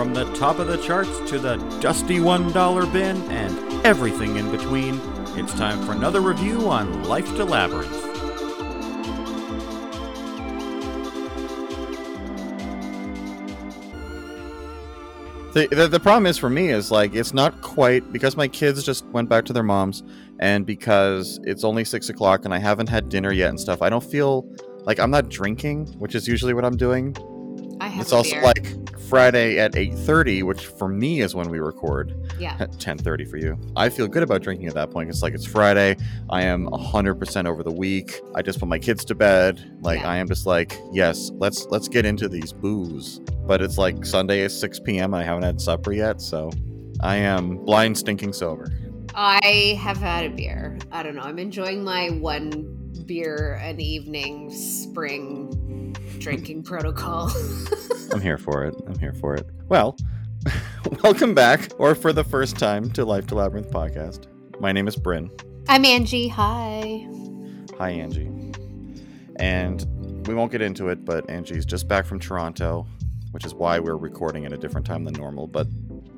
From 0.00 0.14
the 0.14 0.24
top 0.32 0.58
of 0.58 0.66
the 0.66 0.78
charts 0.78 1.10
to 1.30 1.38
the 1.38 1.56
dusty 1.78 2.16
$1 2.20 2.90
bin 2.90 3.20
and 3.30 3.86
everything 3.86 4.36
in 4.36 4.50
between, 4.50 4.98
it's 5.36 5.52
time 5.52 5.84
for 5.84 5.92
another 5.92 6.22
review 6.22 6.70
on 6.70 7.04
Life 7.04 7.26
to 7.36 7.44
Labyrinth. 7.44 7.92
The, 15.52 15.68
the, 15.70 15.86
the 15.86 16.00
problem 16.00 16.24
is 16.24 16.38
for 16.38 16.48
me 16.48 16.70
is 16.70 16.90
like 16.90 17.14
it's 17.14 17.34
not 17.34 17.60
quite 17.60 18.10
because 18.10 18.38
my 18.38 18.48
kids 18.48 18.82
just 18.82 19.04
went 19.08 19.28
back 19.28 19.44
to 19.44 19.52
their 19.52 19.62
moms 19.62 20.02
and 20.38 20.64
because 20.64 21.38
it's 21.44 21.62
only 21.62 21.84
six 21.84 22.08
o'clock 22.08 22.46
and 22.46 22.54
I 22.54 22.58
haven't 22.58 22.88
had 22.88 23.10
dinner 23.10 23.32
yet 23.32 23.50
and 23.50 23.60
stuff. 23.60 23.82
I 23.82 23.90
don't 23.90 24.02
feel 24.02 24.50
like 24.84 24.98
I'm 24.98 25.10
not 25.10 25.28
drinking, 25.28 25.88
which 25.98 26.14
is 26.14 26.26
usually 26.26 26.54
what 26.54 26.64
I'm 26.64 26.78
doing. 26.78 27.14
I 27.82 27.88
have 27.88 28.00
It's 28.02 28.12
a 28.12 28.16
also 28.16 28.30
beer. 28.32 28.42
like 28.42 28.79
Friday 29.10 29.58
at 29.58 29.74
eight 29.76 29.92
thirty, 29.94 30.44
which 30.44 30.66
for 30.66 30.88
me 30.88 31.20
is 31.20 31.34
when 31.34 31.50
we 31.50 31.58
record. 31.58 32.14
yeah. 32.38 32.56
At 32.60 32.78
ten 32.78 32.96
thirty 32.96 33.24
for 33.24 33.36
you. 33.38 33.58
I 33.74 33.88
feel 33.88 34.06
good 34.06 34.22
about 34.22 34.40
drinking 34.42 34.68
at 34.68 34.74
that 34.74 34.92
point. 34.92 35.10
It's 35.10 35.20
like 35.20 35.34
it's 35.34 35.44
Friday. 35.44 35.96
I 36.30 36.42
am 36.42 36.68
hundred 36.72 37.16
percent 37.16 37.48
over 37.48 37.64
the 37.64 37.72
week. 37.72 38.20
I 38.36 38.42
just 38.42 38.60
put 38.60 38.68
my 38.68 38.78
kids 38.78 39.04
to 39.06 39.14
bed. 39.16 39.78
Like 39.82 40.00
Yeah. 40.00 40.10
I 40.10 40.16
am 40.18 40.28
just 40.28 40.46
like, 40.46 40.78
yes, 40.92 41.30
let's 41.34 41.66
let's 41.66 41.88
get 41.88 42.06
into 42.06 42.28
these 42.28 42.52
booze. 42.52 43.18
But 43.46 43.60
it's 43.60 43.76
like 43.78 44.06
Sunday 44.06 44.42
is 44.42 44.58
six 44.58 44.78
p.m. 44.78 45.12
I 45.12 45.24
haven't 45.24 45.42
had 45.42 45.60
supper 45.60 45.92
yet, 45.92 46.20
so 46.20 46.50
I 47.00 47.16
am 47.16 47.56
blind 47.64 47.98
stinking 47.98 48.32
sober. 48.32 48.72
I 49.12 49.76
have 49.80 49.96
had 49.96 50.24
a 50.26 50.30
beer. 50.30 50.78
I 50.92 51.02
don't 51.02 51.16
know. 51.16 51.22
I'm 51.22 51.40
enjoying 51.40 51.82
my 51.82 52.10
one 52.10 52.76
beer 53.06 53.58
an 53.60 53.80
evening 53.80 54.50
spring 54.52 55.48
drinking 56.20 56.62
protocol. 56.62 57.32
I'm 58.12 58.20
here 58.20 58.38
for 58.38 58.64
it. 58.64 58.74
I'm 58.86 58.98
here 58.98 59.14
for 59.14 59.34
it. 59.34 59.48
Well, 59.68 59.96
welcome 61.02 61.34
back, 61.34 61.70
or 61.78 61.94
for 61.94 62.12
the 62.12 62.22
first 62.22 62.58
time, 62.58 62.90
to 62.92 63.04
Life 63.04 63.26
to 63.28 63.34
Labyrinth 63.34 63.70
podcast. 63.70 64.26
My 64.60 64.70
name 64.70 64.86
is 64.86 64.96
Bryn. 64.96 65.30
I'm 65.68 65.84
Angie. 65.84 66.28
Hi. 66.28 67.08
Hi, 67.78 67.90
Angie. 67.90 68.30
And 69.36 70.26
we 70.26 70.34
won't 70.34 70.52
get 70.52 70.60
into 70.60 70.90
it, 70.90 71.06
but 71.06 71.28
Angie's 71.30 71.64
just 71.64 71.88
back 71.88 72.04
from 72.04 72.20
Toronto, 72.20 72.86
which 73.30 73.46
is 73.46 73.54
why 73.54 73.78
we're 73.78 73.96
recording 73.96 74.44
at 74.44 74.52
a 74.52 74.58
different 74.58 74.86
time 74.86 75.04
than 75.04 75.14
normal. 75.14 75.46
But 75.46 75.68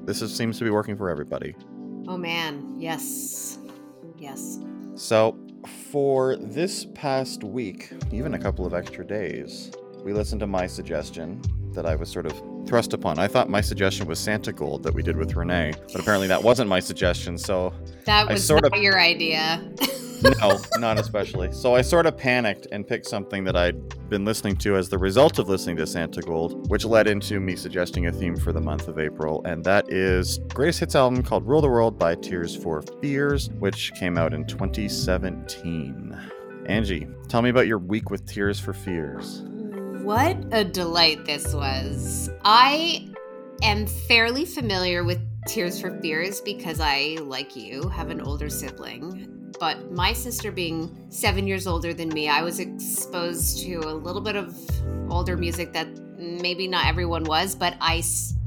this 0.05 0.21
is, 0.21 0.35
seems 0.35 0.59
to 0.59 0.65
be 0.65 0.71
working 0.71 0.97
for 0.97 1.11
everybody. 1.11 1.55
Oh 2.09 2.17
man. 2.17 2.75
Yes. 2.77 3.59
Yes. 4.19 4.59
So, 4.97 5.39
for 5.91 6.37
this 6.37 6.87
past 6.95 7.45
week, 7.45 7.93
even 8.11 8.35
a 8.35 8.39
couple 8.39 8.67
of 8.67 8.75
extra 8.75 9.07
days, 9.07 9.71
we 10.05 10.13
listened 10.13 10.41
to 10.41 10.47
my 10.47 10.67
suggestion 10.67 11.41
that 11.73 11.87
I 11.87 11.95
was 11.95 12.11
sort 12.11 12.27
of 12.27 12.33
thrust 12.67 12.93
upon. 12.93 13.19
I 13.19 13.29
thought 13.29 13.49
my 13.49 13.61
suggestion 13.61 14.07
was 14.07 14.19
Santigold 14.19 14.83
that 14.83 14.93
we 14.95 15.03
did 15.03 15.17
with 15.17 15.35
Renee, 15.37 15.73
but 15.93 16.01
apparently 16.01 16.29
that 16.29 16.43
wasn't 16.43 16.69
my 16.69 16.81
suggestion. 16.81 17.39
So, 17.39 17.73
That 18.05 18.29
I 18.29 18.33
was 18.35 18.45
sort 18.47 18.63
not 18.63 18.77
of- 18.77 18.83
your 18.83 19.01
idea. 19.01 19.63
no, 20.41 20.61
not 20.79 20.99
especially. 20.99 21.51
So 21.53 21.75
I 21.75 21.81
sort 21.83 22.07
of 22.07 22.17
panicked 22.17 22.67
and 22.73 22.87
picked 22.87 23.07
something 23.07 23.43
that 23.45 23.57
I'd 23.57 24.09
been 24.11 24.25
listening 24.25 24.57
to 24.57 24.77
as 24.77 24.89
the 24.91 24.99
result 24.99 25.39
of 25.39 25.49
listening 25.49 25.77
to 25.77 25.85
Santigold, 25.85 26.69
which 26.69 26.85
led 26.85 27.07
into 27.07 27.41
me 27.41 27.57
suggesting 27.57 28.07
a 28.07 28.13
theme 28.13 28.37
for 28.37 28.53
the 28.53 28.61
month 28.61 28.87
of 28.89 28.99
April, 28.99 29.41
and 29.47 29.65
that 29.65 29.91
is 29.91 30.39
greatest 30.53 30.81
hits 30.81 30.95
album 30.95 31.23
called 31.23 31.47
Rule 31.47 31.63
the 31.63 31.69
World 31.69 31.99
by 31.99 32.15
Tears 32.17 32.55
for 32.55 32.83
Fears, 33.01 33.49
which 33.61 33.93
came 33.95 34.19
out 34.19 34.35
in 34.35 34.45
2017. 34.47 36.21
Angie, 36.67 37.09
tell 37.29 37.43
me 37.43 37.49
about 37.51 37.67
your 37.67 37.79
week 37.79 38.11
with 38.11 38.25
Tears 38.27 38.61
for 38.61 38.73
Fears. 38.73 39.43
What 40.03 40.37
a 40.51 40.65
delight 40.65 41.25
this 41.27 41.55
was. 41.55 42.29
I 42.45 43.09
am 43.63 43.87
fairly 43.87 44.45
familiar 44.45 45.05
with 45.05 45.21
Tears 45.47 45.81
for 45.81 45.97
Fears 46.01 46.41
because 46.41 46.81
I, 46.81 47.19
like 47.21 47.55
you, 47.55 47.89
have 47.89 48.11
an 48.11 48.21
older 48.21 48.51
sibling. 48.51 49.55
But 49.61 49.93
my 49.93 50.13
sister 50.13 50.51
being 50.51 51.07
seven 51.09 51.47
years 51.47 51.69
older 51.69 51.95
than 51.95 52.09
me, 52.09 52.29
I 52.29 52.43
was 52.43 52.59
exposed 52.59 53.63
to 53.63 53.77
a 53.77 53.95
little 53.95 54.21
bit 54.21 54.35
of 54.35 54.59
older 55.09 55.37
music 55.37 55.73
that 55.73 55.87
maybe 56.19 56.67
not 56.67 56.87
everyone 56.87 57.23
was, 57.23 57.55
but 57.55 57.77
I. 57.81 58.03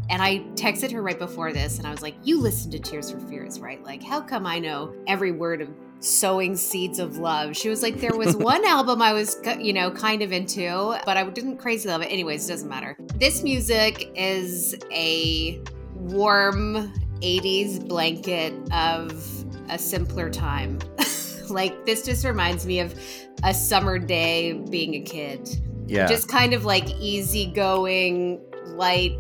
And 0.10 0.22
I 0.22 0.40
texted 0.56 0.92
her 0.92 1.02
right 1.02 1.18
before 1.18 1.52
this 1.52 1.80
and 1.80 1.88
I 1.88 1.92
was 1.92 2.02
like, 2.04 2.16
You 2.22 2.40
listen 2.40 2.70
to 2.72 2.80
Tears 2.80 3.10
for 3.10 3.20
Fears, 3.22 3.62
right? 3.62 3.82
Like, 3.82 4.04
how 4.04 4.20
come 4.20 4.46
I 4.46 4.60
know 4.60 4.94
every 5.08 5.32
word 5.32 5.62
of 5.62 5.70
sowing 6.00 6.56
seeds 6.56 7.00
of 7.00 7.18
love. 7.18 7.56
She 7.56 7.70
was 7.70 7.82
like, 7.82 8.00
there 8.00 8.16
was 8.16 8.36
one 8.38 8.66
album 8.66 9.02
I 9.02 9.14
was, 9.14 9.38
you 9.60 9.74
know, 9.74 9.92
kind 9.92 10.22
of 10.22 10.32
into, 10.32 11.00
but 11.06 11.18
I 11.18 11.24
didn't 11.30 11.58
crazy 11.58 11.90
love 11.90 12.02
it. 12.02 12.08
Anyways, 12.08 12.48
it 12.48 12.52
doesn't 12.52 12.70
matter. 12.70 12.98
This 13.16 13.44
music 13.44 14.12
is 14.16 14.76
a 14.92 15.62
warm 15.96 16.94
80s 17.22 17.88
blanket 17.88 18.54
of 18.72 19.12
a 19.70 19.78
simpler 19.78 20.30
time. 20.30 20.80
like, 21.50 21.86
this 21.86 22.06
just 22.06 22.26
reminds 22.26 22.66
me 22.66 22.80
of 22.80 23.00
a 23.44 23.54
summer 23.54 24.00
day 24.00 24.54
being 24.54 24.96
a 24.96 25.02
kid. 25.02 25.50
Yeah. 25.88 26.08
Just 26.08 26.28
kind 26.28 26.54
of 26.54 26.66
like 26.66 26.90
easygoing, 27.00 28.42
light, 28.68 29.18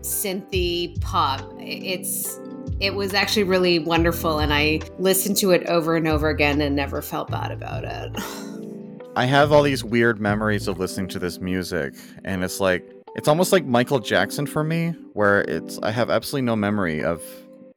synthy 0.00 1.00
pop. 1.00 1.40
It's 1.58 2.38
it 2.80 2.94
was 2.94 3.14
actually 3.14 3.44
really 3.44 3.78
wonderful 3.78 4.38
and 4.38 4.52
I 4.52 4.80
listened 4.98 5.36
to 5.38 5.52
it 5.52 5.66
over 5.66 5.96
and 5.96 6.08
over 6.08 6.28
again 6.28 6.60
and 6.60 6.74
never 6.74 7.00
felt 7.02 7.30
bad 7.30 7.50
about 7.50 7.84
it. 7.84 8.12
I 9.16 9.26
have 9.26 9.52
all 9.52 9.62
these 9.62 9.84
weird 9.84 10.20
memories 10.20 10.66
of 10.66 10.78
listening 10.78 11.06
to 11.08 11.20
this 11.20 11.38
music, 11.38 11.94
and 12.24 12.42
it's 12.42 12.58
like 12.58 12.84
it's 13.14 13.28
almost 13.28 13.52
like 13.52 13.64
Michael 13.64 14.00
Jackson 14.00 14.44
for 14.44 14.64
me, 14.64 14.88
where 15.12 15.42
it's 15.42 15.78
I 15.84 15.92
have 15.92 16.10
absolutely 16.10 16.46
no 16.46 16.56
memory 16.56 17.04
of 17.04 17.22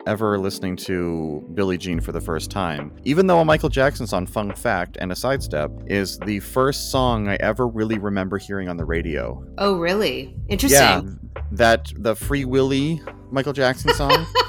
ever 0.07 0.39
listening 0.39 0.75
to 0.77 1.47
Billie 1.53 1.77
Jean 1.77 1.99
for 1.99 2.11
the 2.11 2.21
first 2.21 2.49
time. 2.49 2.91
Even 3.03 3.27
though 3.27 3.39
a 3.39 3.45
Michael 3.45 3.69
Jackson 3.69 4.07
song, 4.07 4.25
fun 4.25 4.51
fact 4.53 4.97
and 4.99 5.11
a 5.11 5.15
sidestep, 5.15 5.69
is 5.85 6.17
the 6.19 6.39
first 6.39 6.91
song 6.91 7.27
I 7.27 7.35
ever 7.35 7.67
really 7.67 7.99
remember 7.99 8.39
hearing 8.39 8.67
on 8.67 8.77
the 8.77 8.85
radio. 8.85 9.45
Oh, 9.59 9.77
really? 9.77 10.35
Interesting. 10.47 10.79
Yeah, 10.79 11.41
that 11.51 11.91
the 11.97 12.15
Free 12.15 12.45
Willy 12.45 12.99
Michael 13.29 13.53
Jackson 13.53 13.93
song. 13.93 14.25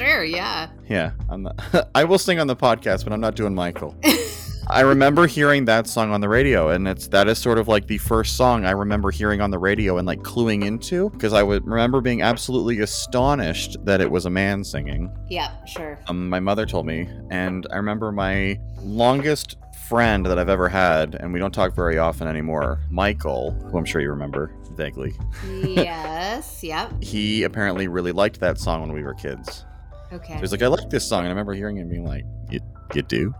Sure, 0.00 0.24
yeah. 0.24 0.70
Yeah, 0.88 1.12
I'm 1.28 1.42
not, 1.42 1.90
I 1.94 2.04
will 2.04 2.18
sing 2.18 2.40
on 2.40 2.46
the 2.46 2.56
podcast, 2.56 3.04
but 3.04 3.12
I'm 3.12 3.20
not 3.20 3.36
doing 3.36 3.54
Michael. 3.54 3.94
I 4.70 4.80
remember 4.80 5.26
hearing 5.26 5.66
that 5.66 5.86
song 5.86 6.10
on 6.12 6.22
the 6.22 6.28
radio, 6.28 6.68
and 6.68 6.88
it's 6.88 7.08
that 7.08 7.28
is 7.28 7.38
sort 7.38 7.58
of 7.58 7.68
like 7.68 7.86
the 7.86 7.98
first 7.98 8.36
song 8.36 8.64
I 8.64 8.70
remember 8.70 9.10
hearing 9.10 9.42
on 9.42 9.50
the 9.50 9.58
radio 9.58 9.98
and 9.98 10.06
like 10.06 10.20
cluing 10.20 10.64
into 10.64 11.10
because 11.10 11.34
I 11.34 11.42
would 11.42 11.66
remember 11.66 12.00
being 12.00 12.22
absolutely 12.22 12.80
astonished 12.80 13.76
that 13.84 14.00
it 14.00 14.10
was 14.10 14.24
a 14.24 14.30
man 14.30 14.64
singing. 14.64 15.14
Yeah, 15.28 15.52
sure. 15.66 15.98
Um, 16.06 16.30
my 16.30 16.40
mother 16.40 16.64
told 16.66 16.86
me, 16.86 17.08
and 17.30 17.66
I 17.70 17.76
remember 17.76 18.10
my 18.10 18.58
longest 18.80 19.56
friend 19.86 20.24
that 20.24 20.38
I've 20.38 20.48
ever 20.48 20.68
had, 20.68 21.16
and 21.16 21.32
we 21.32 21.40
don't 21.40 21.52
talk 21.52 21.74
very 21.74 21.98
often 21.98 22.26
anymore, 22.26 22.80
Michael, 22.90 23.50
who 23.50 23.76
I'm 23.76 23.84
sure 23.84 24.00
you 24.00 24.10
remember 24.10 24.54
vaguely. 24.76 25.14
yes, 25.64 26.62
yep. 26.62 26.90
He 27.02 27.42
apparently 27.42 27.88
really 27.88 28.12
liked 28.12 28.40
that 28.40 28.56
song 28.56 28.82
when 28.82 28.92
we 28.92 29.02
were 29.02 29.14
kids. 29.14 29.66
Okay. 30.12 30.34
He 30.34 30.40
was 30.40 30.52
like, 30.52 30.62
I 30.62 30.66
like 30.66 30.90
this 30.90 31.06
song. 31.08 31.20
And 31.20 31.28
I 31.28 31.30
remember 31.30 31.54
hearing 31.54 31.76
him 31.76 31.88
being 31.88 32.04
like, 32.04 32.24
You, 32.50 32.60
you 32.94 33.02
do? 33.02 33.34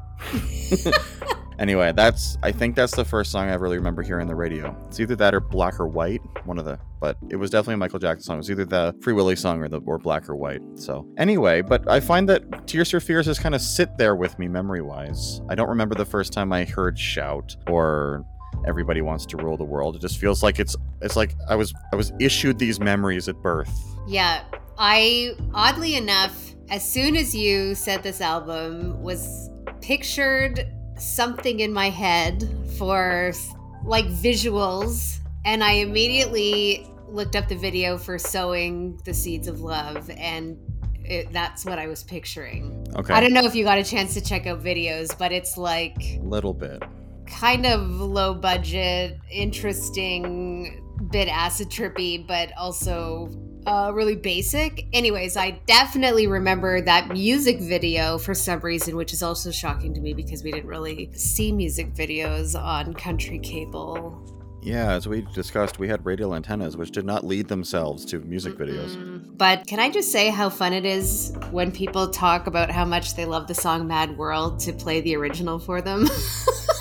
anyway, 1.59 1.93
that's, 1.95 2.37
I 2.43 2.53
think 2.53 2.77
that's 2.77 2.95
the 2.95 3.05
first 3.05 3.33
song 3.33 3.49
I 3.49 3.55
really 3.55 3.77
remember 3.77 4.03
hearing 4.03 4.23
on 4.23 4.29
the 4.29 4.35
radio. 4.35 4.77
It's 4.89 5.01
either 5.01 5.17
that 5.17 5.35
or 5.35 5.41
Black 5.41 5.81
or 5.81 5.89
White, 5.89 6.21
one 6.45 6.59
of 6.59 6.65
the, 6.65 6.79
but 7.01 7.17
it 7.29 7.37
was 7.37 7.51
definitely 7.51 7.75
a 7.75 7.79
Michael 7.79 7.99
Jackson 7.99 8.23
song. 8.23 8.37
It 8.37 8.39
was 8.39 8.51
either 8.51 8.65
the 8.65 8.95
Free 9.03 9.13
Willy 9.13 9.37
song 9.37 9.63
or 9.63 9.69
the, 9.69 9.81
or 9.81 9.99
Black 9.99 10.29
or 10.29 10.37
White. 10.37 10.63
So, 10.75 11.07
anyway, 11.17 11.63
but 11.63 11.89
I 11.89 12.01
find 12.01 12.29
that 12.29 12.67
Tears 12.67 12.91
for 12.91 13.01
Fears 13.01 13.27
just 13.27 13.41
kind 13.41 13.55
of 13.55 13.63
sit 13.63 13.97
there 13.99 14.15
with 14.15 14.39
me 14.39 14.49
memory 14.49 14.83
wise. 14.83 15.41
I 15.49 15.55
don't 15.55 15.69
remember 15.69 15.95
the 15.95 16.05
first 16.05 16.33
time 16.33 16.53
I 16.53 16.65
heard 16.65 16.99
Shout 16.99 17.57
or 17.67 18.25
Everybody 18.67 19.01
Wants 19.01 19.27
to 19.27 19.37
Rule 19.37 19.57
the 19.57 19.65
World. 19.65 19.97
It 19.97 20.01
just 20.01 20.19
feels 20.19 20.43
like 20.43 20.59
it's, 20.61 20.77
it's 21.01 21.17
like 21.17 21.35
I 21.49 21.55
was, 21.55 21.73
I 21.93 21.97
was 21.97 22.13
issued 22.21 22.59
these 22.59 22.79
memories 22.81 23.29
at 23.29 23.37
birth. 23.43 23.73
Yeah, 24.07 24.43
I 24.79 25.35
oddly 25.55 25.97
enough, 25.97 26.55
as 26.71 26.89
soon 26.89 27.17
as 27.17 27.35
you 27.35 27.75
said 27.75 28.03
this 28.03 28.21
album 28.21 29.03
was 29.03 29.51
pictured 29.81 30.67
something 30.97 31.61
in 31.61 31.73
my 31.73 31.91
head 31.91 32.49
for 32.77 33.33
like 33.85 34.07
visuals 34.07 35.19
and 35.45 35.65
I 35.65 35.73
immediately 35.73 36.87
looked 37.09 37.35
up 37.37 37.49
the 37.49 37.57
video 37.57 37.99
for 37.99 38.19
sowing 38.19 39.01
the 39.05 39.15
seeds 39.15 39.49
of 39.49 39.61
love 39.61 40.11
and 40.11 40.59
it, 41.05 41.33
that's 41.33 41.65
what 41.65 41.79
I 41.79 41.87
was 41.87 42.05
picturing. 42.05 42.87
Okay. 42.95 43.13
I 43.13 43.21
don't 43.21 43.33
know 43.33 43.45
if 43.45 43.55
you 43.55 43.65
got 43.65 43.79
a 43.79 43.85
chance 43.85 44.15
to 44.15 44.21
check 44.21 44.47
out 44.47 44.63
videos, 44.63 45.17
but 45.19 45.33
it's 45.33 45.57
like 45.57 45.97
A 45.99 46.21
little 46.23 46.55
bit. 46.55 46.83
Kind 47.31 47.67
of 47.67 47.89
low 47.89 48.35
budget, 48.35 49.19
interesting, 49.31 50.83
bit 51.11 51.29
acid 51.29 51.69
trippy, 51.69 52.27
but 52.27 52.53
also 52.57 53.31
uh, 53.67 53.91
really 53.95 54.17
basic. 54.17 54.87
Anyways, 54.93 55.37
I 55.37 55.61
definitely 55.67 56.27
remember 56.27 56.81
that 56.81 57.09
music 57.09 57.61
video 57.61 58.19
for 58.19 58.35
some 58.35 58.61
reason, 58.61 58.97
which 58.97 59.13
is 59.13 59.23
also 59.23 59.51
shocking 59.51 59.95
to 59.95 60.01
me 60.01 60.15
because 60.15 60.43
we 60.43 60.51
didn't 60.51 60.69
really 60.69 61.11
see 61.15 61.53
music 61.53 61.95
videos 61.95 62.59
on 62.61 62.95
country 62.95 63.39
cable 63.39 64.27
Yeah, 64.63 64.93
as 64.93 65.07
we 65.07 65.23
discussed, 65.35 65.79
we 65.79 65.89
had 65.89 66.05
radial 66.05 66.35
antennas 66.35 66.77
which 66.77 66.91
did 66.91 67.05
not 67.05 67.25
lead 67.25 67.49
themselves 67.49 68.05
to 68.07 68.21
music 68.21 68.57
videos. 68.57 68.97
Mm, 68.97 69.37
But 69.37 69.67
can 69.67 69.79
I 69.79 69.91
just 69.91 70.11
say 70.13 70.31
how 70.31 70.49
fun 70.51 70.73
it 70.73 70.85
is 70.87 71.35
when 71.51 71.71
people 71.73 72.09
talk 72.09 72.47
about 72.47 72.71
how 72.71 72.85
much 72.85 73.15
they 73.15 73.25
love 73.27 73.47
the 73.47 73.55
song 73.55 73.87
Mad 73.87 74.17
World 74.17 74.59
to 74.61 74.73
play 74.73 75.01
the 75.01 75.17
original 75.17 75.59
for 75.59 75.81
them? 75.81 76.07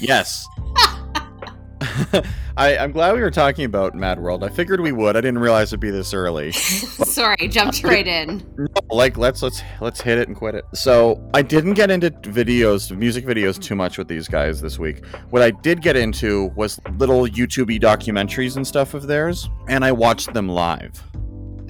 Yes. 0.00 0.46
I, 2.56 2.76
I'm 2.76 2.92
glad 2.92 3.14
we 3.14 3.20
were 3.20 3.30
talking 3.30 3.64
about 3.64 3.94
Mad 3.94 4.18
World. 4.18 4.44
I 4.44 4.48
figured 4.48 4.80
we 4.80 4.92
would. 4.92 5.16
I 5.16 5.20
didn't 5.20 5.38
realize 5.38 5.68
it'd 5.68 5.80
be 5.80 5.90
this 5.90 6.12
early. 6.12 6.52
Sorry, 6.52 7.48
jumped 7.48 7.82
right 7.84 8.06
in. 8.06 8.68
like 8.90 9.16
let's 9.16 9.42
let's 9.42 9.62
let's 9.80 10.00
hit 10.00 10.18
it 10.18 10.28
and 10.28 10.36
quit 10.36 10.54
it. 10.54 10.64
So 10.74 11.26
I 11.32 11.42
didn't 11.42 11.74
get 11.74 11.90
into 11.90 12.10
videos, 12.10 12.94
music 12.96 13.24
videos 13.24 13.60
too 13.60 13.74
much 13.74 13.98
with 13.98 14.08
these 14.08 14.28
guys 14.28 14.60
this 14.60 14.78
week. 14.78 15.06
What 15.30 15.42
I 15.42 15.52
did 15.52 15.80
get 15.80 15.96
into 15.96 16.46
was 16.56 16.80
little 16.98 17.22
YouTubey 17.22 17.80
documentaries 17.80 18.56
and 18.56 18.66
stuff 18.66 18.94
of 18.94 19.06
theirs, 19.06 19.48
and 19.68 19.84
I 19.84 19.92
watched 19.92 20.34
them 20.34 20.48
live. 20.48 21.02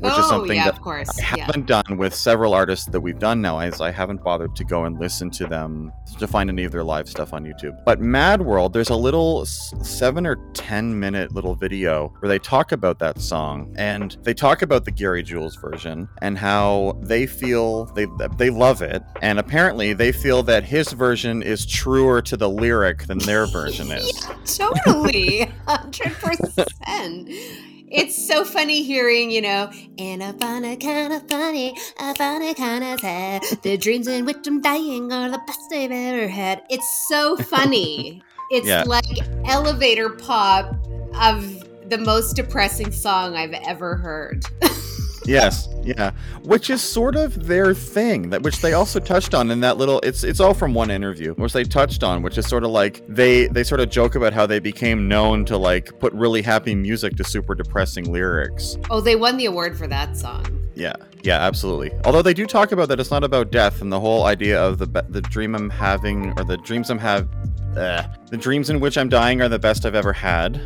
Which 0.00 0.12
oh, 0.16 0.20
is 0.20 0.28
something 0.28 0.56
yeah, 0.56 0.64
that 0.64 0.74
of 0.74 0.80
course. 0.80 1.08
I 1.18 1.36
Yeah. 1.36 1.44
haven't 1.46 1.66
done 1.66 1.96
with 1.96 2.14
several 2.14 2.54
artists 2.54 2.86
that 2.86 3.00
we've 3.00 3.18
done 3.18 3.40
now, 3.40 3.58
as 3.58 3.80
I 3.80 3.90
haven't 3.90 4.22
bothered 4.24 4.56
to 4.56 4.64
go 4.64 4.84
and 4.84 4.98
listen 4.98 5.30
to 5.32 5.46
them 5.46 5.92
to 6.18 6.26
find 6.26 6.48
any 6.48 6.64
of 6.64 6.72
their 6.72 6.84
live 6.84 7.08
stuff 7.08 7.32
on 7.32 7.44
YouTube. 7.44 7.76
But 7.84 8.00
Mad 8.00 8.42
World, 8.42 8.72
there's 8.72 8.90
a 8.90 8.96
little 8.96 9.44
seven 9.46 10.26
or 10.26 10.36
ten 10.54 10.98
minute 10.98 11.34
little 11.34 11.54
video 11.54 12.12
where 12.20 12.28
they 12.28 12.38
talk 12.38 12.72
about 12.72 12.98
that 13.00 13.20
song, 13.20 13.74
and 13.76 14.16
they 14.22 14.34
talk 14.34 14.62
about 14.62 14.84
the 14.84 14.90
Gary 14.90 15.22
Jules 15.22 15.56
version 15.56 16.08
and 16.22 16.38
how 16.38 16.98
they 17.02 17.26
feel 17.26 17.86
they 17.86 18.06
they 18.38 18.50
love 18.50 18.82
it, 18.82 19.02
and 19.22 19.38
apparently 19.38 19.92
they 19.92 20.12
feel 20.12 20.42
that 20.44 20.64
his 20.64 20.92
version 20.92 21.42
is 21.42 21.66
truer 21.66 22.22
to 22.22 22.36
the 22.36 22.48
lyric 22.48 23.06
than 23.06 23.18
their 23.18 23.46
version 23.46 23.90
is. 23.92 24.26
Totally. 24.56 25.50
100%. 25.68 27.76
It's 27.90 28.14
so 28.28 28.44
funny 28.44 28.82
hearing, 28.84 29.30
you 29.32 29.40
know, 29.42 29.70
and 29.98 30.22
I 30.22 30.32
find 30.32 30.64
it 30.64 30.80
kind 30.80 31.12
of 31.12 31.28
funny, 31.28 31.76
I 31.98 32.14
find 32.14 32.42
it 32.44 32.56
kind 32.56 32.84
of 32.84 33.00
sad. 33.00 33.42
The 33.62 33.76
dreams 33.76 34.06
in 34.06 34.24
which 34.24 34.46
I'm 34.46 34.60
dying 34.60 35.12
are 35.12 35.28
the 35.28 35.40
best 35.46 35.72
I've 35.72 35.90
ever 35.90 36.28
had. 36.28 36.62
It's 36.70 37.08
so 37.08 37.36
funny. 37.36 38.22
It's 38.52 38.66
Yeah. 38.66 38.82
like 38.84 39.04
elevator 39.46 40.08
pop 40.10 40.74
of 41.14 41.88
the 41.88 41.98
most 41.98 42.34
depressing 42.34 42.90
song 42.90 43.36
I've 43.36 43.52
ever 43.52 43.94
heard. 43.96 44.44
Yes, 45.30 45.68
yeah, 45.84 46.10
which 46.42 46.70
is 46.70 46.82
sort 46.82 47.14
of 47.14 47.46
their 47.46 47.72
thing 47.72 48.30
that 48.30 48.42
which 48.42 48.60
they 48.60 48.72
also 48.72 48.98
touched 48.98 49.32
on 49.32 49.52
in 49.52 49.60
that 49.60 49.76
little. 49.76 50.00
It's 50.00 50.24
it's 50.24 50.40
all 50.40 50.54
from 50.54 50.74
one 50.74 50.90
interview, 50.90 51.34
which 51.34 51.52
they 51.52 51.62
touched 51.62 52.02
on, 52.02 52.22
which 52.22 52.36
is 52.36 52.48
sort 52.48 52.64
of 52.64 52.70
like 52.70 53.04
they 53.06 53.46
they 53.46 53.62
sort 53.62 53.80
of 53.80 53.90
joke 53.90 54.16
about 54.16 54.32
how 54.32 54.44
they 54.44 54.58
became 54.58 55.06
known 55.06 55.44
to 55.44 55.56
like 55.56 55.96
put 56.00 56.12
really 56.14 56.42
happy 56.42 56.74
music 56.74 57.16
to 57.16 57.22
super 57.22 57.54
depressing 57.54 58.12
lyrics. 58.12 58.76
Oh, 58.90 59.00
they 59.00 59.14
won 59.14 59.36
the 59.36 59.46
award 59.46 59.78
for 59.78 59.86
that 59.86 60.16
song. 60.16 60.44
Yeah, 60.74 60.94
yeah, 61.22 61.38
absolutely. 61.38 61.92
Although 62.04 62.22
they 62.22 62.34
do 62.34 62.44
talk 62.44 62.72
about 62.72 62.88
that 62.88 62.98
it's 62.98 63.12
not 63.12 63.22
about 63.22 63.52
death 63.52 63.82
and 63.82 63.92
the 63.92 64.00
whole 64.00 64.24
idea 64.24 64.60
of 64.60 64.78
the 64.78 65.04
the 65.08 65.20
dream 65.20 65.54
I'm 65.54 65.70
having 65.70 66.36
or 66.38 66.44
the 66.44 66.56
dreams 66.56 66.90
I'm 66.90 66.98
have, 66.98 67.28
uh, 67.76 68.02
the 68.30 68.36
dreams 68.36 68.68
in 68.68 68.80
which 68.80 68.98
I'm 68.98 69.08
dying 69.08 69.40
are 69.42 69.48
the 69.48 69.60
best 69.60 69.86
I've 69.86 69.94
ever 69.94 70.12
had. 70.12 70.60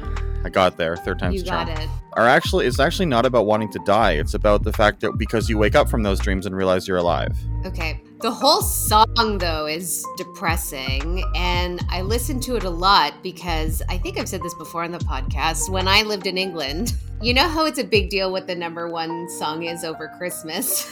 I 0.45 0.51
got 0.51 0.77
there, 0.77 0.97
third 0.97 1.19
time's 1.19 1.37
You 1.37 1.45
charm 1.45 1.69
got 1.69 1.81
it. 1.81 1.89
are 2.15 2.27
actually 2.29 2.67
it's 2.67 2.79
actually 2.79 3.07
not 3.07 3.25
about 3.27 3.47
wanting 3.47 3.71
to 3.73 3.79
die. 3.87 4.13
It's 4.13 4.35
about 4.35 4.63
the 4.63 4.73
fact 4.73 5.01
that 5.01 5.13
because 5.19 5.49
you 5.49 5.57
wake 5.59 5.75
up 5.75 5.89
from 5.89 6.03
those 6.03 6.21
dreams 6.21 6.47
and 6.47 6.55
realize 6.55 6.87
you're 6.87 6.99
alive. 6.99 7.37
Okay. 7.65 8.01
The 8.21 8.31
whole 8.31 8.63
song, 8.63 9.37
though, 9.39 9.67
is 9.67 10.07
depressing. 10.17 11.23
And 11.35 11.85
I 11.91 12.01
listen 12.01 12.41
to 12.41 12.57
it 12.57 12.65
a 12.65 12.71
lot 12.71 13.13
because 13.23 13.83
I 13.89 13.99
think 13.99 14.19
I've 14.19 14.29
said 14.29 14.43
this 14.43 14.55
before 14.55 14.83
on 14.83 14.93
the 14.93 14.99
podcast. 14.99 15.69
When 15.69 15.87
I 15.89 16.03
lived 16.03 16.27
in 16.27 16.39
England, 16.39 16.95
you 17.21 17.35
know 17.35 17.49
how 17.49 17.67
it's 17.67 17.79
a 17.79 17.85
big 17.85 18.09
deal 18.09 18.33
what 18.33 18.47
the 18.47 18.55
number 18.55 18.89
one 18.89 19.29
song 19.29 19.65
is 19.65 19.85
over 19.85 20.09
Christmas? 20.17 20.87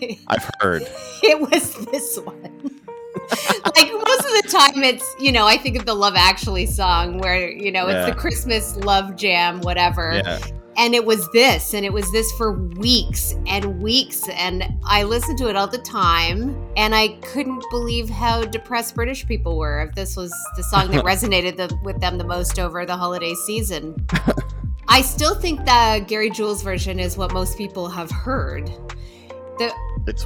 I've 0.28 0.50
heard. 0.60 0.82
it 1.22 1.38
was 1.40 1.74
this 1.86 2.18
one. 2.20 2.80
like 3.76 3.92
most 3.92 4.20
of 4.20 4.42
the 4.42 4.48
time 4.50 4.82
it's 4.84 5.14
you 5.18 5.32
know 5.32 5.46
i 5.46 5.56
think 5.56 5.76
of 5.76 5.86
the 5.86 5.94
love 5.94 6.14
actually 6.16 6.66
song 6.66 7.18
where 7.18 7.50
you 7.50 7.70
know 7.72 7.88
Yeah. 7.88 8.06
it's 8.06 8.14
the 8.14 8.20
christmas 8.20 8.76
love 8.76 9.16
jam 9.16 9.60
whatever 9.60 10.12
Yeah. 10.14 10.38
and 10.76 10.94
it 10.94 11.04
was 11.04 11.28
this 11.32 11.74
and 11.74 11.84
it 11.84 11.92
was 11.92 12.10
this 12.12 12.30
for 12.32 12.52
weeks 12.52 13.34
and 13.46 13.82
weeks 13.82 14.28
and 14.28 14.64
i 14.84 15.02
listened 15.02 15.38
to 15.38 15.48
it 15.48 15.56
all 15.56 15.66
the 15.66 15.78
time 15.78 16.56
and 16.76 16.94
i 16.94 17.08
couldn't 17.22 17.64
believe 17.70 18.08
how 18.08 18.42
depressed 18.44 18.94
british 18.94 19.26
people 19.26 19.56
were 19.58 19.82
if 19.88 19.94
this 19.94 20.16
was 20.16 20.32
the 20.56 20.62
song 20.62 20.90
that 20.90 21.04
resonated 21.12 21.56
the, 21.56 21.76
with 21.82 22.00
them 22.00 22.18
the 22.18 22.24
most 22.24 22.58
over 22.58 22.84
the 22.86 22.96
holiday 22.96 23.34
season 23.46 23.96
i 24.88 25.00
still 25.00 25.34
think 25.34 25.58
the 25.64 26.04
gary 26.06 26.30
jules 26.30 26.62
version 26.62 27.00
is 27.00 27.16
what 27.16 27.32
most 27.32 27.56
people 27.58 27.88
have 27.88 28.10
heard 28.10 28.70
the 29.58 29.72
It's 30.06 30.24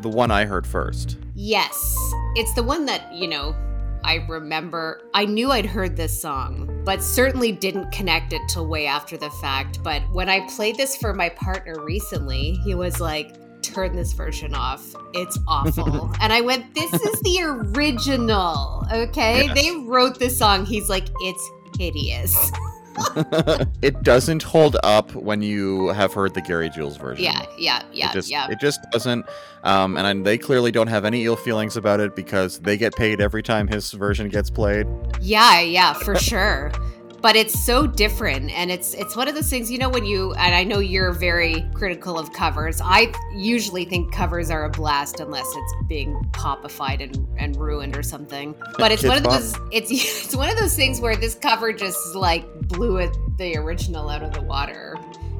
the 0.00 0.08
one 0.08 0.30
I 0.30 0.46
heard 0.46 0.66
first. 0.66 1.18
Yes 1.40 1.96
it's 2.36 2.52
the 2.54 2.62
one 2.62 2.84
that 2.86 3.12
you 3.12 3.26
know 3.26 3.54
I 4.02 4.24
remember 4.28 5.02
I 5.14 5.24
knew 5.26 5.50
I'd 5.50 5.66
heard 5.66 5.96
this 5.96 6.18
song, 6.18 6.82
but 6.84 7.02
certainly 7.02 7.52
didn't 7.52 7.92
connect 7.92 8.32
it 8.32 8.40
till 8.48 8.66
way 8.66 8.86
after 8.86 9.16
the 9.16 9.30
fact. 9.30 9.82
But 9.82 10.02
when 10.10 10.28
I 10.28 10.48
played 10.48 10.76
this 10.76 10.96
for 10.96 11.12
my 11.12 11.28
partner 11.28 11.74
recently, 11.84 12.52
he 12.64 12.74
was 12.74 12.98
like, 12.98 13.36
turn 13.62 13.94
this 13.94 14.12
version 14.12 14.54
off. 14.54 14.94
It's 15.12 15.38
awful. 15.46 16.12
and 16.20 16.32
I 16.32 16.40
went, 16.40 16.74
this 16.74 16.92
is 16.92 17.20
the 17.20 17.42
original. 17.42 18.86
Okay. 18.92 19.46
Yes. 19.46 19.54
They 19.54 19.76
wrote 19.84 20.18
this 20.18 20.38
song. 20.38 20.64
He's 20.64 20.88
like, 20.88 21.06
it's 21.20 21.50
hideous. 21.78 22.52
it 23.82 24.02
doesn't 24.02 24.42
hold 24.42 24.76
up 24.82 25.14
when 25.14 25.42
you 25.42 25.88
have 25.88 26.12
heard 26.12 26.34
the 26.34 26.40
Gary 26.40 26.70
Jules 26.70 26.96
version. 26.96 27.24
Yeah. 27.24 27.46
Yeah. 27.58 27.82
Yeah. 27.92 28.10
it 28.10 28.14
just, 28.14 28.30
yeah. 28.30 28.50
It 28.50 28.60
just 28.60 28.80
doesn't. 28.90 29.26
Um, 29.64 29.96
and 29.96 30.06
I, 30.06 30.14
they 30.22 30.38
clearly 30.38 30.70
don't 30.72 30.88
have 30.88 31.04
any 31.04 31.24
ill 31.24 31.36
feelings 31.36 31.76
about 31.76 32.00
it 32.00 32.16
because 32.16 32.60
they 32.60 32.76
get 32.76 32.94
paid 32.94 33.20
every 33.20 33.42
time 33.42 33.68
his 33.68 33.92
version 33.92 34.28
gets 34.28 34.50
played. 34.50 34.86
Yeah, 35.20 35.60
yeah, 35.60 35.92
for 35.92 36.16
sure. 36.16 36.72
But 37.20 37.36
it's 37.36 37.58
so 37.62 37.86
different 37.86 38.50
and 38.50 38.70
it's 38.70 38.94
it's 38.94 39.14
one 39.14 39.28
of 39.28 39.34
those 39.34 39.50
things, 39.50 39.70
you 39.70 39.78
know, 39.78 39.88
when 39.90 40.04
you 40.04 40.32
and 40.34 40.54
I 40.54 40.64
know 40.64 40.78
you're 40.78 41.12
very 41.12 41.68
critical 41.74 42.18
of 42.18 42.32
covers. 42.32 42.80
I 42.82 43.12
usually 43.34 43.84
think 43.84 44.12
covers 44.12 44.50
are 44.50 44.64
a 44.64 44.70
blast 44.70 45.20
unless 45.20 45.46
it's 45.46 45.74
being 45.86 46.16
popified 46.32 47.02
and, 47.02 47.26
and 47.38 47.56
ruined 47.56 47.96
or 47.96 48.02
something. 48.02 48.54
But 48.78 48.92
it's 48.92 49.02
Kids 49.02 49.08
one 49.10 49.18
of 49.18 49.24
those 49.24 49.54
it's 49.70 49.90
it's 49.92 50.34
one 50.34 50.48
of 50.48 50.56
those 50.56 50.74
things 50.74 51.00
where 51.00 51.16
this 51.16 51.34
cover 51.34 51.72
just 51.72 52.14
like 52.14 52.46
blew 52.68 52.96
it 52.96 53.14
the 53.36 53.56
original 53.56 54.08
out 54.08 54.22
of 54.22 54.32
the 54.32 54.42
water. 54.42 54.96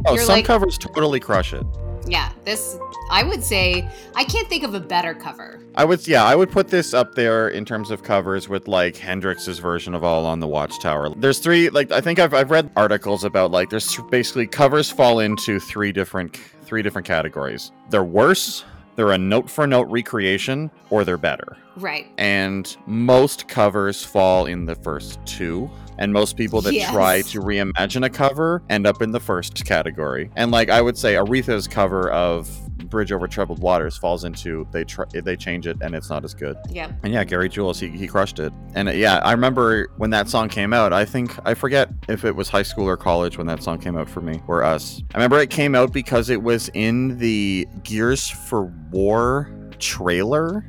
Oh, 0.07 0.15
You're 0.15 0.25
some 0.25 0.37
like- 0.37 0.45
covers 0.45 0.77
totally 0.77 1.21
crush 1.21 1.53
it. 1.55 1.65
Yeah, 2.07 2.33
this 2.45 2.79
I 3.11 3.23
would 3.23 3.45
say 3.45 3.89
I 4.15 4.25
can't 4.25 4.49
think 4.49 4.65
of 4.65 4.75
a 4.75 4.81
better 4.81 5.15
cover. 5.15 5.61
I 5.75 5.85
would, 5.85 6.07
yeah, 6.07 6.25
I 6.25 6.35
would 6.35 6.51
put 6.51 6.69
this 6.69 6.95
up 6.95 7.15
there 7.15 7.49
in 7.49 7.65
terms 7.65 7.91
of 7.91 8.03
covers 8.03 8.49
with 8.49 8.69
like 8.69 8.97
Hendrix's 8.97 9.59
version 9.59 9.95
of 9.95 10.03
"All 10.05 10.21
Along 10.21 10.41
the 10.41 10.49
Watchtower." 10.49 11.11
There's 11.11 11.39
three, 11.39 11.71
like 11.71 11.91
I 11.93 12.01
think 12.01 12.19
I've, 12.19 12.35
I've 12.35 12.51
read 12.51 12.71
articles 12.77 13.25
about 13.25 13.51
like 13.51 13.71
there's 13.71 13.99
basically 14.11 14.47
covers 14.47 14.91
fall 14.91 15.21
into 15.21 15.61
three 15.61 15.93
different 15.93 16.37
three 16.63 16.83
different 16.83 17.07
categories. 17.07 17.73
They're 17.91 18.05
worse, 18.05 18.65
they're 18.97 19.13
a 19.13 19.19
note 19.19 19.51
for 19.51 19.67
note 19.67 19.89
recreation, 19.89 20.71
or 20.91 21.05
they're 21.05 21.17
better. 21.17 21.57
Right. 21.77 22.07
And 22.19 22.77
most 22.87 23.49
covers 23.49 24.05
fall 24.05 24.47
in 24.47 24.67
the 24.67 24.75
first 24.75 25.19
two. 25.25 25.71
And 26.01 26.13
most 26.13 26.37
people 26.37 26.61
that 26.63 26.75
Yes. 26.75 26.91
try 26.93 27.21
to 27.23 27.41
reimagine 27.41 28.05
a 28.05 28.11
cover 28.11 28.63
end 28.69 28.87
up 28.87 29.01
in 29.03 29.13
the 29.13 29.21
first 29.21 29.65
category. 29.65 30.31
And 30.35 30.51
like 30.51 30.69
I 30.71 30.81
would 30.81 30.99
say, 30.99 31.15
Aretha's 31.15 31.69
cover 31.69 32.11
of 32.11 32.49
"Bridge 32.89 33.13
Over 33.13 33.29
Troubled 33.29 33.61
Waters" 33.61 33.97
falls 33.97 34.25
into 34.25 34.67
they 34.73 34.83
try 34.83 35.05
they 35.13 35.37
change 35.37 35.67
it 35.67 35.77
and 35.83 35.95
it's 35.95 36.09
not 36.11 36.25
as 36.25 36.35
good. 36.35 36.57
Yeah. 36.71 36.91
And 37.05 37.13
yeah, 37.13 37.23
Gary 37.25 37.49
Jules, 37.49 37.79
he, 37.79 37.89
he 37.89 38.09
crushed 38.09 38.39
it. 38.41 38.53
And 38.75 38.89
uh, 38.89 38.93
yeah, 38.93 39.19
I 39.19 39.33
remember 39.33 39.93
when 39.99 40.11
that 40.11 40.29
song 40.29 40.49
came 40.49 40.73
out. 40.73 40.93
I 40.93 41.05
think 41.05 41.33
I 41.45 41.55
forget 41.55 41.91
if 42.09 42.25
it 42.25 42.35
was 42.35 42.49
high 42.49 42.63
school 42.63 42.89
or 42.89 42.97
college 42.97 43.37
when 43.39 43.47
that 43.47 43.63
song 43.63 43.79
came 43.79 43.97
out 43.97 44.09
for 44.09 44.21
me 44.23 44.41
or 44.49 44.65
us. 44.65 45.03
I 45.15 45.19
remember 45.19 45.39
it 45.39 45.51
came 45.51 45.75
out 45.75 45.93
because 45.93 46.31
it 46.31 46.43
was 46.43 46.71
in 46.75 47.19
the 47.19 47.69
Gears 47.85 48.33
of 48.51 48.73
War 48.91 49.51
trailer. 49.79 50.65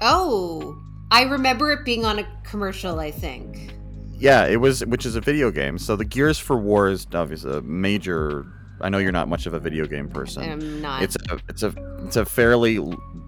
oh. 0.01 0.77
I 1.11 1.23
remember 1.23 1.71
it 1.71 1.83
being 1.83 2.05
on 2.05 2.19
a 2.19 2.27
commercial, 2.43 2.99
I 2.99 3.11
think. 3.11 3.73
Yeah, 4.13 4.45
it 4.45 4.57
was, 4.57 4.85
which 4.85 5.05
is 5.05 5.15
a 5.15 5.21
video 5.21 5.51
game. 5.51 5.77
So 5.77 5.95
the 5.95 6.05
Gears 6.05 6.39
of 6.49 6.61
War 6.61 6.89
is 6.89 7.05
obviously 7.13 7.57
a 7.57 7.61
major. 7.61 8.45
I 8.79 8.89
know 8.89 8.97
you're 8.97 9.11
not 9.11 9.27
much 9.27 9.45
of 9.45 9.53
a 9.53 9.59
video 9.59 9.85
game 9.85 10.07
person. 10.09 10.43
I'm 10.43 10.81
not. 10.81 11.03
It's 11.03 11.15
a 11.29 11.39
it's 11.49 11.63
a 11.63 11.73
it's 12.05 12.15
a 12.15 12.25
fairly 12.25 12.79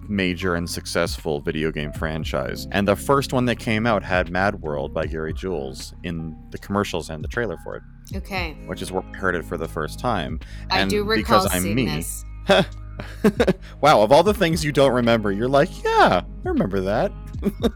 major 0.08 0.54
and 0.54 0.68
successful 0.68 1.40
video 1.40 1.70
game 1.70 1.92
franchise. 1.92 2.66
And 2.72 2.88
the 2.88 2.96
first 2.96 3.32
one 3.32 3.44
that 3.46 3.56
came 3.56 3.86
out 3.86 4.02
had 4.02 4.30
Mad 4.30 4.60
World 4.62 4.94
by 4.94 5.06
Gary 5.06 5.32
Jules 5.32 5.94
in 6.02 6.36
the 6.50 6.58
commercials 6.58 7.10
and 7.10 7.22
the 7.22 7.28
trailer 7.28 7.56
for 7.64 7.76
it, 7.76 7.82
okay. 8.16 8.56
which 8.66 8.82
is 8.82 8.92
where 8.92 9.02
I 9.02 9.16
heard 9.16 9.34
it 9.34 9.44
for 9.44 9.56
the 9.56 9.68
first 9.68 9.98
time. 9.98 10.40
I 10.70 10.80
And 10.80 10.90
do 10.90 11.04
recall 11.04 11.42
because 11.42 11.54
I'm 11.54 11.62
seeing 11.62 11.76
me- 11.76 11.86
this. 11.86 12.24
wow, 13.80 14.02
of 14.02 14.12
all 14.12 14.22
the 14.22 14.34
things 14.34 14.64
you 14.64 14.72
don't 14.72 14.92
remember, 14.92 15.32
you're 15.32 15.48
like, 15.48 15.82
yeah, 15.82 16.22
I 16.24 16.48
remember 16.48 16.80
that. 16.82 17.12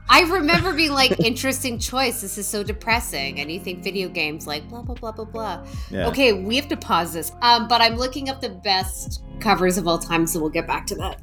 I 0.09 0.23
remember 0.23 0.73
being 0.73 0.93
like, 0.93 1.19
interesting 1.21 1.79
choice. 1.79 2.21
This 2.21 2.39
is 2.39 2.47
so 2.47 2.63
depressing. 2.63 3.41
And 3.41 3.51
you 3.51 3.61
think 3.61 3.83
video 3.83 4.09
games 4.09 4.47
like 4.47 4.69
blah 4.69 4.83
blah 4.83 4.95
blah 4.95 5.13
blah 5.13 5.25
blah. 5.25 5.67
Yeah. 5.91 6.09
Okay, 6.09 6.33
we 6.33 6.57
have 6.57 6.69
to 6.69 6.77
pause 6.77 7.13
this. 7.13 7.33
Um, 7.43 7.69
but 7.69 7.81
I'm 7.81 7.97
looking 7.97 8.29
up 8.29 8.41
the 8.41 8.51
best 8.51 9.23
covers 9.41 9.79
of 9.79 9.87
all 9.87 9.99
time, 9.99 10.27
so 10.27 10.41
we'll 10.41 10.51
get 10.51 10.67
back 10.67 10.87
to 10.87 10.95
that. 10.97 11.21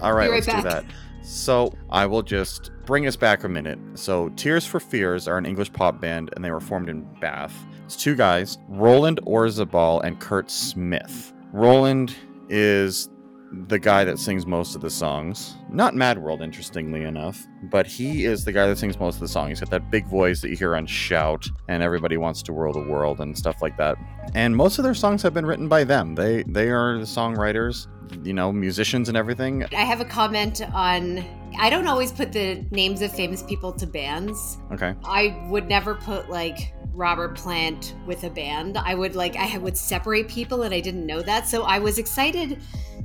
All 0.00 0.12
right, 0.12 0.30
right 0.30 0.46
let's 0.46 0.46
do 0.46 0.62
that. 0.62 0.84
So 1.22 1.72
I 1.90 2.06
will 2.06 2.22
just 2.22 2.72
bring 2.84 3.06
us 3.06 3.14
back 3.16 3.44
a 3.44 3.48
minute. 3.48 3.78
So 3.94 4.28
Tears 4.30 4.66
for 4.66 4.80
Fears 4.80 5.28
are 5.28 5.38
an 5.38 5.46
English 5.46 5.72
pop 5.72 6.00
band, 6.00 6.30
and 6.34 6.44
they 6.44 6.50
were 6.50 6.60
formed 6.60 6.88
in 6.88 7.02
Bath. 7.20 7.54
It's 7.84 7.96
two 7.96 8.16
guys, 8.16 8.58
Roland 8.68 9.20
Orzabal 9.26 10.02
and 10.02 10.18
Curt 10.18 10.50
Smith. 10.50 11.32
Roland 11.52 12.14
is 12.48 13.08
the 13.52 13.78
guy 13.78 14.02
that 14.04 14.18
sings 14.18 14.46
most 14.46 14.74
of 14.74 14.80
the 14.80 14.90
songs. 14.90 15.56
Not 15.68 15.94
Mad 15.94 16.18
World, 16.18 16.40
interestingly 16.40 17.02
enough, 17.04 17.46
but 17.64 17.86
he 17.86 18.24
is 18.24 18.44
the 18.44 18.52
guy 18.52 18.66
that 18.66 18.78
sings 18.78 18.98
most 18.98 19.16
of 19.16 19.20
the 19.20 19.28
songs. 19.28 19.50
He's 19.50 19.60
got 19.60 19.70
that 19.70 19.90
big 19.90 20.06
voice 20.06 20.40
that 20.40 20.48
you 20.48 20.56
hear 20.56 20.74
on 20.74 20.86
Shout, 20.86 21.46
and 21.68 21.82
everybody 21.82 22.16
wants 22.16 22.42
to 22.44 22.52
rule 22.52 22.72
the 22.72 22.82
world 22.82 23.20
and 23.20 23.36
stuff 23.36 23.60
like 23.60 23.76
that. 23.76 23.96
And 24.34 24.56
most 24.56 24.78
of 24.78 24.84
their 24.84 24.94
songs 24.94 25.22
have 25.22 25.34
been 25.34 25.44
written 25.44 25.68
by 25.68 25.84
them. 25.84 26.14
They 26.14 26.44
they 26.44 26.70
are 26.70 26.98
the 26.98 27.04
songwriters, 27.04 27.88
you 28.24 28.32
know, 28.32 28.52
musicians 28.52 29.08
and 29.08 29.16
everything. 29.16 29.64
I 29.64 29.84
have 29.84 30.00
a 30.00 30.06
comment 30.06 30.62
on. 30.74 31.24
I 31.58 31.68
don't 31.68 31.86
always 31.86 32.10
put 32.10 32.32
the 32.32 32.64
names 32.70 33.02
of 33.02 33.12
famous 33.12 33.42
people 33.42 33.72
to 33.74 33.86
bands. 33.86 34.58
Okay. 34.72 34.94
I 35.04 35.46
would 35.50 35.68
never 35.68 35.94
put 35.94 36.30
like 36.30 36.72
Robert 36.92 37.36
Plant 37.36 37.94
with 38.06 38.24
a 38.24 38.30
band. 38.30 38.78
I 38.78 38.94
would 38.94 39.14
like 39.14 39.36
I 39.36 39.58
would 39.58 39.76
separate 39.76 40.28
people, 40.28 40.62
and 40.62 40.74
I 40.74 40.80
didn't 40.80 41.06
know 41.06 41.22
that. 41.22 41.48
So 41.48 41.62
I 41.62 41.78
was 41.78 41.98
excited 41.98 42.60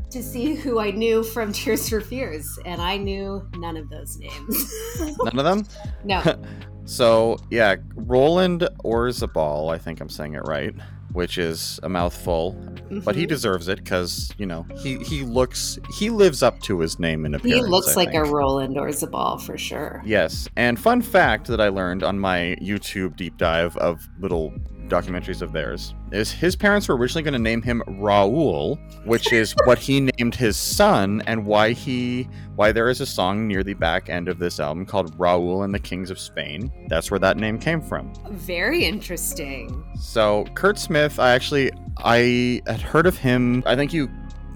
to 0.09 0.23
see 0.23 0.55
who 0.55 0.79
I 0.79 0.91
knew 0.91 1.23
from 1.23 1.51
Tears 1.53 1.89
for 1.89 2.01
Fears, 2.01 2.57
and 2.65 2.81
I 2.81 2.97
knew 2.97 3.47
none 3.57 3.77
of 3.77 3.89
those 3.89 4.17
names. 4.17 4.73
None 5.23 5.39
of 5.39 5.45
them? 5.45 5.65
no, 6.03 6.21
So, 6.87 7.37
yeah, 7.51 7.75
Roland 7.95 8.69
Orzabal, 8.85 9.73
I 9.73 9.77
think 9.77 9.99
I'm 9.99 10.07
saying 10.07 10.35
it 10.35 10.43
right, 10.45 10.73
which 11.17 11.39
is 11.39 11.79
a 11.81 11.89
mouthful, 11.89 12.55
but 13.03 13.15
he 13.15 13.25
Mhm. 13.25 13.29
deserves 13.29 13.67
it 13.67 13.79
because, 13.83 14.31
you 14.37 14.45
know, 14.45 14.67
he, 14.83 14.97
he 14.99 15.23
looks, 15.23 15.79
he 15.97 16.11
lives 16.11 16.43
up 16.43 16.59
to 16.61 16.79
his 16.79 16.99
name 16.99 17.25
and 17.25 17.41
he 17.41 17.59
looks 17.59 17.93
I 17.97 18.01
like 18.01 18.09
a 18.09 18.21
think. 18.21 18.27
Roland 18.33 18.75
Orzabal 18.77 19.41
for 19.41 19.57
sure. 19.57 20.03
Yes. 20.05 20.47
And 20.55 20.79
fun 20.79 21.01
fact 21.01 21.47
that 21.47 21.59
I 21.59 21.69
learned 21.69 22.03
on 22.03 22.19
my 22.19 22.55
YouTube 22.61 23.15
deep 23.15 23.35
dive 23.37 23.75
of 23.77 24.07
little 24.19 24.53
documentaries 24.87 25.41
of 25.41 25.51
theirs 25.51 25.93
is 26.11 26.31
his 26.31 26.55
parents 26.55 26.87
were 26.87 26.95
originally 26.95 27.23
going 27.23 27.33
to 27.33 27.39
name 27.39 27.61
him 27.61 27.83
Raoul, 27.87 28.79
which 29.05 29.31
is 29.33 29.53
what 29.65 29.77
he 29.77 29.99
named 29.99 30.35
his 30.35 30.57
son 30.57 31.21
and 31.27 31.45
why 31.45 31.73
he 31.73 32.27
why 32.55 32.71
there 32.71 32.89
is 32.89 33.01
a 33.01 33.05
song 33.05 33.47
near 33.47 33.63
the 33.63 33.75
back 33.75 34.09
end 34.09 34.27
of 34.27 34.39
this 34.39 34.59
album 34.59 34.85
called 34.85 35.13
Raoul 35.19 35.63
and 35.63 35.73
the 35.73 35.79
Kings 35.79 36.09
of 36.09 36.19
Spain. 36.19 36.71
That's 36.87 37.11
where 37.11 37.19
that 37.19 37.37
name 37.37 37.59
came 37.59 37.81
from. 37.81 38.11
Very 38.31 38.83
interesting. 38.83 39.85
So 39.99 40.45
Curt 40.55 40.79
Smith, 40.79 41.19
I 41.19 41.31
actually 41.31 41.71
I 41.97 42.61
had 42.65 42.81
heard 42.81 43.05
of 43.05 43.17
him. 43.17 43.63
I 43.65 43.75
think 43.75 43.93
you 43.93 44.09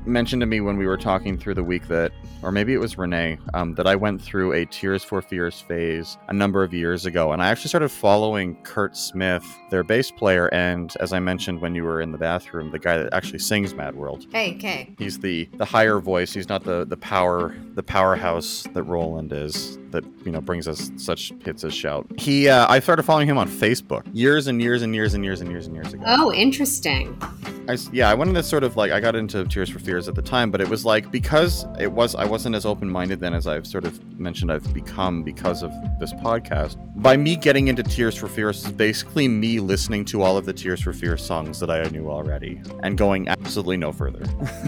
mentioned 0.05 0.41
to 0.41 0.45
me 0.45 0.61
when 0.61 0.77
we 0.77 0.87
were 0.87 0.97
talking 0.97 1.37
through 1.37 1.55
the 1.55 1.63
week 1.63 1.87
that, 1.87 2.11
or 2.41 2.51
maybe 2.51 2.73
it 2.73 2.79
was 2.79 2.97
Renee, 2.97 3.37
um, 3.53 3.75
that 3.75 3.87
I 3.87 3.95
went 3.95 4.21
through 4.21 4.53
a 4.53 4.65
Tears 4.65 5.03
for 5.03 5.21
Fears 5.21 5.61
phase 5.61 6.17
a 6.27 6.33
number 6.33 6.63
of 6.63 6.73
years 6.73 7.05
ago, 7.05 7.31
and 7.31 7.41
I 7.41 7.49
actually 7.49 7.69
started 7.69 7.89
following 7.89 8.55
Curt 8.63 8.97
Smith, 8.97 9.45
their 9.69 9.83
bass 9.83 10.11
player, 10.11 10.47
and 10.53 10.95
as 10.99 11.13
I 11.13 11.19
mentioned 11.19 11.61
when 11.61 11.75
you 11.75 11.83
were 11.83 12.01
in 12.01 12.11
the 12.11 12.17
bathroom, 12.17 12.71
the 12.71 12.79
guy 12.79 12.97
that 12.97 13.13
actually 13.13 13.39
sings 13.39 13.73
Mad 13.73 13.95
World. 13.95 14.25
Hey, 14.31 14.53
Kay. 14.55 14.93
He's 14.97 15.19
the 15.19 15.49
the 15.57 15.65
higher 15.65 15.99
voice. 15.99 16.33
He's 16.33 16.49
not 16.49 16.63
the 16.63 16.85
the 16.85 16.97
power 16.97 17.55
the 17.73 17.83
powerhouse 17.83 18.67
that 18.73 18.83
Roland 18.83 19.31
is. 19.33 19.77
That 19.91 20.05
you 20.25 20.31
know 20.31 20.39
brings 20.39 20.69
us 20.69 20.89
such 20.95 21.33
hits 21.43 21.65
as 21.65 21.73
Shout. 21.73 22.07
He 22.17 22.47
uh, 22.47 22.65
I 22.69 22.79
started 22.79 23.03
following 23.03 23.27
him 23.27 23.37
on 23.37 23.49
Facebook 23.49 24.03
years 24.13 24.47
and 24.47 24.61
years 24.61 24.83
and 24.83 24.95
years 24.95 25.13
and 25.13 25.23
years 25.23 25.41
and 25.41 25.51
years 25.51 25.67
and 25.67 25.75
years 25.75 25.93
ago. 25.93 26.03
Oh, 26.07 26.31
interesting. 26.31 27.21
I 27.67 27.77
yeah, 27.91 28.09
I 28.09 28.13
went 28.13 28.29
into 28.29 28.41
sort 28.41 28.63
of 28.63 28.77
like 28.77 28.93
I 28.93 29.01
got 29.01 29.17
into 29.17 29.43
Tears 29.45 29.69
for 29.69 29.79
Fears 29.79 29.90
at 29.99 30.15
the 30.15 30.21
time, 30.21 30.51
but 30.51 30.61
it 30.61 30.67
was 30.67 30.85
like 30.85 31.11
because 31.11 31.65
it 31.79 31.91
was 31.91 32.15
I 32.15 32.25
wasn't 32.25 32.55
as 32.55 32.65
open 32.65 32.89
minded 32.89 33.19
then 33.19 33.33
as 33.33 33.47
I've 33.47 33.67
sort 33.67 33.85
of 33.85 34.19
mentioned 34.19 34.51
I've 34.51 34.73
become 34.73 35.23
because 35.23 35.63
of 35.63 35.71
this 35.99 36.13
podcast. 36.13 36.77
By 37.01 37.17
me 37.17 37.35
getting 37.35 37.67
into 37.67 37.83
Tears 37.83 38.15
for 38.15 38.27
Fears 38.27 38.65
is 38.65 38.71
basically 38.71 39.27
me 39.27 39.59
listening 39.59 40.05
to 40.05 40.21
all 40.21 40.37
of 40.37 40.45
the 40.45 40.53
Tears 40.53 40.81
for 40.81 40.93
Fears 40.93 41.23
songs 41.23 41.59
that 41.59 41.69
I 41.69 41.83
knew 41.89 42.09
already 42.09 42.61
and 42.83 42.97
going 42.97 43.27
absolutely 43.27 43.77
no 43.77 43.91
further. 43.91 44.23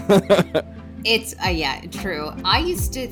It's 1.04 1.34
uh, 1.44 1.50
yeah, 1.50 1.82
true. 1.90 2.30
I 2.44 2.60
used 2.60 2.94
to 2.94 3.08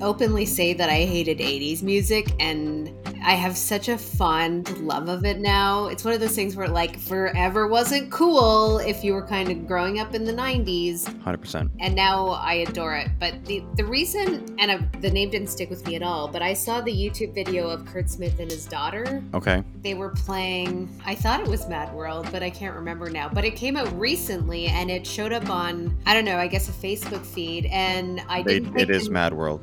openly 0.00 0.46
say 0.46 0.72
that 0.74 0.88
I 0.88 1.04
hated 1.04 1.38
80s 1.38 1.82
music 1.82 2.32
and 2.40 2.90
I 3.24 3.34
have 3.34 3.56
such 3.56 3.88
a 3.88 3.96
fond 3.96 4.76
love 4.78 5.08
of 5.08 5.24
it 5.24 5.38
now. 5.38 5.86
It's 5.86 6.04
one 6.04 6.12
of 6.12 6.18
those 6.20 6.34
things 6.34 6.56
where 6.56 6.66
like 6.68 6.98
forever 6.98 7.68
wasn't 7.68 8.10
cool 8.10 8.78
if 8.78 9.04
you 9.04 9.12
were 9.14 9.24
kind 9.26 9.48
of 9.50 9.66
growing 9.66 10.00
up 10.00 10.12
in 10.14 10.24
the 10.24 10.32
90s 10.32 11.04
100%. 11.22 11.70
and 11.78 11.94
now 11.94 12.30
I 12.30 12.54
adore 12.66 12.96
it. 12.96 13.08
But 13.20 13.44
the 13.44 13.62
the 13.76 13.84
reason 13.84 14.56
and 14.58 14.70
uh, 14.72 14.78
the 15.00 15.10
name 15.10 15.30
didn't 15.30 15.48
stick 15.50 15.70
with 15.70 15.86
me 15.86 15.94
at 15.94 16.02
all, 16.02 16.26
but 16.26 16.42
I 16.42 16.52
saw 16.52 16.80
the 16.80 16.92
YouTube 16.92 17.32
video 17.34 17.68
of 17.68 17.84
Curt 17.86 18.10
Smith 18.10 18.40
and 18.40 18.50
his 18.50 18.66
daughter 18.66 19.22
Okay. 19.34 19.62
they 19.82 19.94
were 19.94 20.10
playing 20.10 20.88
i 21.04 21.14
thought 21.14 21.40
it 21.40 21.46
was 21.46 21.68
mad 21.68 21.92
world 21.94 22.26
but 22.32 22.42
i 22.42 22.50
can't 22.50 22.74
remember 22.74 23.08
now 23.10 23.28
but 23.28 23.44
it 23.44 23.54
came 23.56 23.76
out 23.76 23.90
recently 23.98 24.66
and 24.66 24.90
it 24.90 25.06
showed 25.06 25.32
up 25.32 25.48
on 25.50 25.96
i 26.06 26.14
don't 26.14 26.24
know 26.24 26.36
i 26.38 26.46
guess 26.46 26.68
a 26.68 26.72
facebook 26.72 27.24
feed 27.24 27.66
and 27.66 28.20
i 28.28 28.42
didn't 28.42 28.78
it 28.78 28.90
is 28.90 29.10
Mad 29.10 29.32
World. 29.34 29.60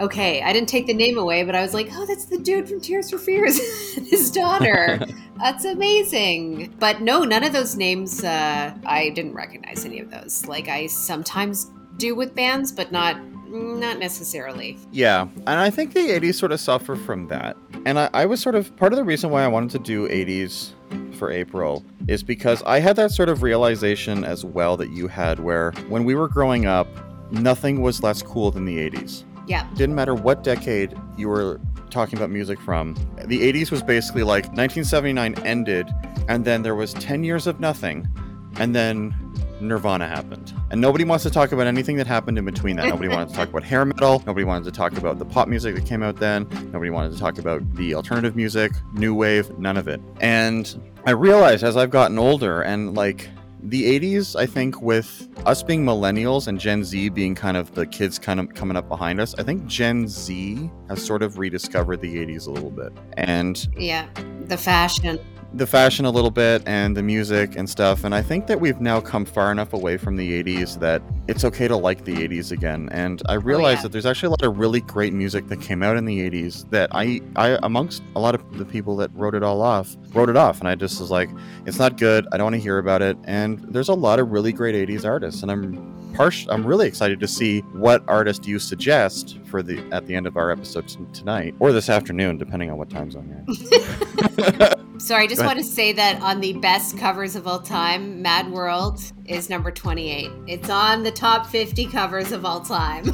Okay 0.00 0.42
i 0.42 0.52
didn't 0.52 0.68
take 0.68 0.86
the 0.86 0.94
name 0.94 1.18
away 1.18 1.44
but 1.44 1.54
i 1.54 1.62
was 1.62 1.74
like 1.74 1.88
oh 1.92 2.06
that's 2.06 2.24
the 2.26 2.38
dude 2.38 2.68
from 2.68 2.80
tears 2.80 3.10
for 3.10 3.18
fears 3.18 3.58
his 4.10 4.30
daughter 4.30 5.04
that's 5.38 5.64
amazing 5.64 6.74
but 6.78 7.00
no 7.00 7.24
none 7.24 7.44
of 7.44 7.52
those 7.52 7.76
names 7.76 8.24
uh, 8.24 8.74
i 8.86 9.10
didn't 9.10 9.34
recognize 9.34 9.84
any 9.84 9.98
of 9.98 10.10
those 10.10 10.46
like 10.46 10.68
i 10.68 10.86
sometimes 10.86 11.70
do 11.98 12.14
with 12.14 12.34
bands 12.34 12.72
but 12.72 12.90
not 12.90 13.16
not 13.52 13.98
necessarily 13.98 14.78
Yeah, 14.90 15.22
and 15.22 15.48
I 15.48 15.70
think 15.70 15.92
the 15.92 16.00
80s 16.00 16.36
sort 16.36 16.52
of 16.52 16.60
suffer 16.60 16.96
from 16.96 17.28
that. 17.28 17.56
And 17.84 17.98
I, 17.98 18.08
I 18.14 18.26
was 18.26 18.40
sort 18.40 18.54
of 18.54 18.74
part 18.76 18.92
of 18.92 18.96
the 18.96 19.04
reason 19.04 19.30
why 19.30 19.44
I 19.44 19.48
wanted 19.48 19.70
to 19.72 19.78
do 19.78 20.08
80s 20.08 20.72
for 21.16 21.30
April 21.30 21.84
is 22.08 22.22
because 22.22 22.62
I 22.64 22.80
had 22.80 22.96
that 22.96 23.10
sort 23.10 23.28
of 23.28 23.42
realization 23.42 24.24
as 24.24 24.44
well 24.44 24.76
that 24.78 24.90
you 24.90 25.06
had 25.08 25.38
where 25.38 25.72
when 25.88 26.04
we 26.04 26.14
were 26.14 26.28
growing 26.28 26.66
up, 26.66 26.88
nothing 27.30 27.82
was 27.82 28.02
less 28.02 28.22
cool 28.22 28.50
than 28.50 28.64
the 28.64 28.78
80s. 28.78 29.24
Yeah 29.52 29.68
Didn't 29.74 29.94
matter 29.94 30.14
what 30.14 30.42
decade 30.42 30.98
you 31.18 31.28
were 31.28 31.60
talking 31.90 32.18
about 32.18 32.30
music 32.30 32.58
from. 32.58 32.94
The 33.26 33.52
80s 33.52 33.70
was 33.70 33.82
basically 33.82 34.22
like 34.22 34.44
1979 34.44 35.34
ended, 35.44 35.86
and 36.26 36.42
then 36.42 36.62
there 36.62 36.74
was 36.74 36.94
10 36.94 37.22
years 37.22 37.46
of 37.46 37.60
nothing, 37.60 38.08
and 38.56 38.74
then 38.74 39.14
Nirvana 39.60 40.08
happened. 40.08 40.54
And 40.70 40.80
nobody 40.80 41.04
wants 41.04 41.22
to 41.24 41.30
talk 41.30 41.52
about 41.52 41.66
anything 41.66 41.96
that 41.96 42.06
happened 42.06 42.38
in 42.38 42.46
between 42.46 42.76
that. 42.76 42.88
Nobody 42.88 43.08
wanted 43.08 43.28
to 43.28 43.34
talk 43.34 43.50
about 43.50 43.62
hair 43.62 43.84
metal. 43.84 44.22
Nobody 44.26 44.44
wanted 44.44 44.64
to 44.64 44.72
talk 44.72 44.96
about 44.96 45.18
the 45.18 45.26
pop 45.26 45.48
music 45.48 45.74
that 45.74 45.84
came 45.84 46.02
out 46.02 46.16
then. 46.16 46.48
Nobody 46.72 46.90
wanted 46.90 47.12
to 47.12 47.18
talk 47.18 47.38
about 47.38 47.60
the 47.74 47.94
alternative 47.94 48.34
music, 48.34 48.72
new 48.94 49.14
wave, 49.14 49.56
none 49.58 49.76
of 49.76 49.86
it. 49.86 50.00
And 50.20 50.92
I 51.04 51.10
realized 51.10 51.62
as 51.62 51.76
I've 51.76 51.90
gotten 51.90 52.18
older 52.18 52.62
and 52.62 52.94
like 52.94 53.28
the 53.62 53.98
80s, 53.98 54.36
I 54.36 54.46
think, 54.46 54.82
with 54.82 55.28
us 55.46 55.62
being 55.62 55.84
millennials 55.84 56.48
and 56.48 56.58
Gen 56.58 56.84
Z 56.84 57.08
being 57.10 57.34
kind 57.34 57.56
of 57.56 57.74
the 57.74 57.86
kids 57.86 58.18
kind 58.18 58.40
of 58.40 58.52
coming 58.54 58.76
up 58.76 58.88
behind 58.88 59.20
us, 59.20 59.34
I 59.38 59.42
think 59.42 59.66
Gen 59.66 60.08
Z 60.08 60.70
has 60.88 61.04
sort 61.04 61.22
of 61.22 61.38
rediscovered 61.38 62.00
the 62.00 62.16
80s 62.16 62.46
a 62.46 62.50
little 62.50 62.70
bit. 62.70 62.92
And 63.16 63.68
yeah 63.76 64.08
the 64.48 64.56
fashion 64.56 65.18
the 65.54 65.66
fashion 65.66 66.04
a 66.04 66.10
little 66.10 66.30
bit 66.30 66.62
and 66.66 66.96
the 66.96 67.02
music 67.02 67.56
and 67.56 67.68
stuff. 67.68 68.04
And 68.04 68.14
I 68.14 68.22
think 68.22 68.46
that 68.46 68.60
we've 68.60 68.80
now 68.80 69.00
come 69.00 69.24
far 69.24 69.52
enough 69.52 69.72
away 69.72 69.98
from 69.98 70.16
the 70.16 70.42
80s 70.42 70.78
that 70.80 71.02
it's 71.28 71.44
okay 71.44 71.68
to 71.68 71.76
like 71.76 72.04
the 72.04 72.14
80s 72.14 72.52
again. 72.52 72.88
And 72.90 73.22
I 73.28 73.36
oh, 73.36 73.40
realized 73.40 73.78
yeah. 73.78 73.82
that 73.82 73.92
there's 73.92 74.06
actually 74.06 74.28
a 74.28 74.30
lot 74.30 74.42
of 74.42 74.58
really 74.58 74.80
great 74.80 75.12
music 75.12 75.48
that 75.48 75.60
came 75.60 75.82
out 75.82 75.96
in 75.96 76.04
the 76.04 76.30
80s 76.30 76.68
that 76.70 76.88
I, 76.92 77.20
I, 77.36 77.58
amongst 77.62 78.02
a 78.16 78.20
lot 78.20 78.34
of 78.34 78.58
the 78.58 78.64
people 78.64 78.96
that 78.96 79.10
wrote 79.14 79.34
it 79.34 79.42
all 79.42 79.60
off, 79.60 79.96
wrote 80.14 80.30
it 80.30 80.36
off. 80.36 80.60
And 80.60 80.68
I 80.68 80.74
just 80.74 81.00
was 81.00 81.10
like, 81.10 81.28
it's 81.66 81.78
not 81.78 81.98
good. 81.98 82.26
I 82.32 82.38
don't 82.38 82.46
want 82.46 82.56
to 82.56 82.60
hear 82.60 82.78
about 82.78 83.02
it. 83.02 83.18
And 83.24 83.58
there's 83.60 83.90
a 83.90 83.94
lot 83.94 84.18
of 84.18 84.30
really 84.30 84.52
great 84.52 84.88
80s 84.88 85.04
artists. 85.04 85.42
And 85.42 85.50
I'm 85.50 86.01
I'm 86.20 86.66
really 86.66 86.86
excited 86.86 87.20
to 87.20 87.28
see 87.28 87.60
what 87.72 88.04
artist 88.08 88.46
you 88.46 88.58
suggest 88.58 89.38
for 89.44 89.62
the, 89.62 89.78
at 89.92 90.06
the 90.06 90.14
end 90.14 90.26
of 90.26 90.36
our 90.36 90.50
episode 90.50 90.88
tonight 91.12 91.54
or 91.58 91.72
this 91.72 91.88
afternoon, 91.88 92.38
depending 92.38 92.70
on 92.70 92.76
what 92.78 92.90
time 92.90 93.10
zone 93.10 93.28
you're 93.28 94.58
in. 94.68 94.74
So 94.98 95.16
I 95.16 95.26
just 95.26 95.44
want 95.44 95.58
to 95.58 95.64
say 95.64 95.92
that 95.94 96.22
on 96.22 96.40
the 96.40 96.52
best 96.52 96.96
covers 96.96 97.34
of 97.34 97.48
all 97.48 97.58
time, 97.58 98.22
Mad 98.22 98.52
World 98.52 99.00
is 99.24 99.50
number 99.50 99.72
28. 99.72 100.30
It's 100.46 100.70
on 100.70 101.02
the 101.02 101.10
top 101.10 101.44
50 101.46 101.86
covers 101.86 102.30
of 102.30 102.44
all 102.44 102.60
time. 102.60 103.06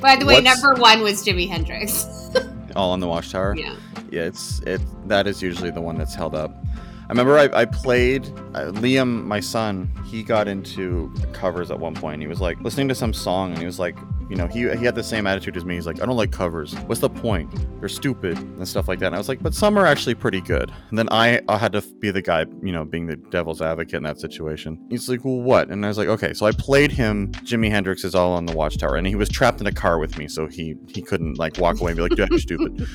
By 0.00 0.16
the 0.16 0.26
way, 0.26 0.40
What's- 0.42 0.60
number 0.60 0.80
one 0.80 1.02
was 1.02 1.24
Jimi 1.24 1.48
Hendrix. 1.48 2.04
all 2.74 2.88
along 2.88 2.98
the 2.98 3.06
watchtower. 3.06 3.54
yeah. 3.56 3.76
yeah 4.10 4.22
it's 4.22 4.58
it 4.62 4.80
that 5.06 5.28
is 5.28 5.40
usually 5.40 5.70
the 5.70 5.80
one 5.80 5.96
that's 5.96 6.16
held 6.16 6.34
up 6.34 6.63
i 7.04 7.08
remember 7.08 7.38
i, 7.38 7.48
I 7.52 7.64
played 7.64 8.26
uh, 8.54 8.72
liam 8.72 9.24
my 9.24 9.40
son 9.40 9.90
he 10.06 10.22
got 10.22 10.48
into 10.48 11.12
covers 11.32 11.70
at 11.70 11.78
one 11.78 11.94
point 11.94 12.20
he 12.20 12.26
was 12.26 12.40
like 12.40 12.60
listening 12.60 12.88
to 12.88 12.94
some 12.94 13.12
song 13.12 13.50
and 13.50 13.58
he 13.58 13.66
was 13.66 13.78
like 13.78 13.96
you 14.28 14.36
know, 14.36 14.46
he 14.46 14.60
he 14.76 14.84
had 14.84 14.94
the 14.94 15.02
same 15.02 15.26
attitude 15.26 15.56
as 15.56 15.64
me. 15.64 15.74
He's 15.74 15.86
like, 15.86 16.00
I 16.00 16.06
don't 16.06 16.16
like 16.16 16.32
covers. 16.32 16.74
What's 16.86 17.00
the 17.00 17.10
point? 17.10 17.52
They're 17.80 17.88
stupid 17.88 18.38
and 18.38 18.66
stuff 18.66 18.88
like 18.88 18.98
that. 19.00 19.06
And 19.06 19.14
I 19.14 19.18
was 19.18 19.28
like, 19.28 19.42
but 19.42 19.54
some 19.54 19.78
are 19.78 19.86
actually 19.86 20.14
pretty 20.14 20.40
good. 20.40 20.72
And 20.90 20.98
then 20.98 21.08
I, 21.10 21.40
I 21.48 21.58
had 21.58 21.72
to 21.72 21.82
be 21.82 22.10
the 22.10 22.22
guy, 22.22 22.46
you 22.62 22.72
know, 22.72 22.84
being 22.84 23.06
the 23.06 23.16
devil's 23.16 23.60
advocate 23.60 23.94
in 23.94 24.02
that 24.04 24.18
situation. 24.18 24.84
He's 24.88 25.08
like, 25.08 25.24
well, 25.24 25.40
what? 25.40 25.68
And 25.68 25.84
I 25.84 25.88
was 25.88 25.98
like, 25.98 26.08
okay. 26.08 26.32
So 26.32 26.46
I 26.46 26.52
played 26.52 26.90
him 26.90 27.32
Jimi 27.32 27.70
Hendrix's 27.70 28.14
All 28.14 28.30
Along 28.30 28.46
the 28.46 28.56
Watchtower, 28.56 28.96
and 28.96 29.06
he 29.06 29.14
was 29.14 29.28
trapped 29.28 29.60
in 29.60 29.66
a 29.66 29.72
car 29.72 29.98
with 29.98 30.16
me, 30.18 30.28
so 30.28 30.46
he 30.46 30.76
he 30.88 31.02
couldn't 31.02 31.38
like 31.38 31.58
walk 31.58 31.80
away 31.80 31.92
and 31.92 31.96
be 31.96 32.02
like, 32.02 32.16
you're 32.16 32.38
stupid, 32.38 32.88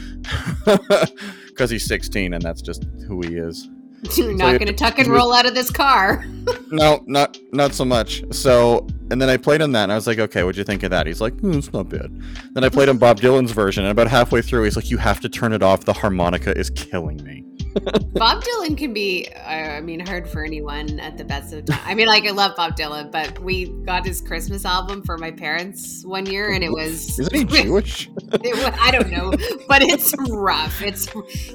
because 1.48 1.70
he's 1.70 1.86
16 1.86 2.34
and 2.34 2.42
that's 2.42 2.62
just 2.62 2.86
who 3.08 3.22
he 3.22 3.38
is. 3.38 3.70
You're 4.16 4.34
not 4.34 4.60
going 4.60 4.68
to 4.68 4.74
tuck 4.74 4.98
and 5.00 5.08
roll 5.08 5.34
out 5.34 5.46
of 5.46 5.54
this 5.54 5.70
car. 5.72 6.26
no, 6.72 7.04
not 7.06 7.38
not 7.52 7.74
so 7.74 7.84
much. 7.84 8.24
So, 8.32 8.88
and 9.12 9.22
then 9.22 9.30
I 9.30 9.38
played 9.38 9.62
him 9.62 9.72
that, 9.74 9.84
and 9.84 9.92
I 9.92 9.96
was 9.96 10.08
like, 10.08 10.20
okay, 10.20 10.44
what'd 10.44 10.58
you 10.58 10.64
think 10.64 10.84
of 10.84 10.92
that? 10.92 11.06
He's 11.06 11.22
like, 11.22 11.38
hmm, 11.40 11.54
it's 11.54 11.74
not 11.74 11.90
bad. 11.90 12.12
Then 12.54 12.64
I 12.64 12.70
played 12.70 12.90
him 12.90 12.98
Bob 12.98 13.20
Dylan's 13.20 13.52
version, 13.52 13.84
and 13.84 13.92
about 13.92 14.08
halfway 14.08 14.42
through, 14.42 14.64
he's 14.64 14.76
like, 14.76 14.90
you 14.90 14.98
have 14.98 15.20
to 15.22 15.30
turn 15.30 15.54
it 15.54 15.62
off. 15.62 15.86
The 15.86 15.94
harmonica 15.94 16.58
is 16.58 16.70
killing 16.70 17.24
me. 17.24 17.46
Bob 18.14 18.44
Dylan 18.44 18.78
can 18.78 18.94
be, 18.94 19.28
uh, 19.36 19.40
I 19.40 19.82
mean, 19.82 20.00
hard 20.00 20.28
for 20.28 20.44
anyone 20.44 21.00
at 21.00 21.18
the 21.18 21.24
best 21.24 21.54
of 21.54 21.66
time. 21.66 21.80
I 21.86 21.94
mean, 21.94 22.08
like, 22.08 22.26
I 22.26 22.32
love 22.32 22.56
Bob 22.56 22.76
Dylan, 22.76 23.12
but 23.12 23.38
we 23.40 23.70
got 23.86 24.06
his 24.06 24.22
Christmas 24.22 24.66
album 24.66 25.04
for 25.04 25.18
my 25.18 25.30
parents 25.30 26.04
one 26.06 26.26
year, 26.26 26.52
and 26.52 26.64
it 26.64 26.72
was. 26.72 27.20
Isn't 27.20 27.36
he 27.36 27.44
Jewish? 27.44 28.10
it 28.44 28.56
was, 28.56 28.74
I 28.80 28.92
don't 28.92 29.12
know, 29.12 29.32
but 29.68 29.84
it's 29.84 30.16
rough. 30.30 30.82
It's 30.82 31.08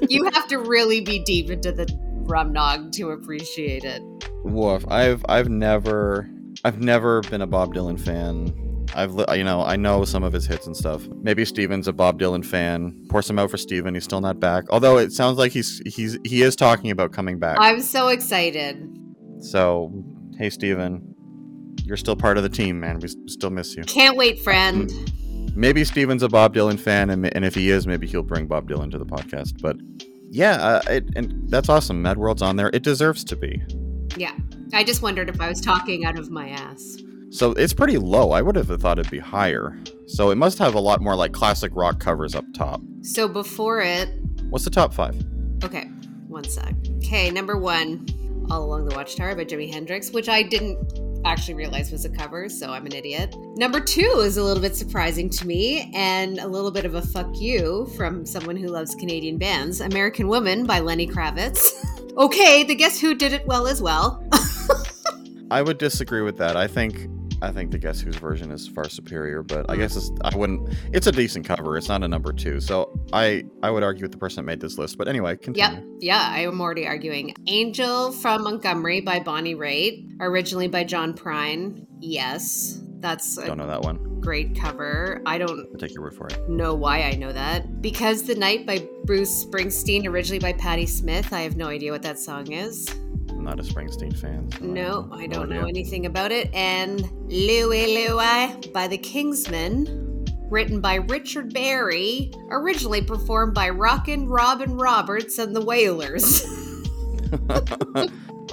you 0.09 0.23
have 0.33 0.47
to 0.47 0.59
really 0.59 1.01
be 1.01 1.19
deep 1.19 1.49
into 1.49 1.71
the 1.71 1.85
Rumnog 2.25 2.91
to 2.93 3.11
appreciate 3.11 3.83
it. 3.83 4.01
Woof. 4.43 4.85
I've 4.89 5.25
I've 5.29 5.49
never 5.49 6.29
I've 6.63 6.79
never 6.79 7.21
been 7.21 7.41
a 7.41 7.47
Bob 7.47 7.73
Dylan 7.73 7.99
fan. 7.99 8.53
I've 8.93 9.13
you 9.37 9.43
know 9.43 9.63
I 9.63 9.75
know 9.75 10.05
some 10.05 10.23
of 10.23 10.33
his 10.33 10.45
hits 10.45 10.67
and 10.67 10.75
stuff. 10.75 11.07
Maybe 11.21 11.45
Steven's 11.45 11.87
a 11.87 11.93
Bob 11.93 12.19
Dylan 12.19 12.45
fan. 12.45 13.05
Pour 13.09 13.21
some 13.21 13.39
out 13.39 13.51
for 13.51 13.57
Steven. 13.57 13.93
He's 13.93 14.03
still 14.03 14.21
not 14.21 14.39
back. 14.39 14.65
Although 14.69 14.97
it 14.97 15.11
sounds 15.11 15.37
like 15.37 15.51
he's 15.51 15.81
he's 15.85 16.17
he 16.23 16.41
is 16.41 16.55
talking 16.55 16.91
about 16.91 17.11
coming 17.11 17.39
back. 17.39 17.57
I'm 17.59 17.81
so 17.81 18.09
excited. 18.09 18.87
So 19.39 19.91
hey 20.37 20.49
Steven, 20.49 21.15
you're 21.83 21.97
still 21.97 22.15
part 22.15 22.37
of 22.37 22.43
the 22.43 22.49
team, 22.49 22.79
man. 22.79 22.99
We 22.99 23.07
still 23.27 23.49
miss 23.49 23.75
you. 23.75 23.83
Can't 23.83 24.17
wait, 24.17 24.39
friend. 24.39 24.89
Mm. 24.89 25.55
Maybe 25.55 25.85
Steven's 25.85 26.21
a 26.21 26.27
Bob 26.27 26.53
Dylan 26.53 26.77
fan, 26.77 27.09
and, 27.09 27.33
and 27.33 27.45
if 27.45 27.55
he 27.55 27.69
is, 27.69 27.87
maybe 27.87 28.07
he'll 28.07 28.23
bring 28.23 28.45
Bob 28.45 28.67
Dylan 28.69 28.91
to 28.91 28.97
the 28.97 29.05
podcast. 29.05 29.61
But 29.61 29.77
yeah, 30.35 30.55
uh, 30.55 30.81
it, 30.89 31.05
and 31.15 31.49
that's 31.49 31.69
awesome. 31.69 32.01
Mad 32.01 32.17
World's 32.17 32.41
on 32.41 32.55
there. 32.57 32.69
It 32.73 32.83
deserves 32.83 33.23
to 33.25 33.35
be. 33.35 33.61
Yeah. 34.17 34.33
I 34.73 34.83
just 34.83 35.01
wondered 35.01 35.29
if 35.29 35.39
I 35.39 35.47
was 35.47 35.61
talking 35.61 36.05
out 36.05 36.19
of 36.19 36.29
my 36.29 36.49
ass. 36.49 36.97
So 37.29 37.51
it's 37.53 37.73
pretty 37.73 37.97
low. 37.97 38.31
I 38.31 38.41
would 38.41 38.55
have 38.55 38.67
thought 38.81 38.99
it'd 38.99 39.11
be 39.11 39.19
higher. 39.19 39.77
So 40.07 40.29
it 40.31 40.35
must 40.35 40.57
have 40.59 40.75
a 40.75 40.79
lot 40.79 41.01
more 41.01 41.15
like 41.15 41.31
classic 41.31 41.71
rock 41.73 41.99
covers 41.99 42.35
up 42.35 42.45
top. 42.53 42.81
So 43.01 43.27
before 43.27 43.81
it, 43.81 44.09
What's 44.49 44.65
the 44.65 44.71
top 44.71 44.93
five? 44.93 45.15
okay, 45.63 45.85
one 46.27 46.43
sec. 46.43 46.75
Okay, 46.97 47.31
number 47.31 47.57
one, 47.57 48.05
All 48.51 48.63
Along 48.63 48.85
the 48.87 48.95
Watchtower 48.95 49.35
by 49.35 49.45
Jimi 49.45 49.71
Hendrix, 49.73 50.11
which 50.11 50.29
I 50.29 50.43
didn't 50.43 50.77
actually 51.25 51.55
realized 51.55 51.91
was 51.91 52.05
a 52.05 52.09
cover, 52.09 52.47
so 52.47 52.71
I'm 52.71 52.85
an 52.85 52.93
idiot. 52.93 53.35
Number 53.57 53.79
two 53.79 54.21
is 54.23 54.37
a 54.37 54.43
little 54.43 54.61
bit 54.61 54.75
surprising 54.75 55.29
to 55.31 55.47
me 55.47 55.91
and 55.93 56.39
a 56.39 56.47
little 56.47 56.71
bit 56.71 56.85
of 56.85 56.95
a 56.95 57.01
fuck 57.01 57.39
you 57.39 57.87
from 57.97 58.25
someone 58.25 58.55
who 58.55 58.67
loves 58.67 58.95
Canadian 58.95 59.37
bands 59.37 59.81
American 59.81 60.27
Woman 60.27 60.65
by 60.65 60.79
Lenny 60.79 61.07
Kravitz. 61.07 61.73
okay, 62.17 62.63
the 62.63 62.75
Guess 62.75 62.99
Who 62.99 63.15
did 63.15 63.33
it 63.33 63.45
well 63.47 63.67
as 63.67 63.81
well. 63.81 64.23
I 65.51 65.61
would 65.61 65.77
disagree 65.77 66.21
with 66.21 66.37
that. 66.37 66.55
I 66.55 66.67
think 66.67 67.07
I 67.45 67.51
think 67.51 67.71
the 67.71 67.77
Guess 67.77 68.01
Who's 68.01 68.15
version 68.15 68.51
is 68.51 68.67
far 68.67 68.89
superior, 68.89 69.43
but 69.43 69.69
I 69.69 69.75
hmm. 69.75 69.81
guess 69.81 69.95
it's, 69.95 70.11
I 70.23 70.35
wouldn't. 70.35 70.75
It's 70.91 71.07
a 71.07 71.11
decent 71.11 71.45
cover. 71.45 71.77
It's 71.77 71.87
not 71.87 72.03
a 72.03 72.07
number 72.07 72.33
two, 72.33 72.59
so 72.59 72.97
I 73.13 73.43
I 73.61 73.69
would 73.69 73.83
argue 73.83 74.03
with 74.03 74.11
the 74.11 74.17
person 74.17 74.37
that 74.37 74.51
made 74.51 74.59
this 74.59 74.77
list. 74.77 74.97
But 74.97 75.07
anyway, 75.07 75.37
continue. 75.37 75.69
Yep. 75.69 75.83
Yeah, 75.99 76.27
I 76.29 76.39
am 76.39 76.59
already 76.59 76.87
arguing. 76.87 77.35
Angel 77.47 78.11
from 78.11 78.43
Montgomery 78.43 79.01
by 79.01 79.19
Bonnie 79.19 79.55
Raitt, 79.55 80.07
originally 80.19 80.67
by 80.67 80.83
John 80.83 81.13
Prine. 81.13 81.85
Yes, 81.99 82.81
that's 82.99 83.37
a 83.37 83.45
Don't 83.45 83.57
know 83.57 83.67
that 83.67 83.81
one. 83.81 84.19
great 84.19 84.59
cover. 84.59 85.21
I 85.25 85.37
don't 85.37 85.67
I'll 85.71 85.79
take 85.79 85.93
your 85.93 86.01
word 86.01 86.15
for 86.15 86.27
it. 86.27 86.49
know 86.49 86.73
why 86.73 87.03
I 87.03 87.11
know 87.11 87.31
that. 87.31 87.81
Because 87.81 88.23
the 88.23 88.35
Night 88.35 88.65
by 88.65 88.87
Bruce 89.03 89.45
Springsteen, 89.45 90.07
originally 90.07 90.39
by 90.39 90.53
Patti 90.53 90.87
Smith. 90.87 91.31
I 91.31 91.41
have 91.41 91.55
no 91.55 91.67
idea 91.67 91.91
what 91.91 92.01
that 92.01 92.17
song 92.17 92.51
is. 92.51 92.87
Not 93.45 93.59
a 93.59 93.63
Springsteen 93.63 94.17
fan. 94.17 94.51
so 94.51 94.65
No, 94.65 95.07
I 95.13 95.27
don't 95.27 95.49
know 95.49 95.65
anything 95.67 96.05
about 96.07 96.31
it. 96.31 96.51
And 96.53 97.01
Louie 97.29 97.85
Louie 98.07 98.71
by 98.73 98.87
the 98.89 98.97
Kingsmen, 98.97 100.27
written 100.49 100.81
by 100.81 100.95
Richard 100.95 101.53
Berry, 101.53 102.31
originally 102.49 103.01
performed 103.03 103.53
by 103.53 103.69
Rockin' 103.69 104.27
Robin 104.27 104.75
Roberts 104.75 105.37
and 105.37 105.55
the 105.55 105.61
Wailers. 105.63 106.43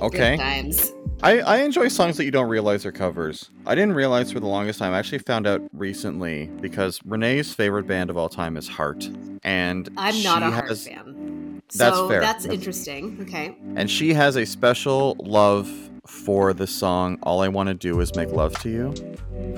Okay. 0.00 0.36
Good 0.36 0.42
times. 0.42 0.90
I, 1.22 1.40
I 1.40 1.56
enjoy 1.58 1.86
songs 1.88 2.16
that 2.16 2.24
you 2.24 2.32
don't 2.32 2.48
realize 2.48 2.84
are 2.84 2.90
covers. 2.90 3.50
I 3.66 3.74
didn't 3.76 3.94
realize 3.94 4.32
for 4.32 4.40
the 4.40 4.46
longest 4.46 4.80
time. 4.80 4.92
I 4.94 4.98
actually 4.98 5.18
found 5.18 5.46
out 5.46 5.60
recently 5.72 6.46
because 6.60 6.98
Renee's 7.04 7.54
favorite 7.54 7.86
band 7.86 8.10
of 8.10 8.16
all 8.16 8.28
time 8.28 8.56
is 8.56 8.66
Heart, 8.66 9.08
and 9.44 9.88
I'm 9.96 10.20
not 10.24 10.42
a 10.42 10.50
Heart 10.50 10.68
has- 10.70 10.88
fan. 10.88 11.41
That's 11.76 11.96
so 11.96 12.08
fair. 12.08 12.20
That's 12.20 12.44
That's- 12.44 12.58
interesting. 12.58 13.18
Okay. 13.22 13.56
And 13.76 13.90
she 13.90 14.12
has 14.14 14.36
a 14.36 14.44
special 14.46 15.16
love 15.20 15.70
for 16.06 16.52
the 16.52 16.66
song 16.66 17.18
"All 17.22 17.40
I 17.42 17.48
Want 17.48 17.68
to 17.68 17.74
Do 17.74 17.98
Is 18.00 18.14
Make 18.16 18.30
Love 18.32 18.54
to 18.60 18.68
You," 18.68 18.94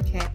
Okay. 0.00 0.27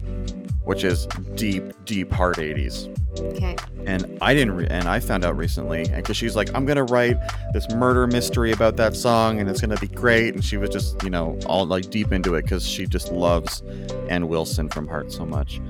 which 0.64 0.84
is 0.84 1.06
deep, 1.36 1.62
deep 1.84 2.12
heart 2.12 2.38
'80s. 2.38 2.88
Okay. 3.18 3.56
And 3.86 4.18
I 4.20 4.34
didn't, 4.34 4.56
re- 4.56 4.66
and 4.68 4.86
I 4.88 5.00
found 5.00 5.24
out 5.24 5.36
recently, 5.36 5.82
and 5.82 5.96
because 5.96 6.16
she's 6.16 6.36
like, 6.36 6.54
I'm 6.54 6.64
gonna 6.66 6.84
write 6.84 7.16
this 7.52 7.68
murder 7.70 8.06
mystery 8.06 8.52
about 8.52 8.76
that 8.76 8.94
song, 8.94 9.40
and 9.40 9.48
it's 9.48 9.60
gonna 9.60 9.76
be 9.78 9.88
great. 9.88 10.34
And 10.34 10.44
she 10.44 10.56
was 10.58 10.70
just, 10.70 11.02
you 11.02 11.10
know, 11.10 11.38
all 11.46 11.64
like 11.66 11.90
deep 11.90 12.12
into 12.12 12.34
it 12.34 12.42
because 12.42 12.66
she 12.66 12.86
just 12.86 13.10
loves 13.10 13.62
Ann 14.08 14.28
Wilson 14.28 14.68
from 14.68 14.86
Heart 14.86 15.12
so 15.12 15.24
much. 15.24 15.60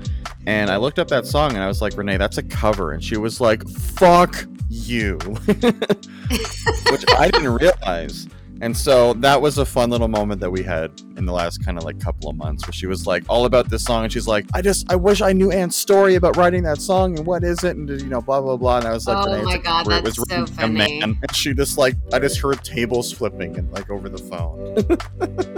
And 0.45 0.69
I 0.69 0.77
looked 0.77 0.99
up 0.99 1.07
that 1.09 1.25
song, 1.25 1.51
and 1.53 1.59
I 1.63 1.67
was 1.67 1.81
like, 1.81 1.95
Renee, 1.97 2.17
that's 2.17 2.37
a 2.37 2.43
cover, 2.43 2.91
and 2.91 3.03
she 3.03 3.17
was 3.17 3.39
like, 3.41 3.67
Fuck 3.69 4.45
you, 4.71 5.17
which 5.47 7.05
I 7.17 7.29
didn't 7.31 7.53
realize. 7.53 8.27
And 8.61 8.75
so 8.75 9.13
that 9.13 9.41
was 9.41 9.57
a 9.57 9.65
fun 9.65 9.89
little 9.89 10.07
moment 10.07 10.39
that 10.41 10.51
we 10.51 10.63
had 10.63 10.91
in 11.21 11.25
the 11.27 11.31
last 11.33 11.63
kind 11.63 11.77
of 11.77 11.83
like 11.85 11.99
couple 11.99 12.29
of 12.29 12.35
months 12.35 12.65
where 12.67 12.73
she 12.73 12.87
was 12.87 13.07
like 13.07 13.23
all 13.29 13.45
about 13.45 13.69
this 13.69 13.83
song 13.83 14.03
and 14.03 14.11
she's 14.11 14.27
like, 14.27 14.45
I 14.53 14.61
just 14.61 14.91
I 14.91 14.95
wish 14.95 15.21
I 15.21 15.31
knew 15.31 15.51
Ann's 15.51 15.75
story 15.75 16.15
about 16.15 16.35
writing 16.35 16.63
that 16.63 16.81
song 16.81 17.17
and 17.17 17.25
what 17.25 17.43
is 17.43 17.63
it 17.63 17.77
and 17.77 17.89
you 17.89 18.07
know 18.07 18.21
blah 18.21 18.41
blah 18.41 18.57
blah 18.57 18.79
and 18.79 18.87
I 18.87 18.91
was 18.93 19.07
like, 19.07 19.17
Oh 19.25 19.31
"Renee, 19.31 19.43
my 19.45 19.57
God, 19.59 19.85
cover. 19.85 19.97
it 19.99 20.03
that's 20.03 20.19
was 20.19 20.29
so 20.29 20.45
funny. 20.47 20.73
man." 20.99 21.01
And 21.21 21.35
she 21.35 21.53
just 21.53 21.77
like 21.77 21.95
I 22.11 22.19
just 22.19 22.39
heard 22.39 22.63
tables 22.63 23.11
flipping 23.13 23.55
and 23.57 23.71
like 23.71 23.89
over 23.89 24.09
the 24.09 24.17
phone. 24.17 24.75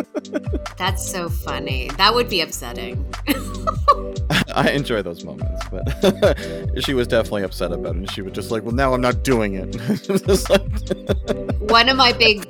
That's 0.77 1.07
so 1.09 1.29
funny. 1.29 1.89
That 1.97 2.13
would 2.13 2.29
be 2.29 2.41
upsetting. 2.41 3.05
I 4.55 4.69
enjoy 4.71 5.01
those 5.01 5.23
moments, 5.23 5.65
but 5.69 6.37
she 6.83 6.93
was 6.93 7.07
definitely 7.07 7.43
upset 7.43 7.71
about 7.71 7.95
it 7.95 7.97
and 7.97 8.11
she 8.11 8.21
was 8.21 8.33
just 8.33 8.51
like, 8.51 8.63
Well 8.63 8.73
now 8.73 8.93
I'm 8.93 9.01
not 9.01 9.23
doing 9.23 9.55
it. 9.55 9.75
It 9.75 10.09
was 10.09 10.21
just 10.21 10.49
like 10.49 10.61
One 11.69 11.89
of 11.89 11.97
my 11.97 12.11
big 12.13 12.47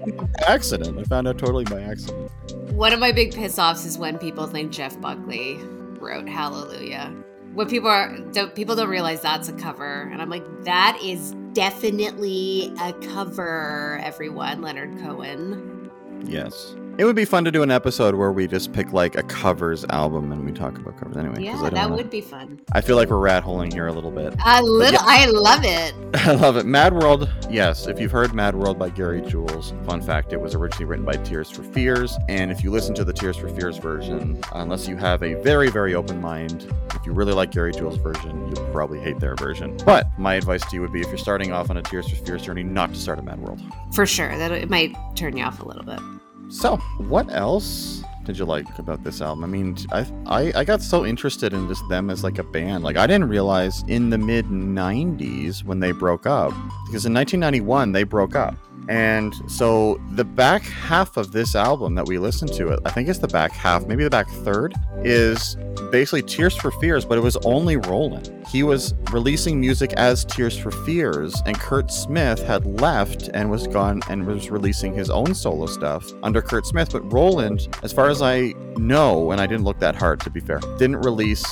accident. 0.47 0.97
I 0.99 1.03
found 1.03 1.27
out 1.27 1.37
totally 1.37 1.63
by 1.65 1.81
accident. 1.81 2.31
one 2.73 2.93
of 2.93 2.99
my 2.99 3.02
big 3.11 3.33
piss 3.33 3.59
offs 3.59 3.85
is 3.85 3.97
when 3.97 4.17
people 4.17 4.47
think 4.47 4.71
Jeff 4.71 4.99
Buckley 4.99 5.57
wrote 5.99 6.27
Hallelujah. 6.27 7.13
When 7.53 7.67
people 7.67 7.89
are 7.89 8.17
don't, 8.31 8.55
people 8.55 8.75
don't 8.75 8.89
realize 8.89 9.21
that's 9.21 9.49
a 9.49 9.53
cover, 9.53 10.09
and 10.11 10.21
I'm 10.21 10.29
like, 10.29 10.43
that 10.63 10.99
is 11.03 11.33
definitely 11.53 12.73
a 12.81 12.93
cover. 13.13 13.99
Everyone, 14.03 14.61
Leonard 14.61 14.97
Cohen. 14.99 15.91
Yes. 16.25 16.75
It 16.95 17.05
would 17.05 17.15
be 17.15 17.25
fun 17.25 17.43
to 17.45 17.51
do 17.51 17.63
an 17.63 17.71
episode 17.71 18.13
where 18.13 18.31
we 18.31 18.45
just 18.45 18.71
pick 18.71 18.93
like 18.93 19.15
a 19.15 19.23
covers 19.23 19.83
album 19.89 20.31
and 20.31 20.45
we 20.45 20.51
talk 20.51 20.77
about 20.77 20.95
covers 20.95 21.17
anyway. 21.17 21.41
Yeah, 21.43 21.59
that 21.63 21.73
wanna- 21.73 21.95
would 21.95 22.11
be 22.11 22.21
fun. 22.21 22.59
I 22.71 22.81
feel 22.81 22.97
like 22.97 23.09
we're 23.09 23.17
rat 23.17 23.41
holing 23.41 23.71
here 23.71 23.87
a 23.87 23.91
little 23.91 24.11
bit. 24.11 24.35
A 24.45 24.61
little, 24.61 24.99
I 25.01 25.25
love 25.25 25.61
it. 25.63 25.95
I 26.27 26.33
love 26.35 26.55
it. 26.55 26.67
Mad 26.67 26.93
World, 26.93 27.27
yes. 27.49 27.87
If 27.87 27.99
you've 27.99 28.11
heard 28.11 28.35
Mad 28.35 28.53
World 28.53 28.77
by 28.77 28.89
Gary 28.89 29.21
Jules, 29.21 29.73
fun 29.87 30.03
fact, 30.03 30.33
it 30.33 30.37
was 30.39 30.53
originally 30.53 30.85
written 30.85 31.03
by 31.03 31.13
Tears 31.13 31.49
for 31.49 31.63
Fears. 31.63 32.15
And 32.29 32.51
if 32.51 32.63
you 32.63 32.69
listen 32.69 32.93
to 32.93 33.03
the 33.03 33.13
Tears 33.13 33.37
for 33.37 33.49
Fears 33.49 33.79
version, 33.79 34.39
unless 34.53 34.87
you 34.87 34.95
have 34.97 35.23
a 35.23 35.33
very, 35.41 35.71
very 35.71 35.95
open 35.95 36.21
mind, 36.21 36.71
if 36.93 37.03
you 37.07 37.13
really 37.13 37.33
like 37.33 37.49
Gary 37.49 37.71
Jules' 37.71 37.97
version, 37.97 38.53
you'll 38.55 38.67
probably 38.71 38.99
hate 38.99 39.19
their 39.19 39.33
version. 39.35 39.75
But 39.83 40.05
my 40.19 40.35
advice 40.35 40.61
to 40.69 40.75
you 40.75 40.81
would 40.81 40.93
be 40.93 41.01
if 41.01 41.07
you're 41.07 41.17
starting 41.17 41.51
off 41.53 41.71
on 41.71 41.77
a 41.77 41.81
Tears 41.81 42.07
for 42.07 42.17
Fears 42.17 42.43
journey, 42.43 42.61
not 42.61 42.93
to 42.93 42.99
start 42.99 43.17
a 43.17 43.23
Mad 43.23 43.39
World. 43.39 43.59
For 43.95 44.05
sure, 44.05 44.37
that 44.37 44.51
it 44.51 44.69
might 44.69 44.95
turn 45.15 45.35
you 45.35 45.43
off 45.43 45.59
a 45.59 45.65
little 45.65 45.83
bit. 45.83 45.99
So, 46.53 46.77
what 46.99 47.33
else 47.33 48.03
did 48.25 48.37
you 48.37 48.45
like 48.45 48.77
about 48.77 49.03
this 49.03 49.21
album? 49.21 49.43
I 49.43 49.47
mean, 49.47 49.75
I, 49.91 50.05
I 50.27 50.59
I 50.59 50.63
got 50.63 50.83
so 50.83 51.03
interested 51.03 51.51
in 51.51 51.67
just 51.67 51.81
them 51.89 52.11
as 52.11 52.23
like 52.23 52.37
a 52.37 52.43
band. 52.43 52.83
Like 52.83 52.95
I 52.95 53.07
didn't 53.07 53.27
realize 53.27 53.83
in 53.87 54.11
the 54.11 54.19
mid 54.19 54.45
'90s 54.45 55.63
when 55.63 55.79
they 55.79 55.91
broke 55.91 56.27
up, 56.27 56.51
because 56.85 57.07
in 57.07 57.13
1991 57.13 57.91
they 57.91 58.03
broke 58.03 58.35
up. 58.35 58.55
And 58.89 59.33
so 59.47 59.99
the 60.11 60.25
back 60.25 60.63
half 60.63 61.17
of 61.17 61.31
this 61.31 61.55
album 61.55 61.95
that 61.95 62.05
we 62.05 62.17
listened 62.17 62.53
to, 62.53 62.69
it, 62.69 62.79
I 62.85 62.91
think 62.91 63.07
it's 63.07 63.19
the 63.19 63.27
back 63.27 63.51
half, 63.51 63.85
maybe 63.85 64.03
the 64.03 64.09
back 64.09 64.29
third, 64.29 64.73
is 64.97 65.55
basically 65.91 66.23
Tears 66.23 66.55
for 66.55 66.71
Fears, 66.71 67.05
but 67.05 67.17
it 67.17 67.21
was 67.21 67.37
only 67.37 67.77
Roland. 67.77 68.31
He 68.47 68.63
was 68.63 68.93
releasing 69.11 69.59
music 69.59 69.93
as 69.93 70.25
Tears 70.25 70.57
for 70.57 70.71
Fears, 70.71 71.41
and 71.45 71.57
Curt 71.59 71.91
Smith 71.91 72.41
had 72.43 72.65
left 72.81 73.29
and 73.33 73.49
was 73.49 73.67
gone 73.67 74.01
and 74.09 74.25
was 74.25 74.49
releasing 74.49 74.93
his 74.93 75.09
own 75.09 75.33
solo 75.33 75.65
stuff 75.65 76.11
under 76.23 76.41
Curt 76.41 76.65
Smith. 76.65 76.91
But 76.91 77.11
Roland, 77.11 77.67
as 77.83 77.93
far 77.93 78.09
as 78.09 78.21
I 78.21 78.53
know, 78.77 79.31
and 79.31 79.39
I 79.39 79.47
didn't 79.47 79.63
look 79.63 79.79
that 79.79 79.95
hard 79.95 80.19
to 80.21 80.29
be 80.29 80.39
fair, 80.39 80.59
didn't 80.77 80.97
release 80.97 81.45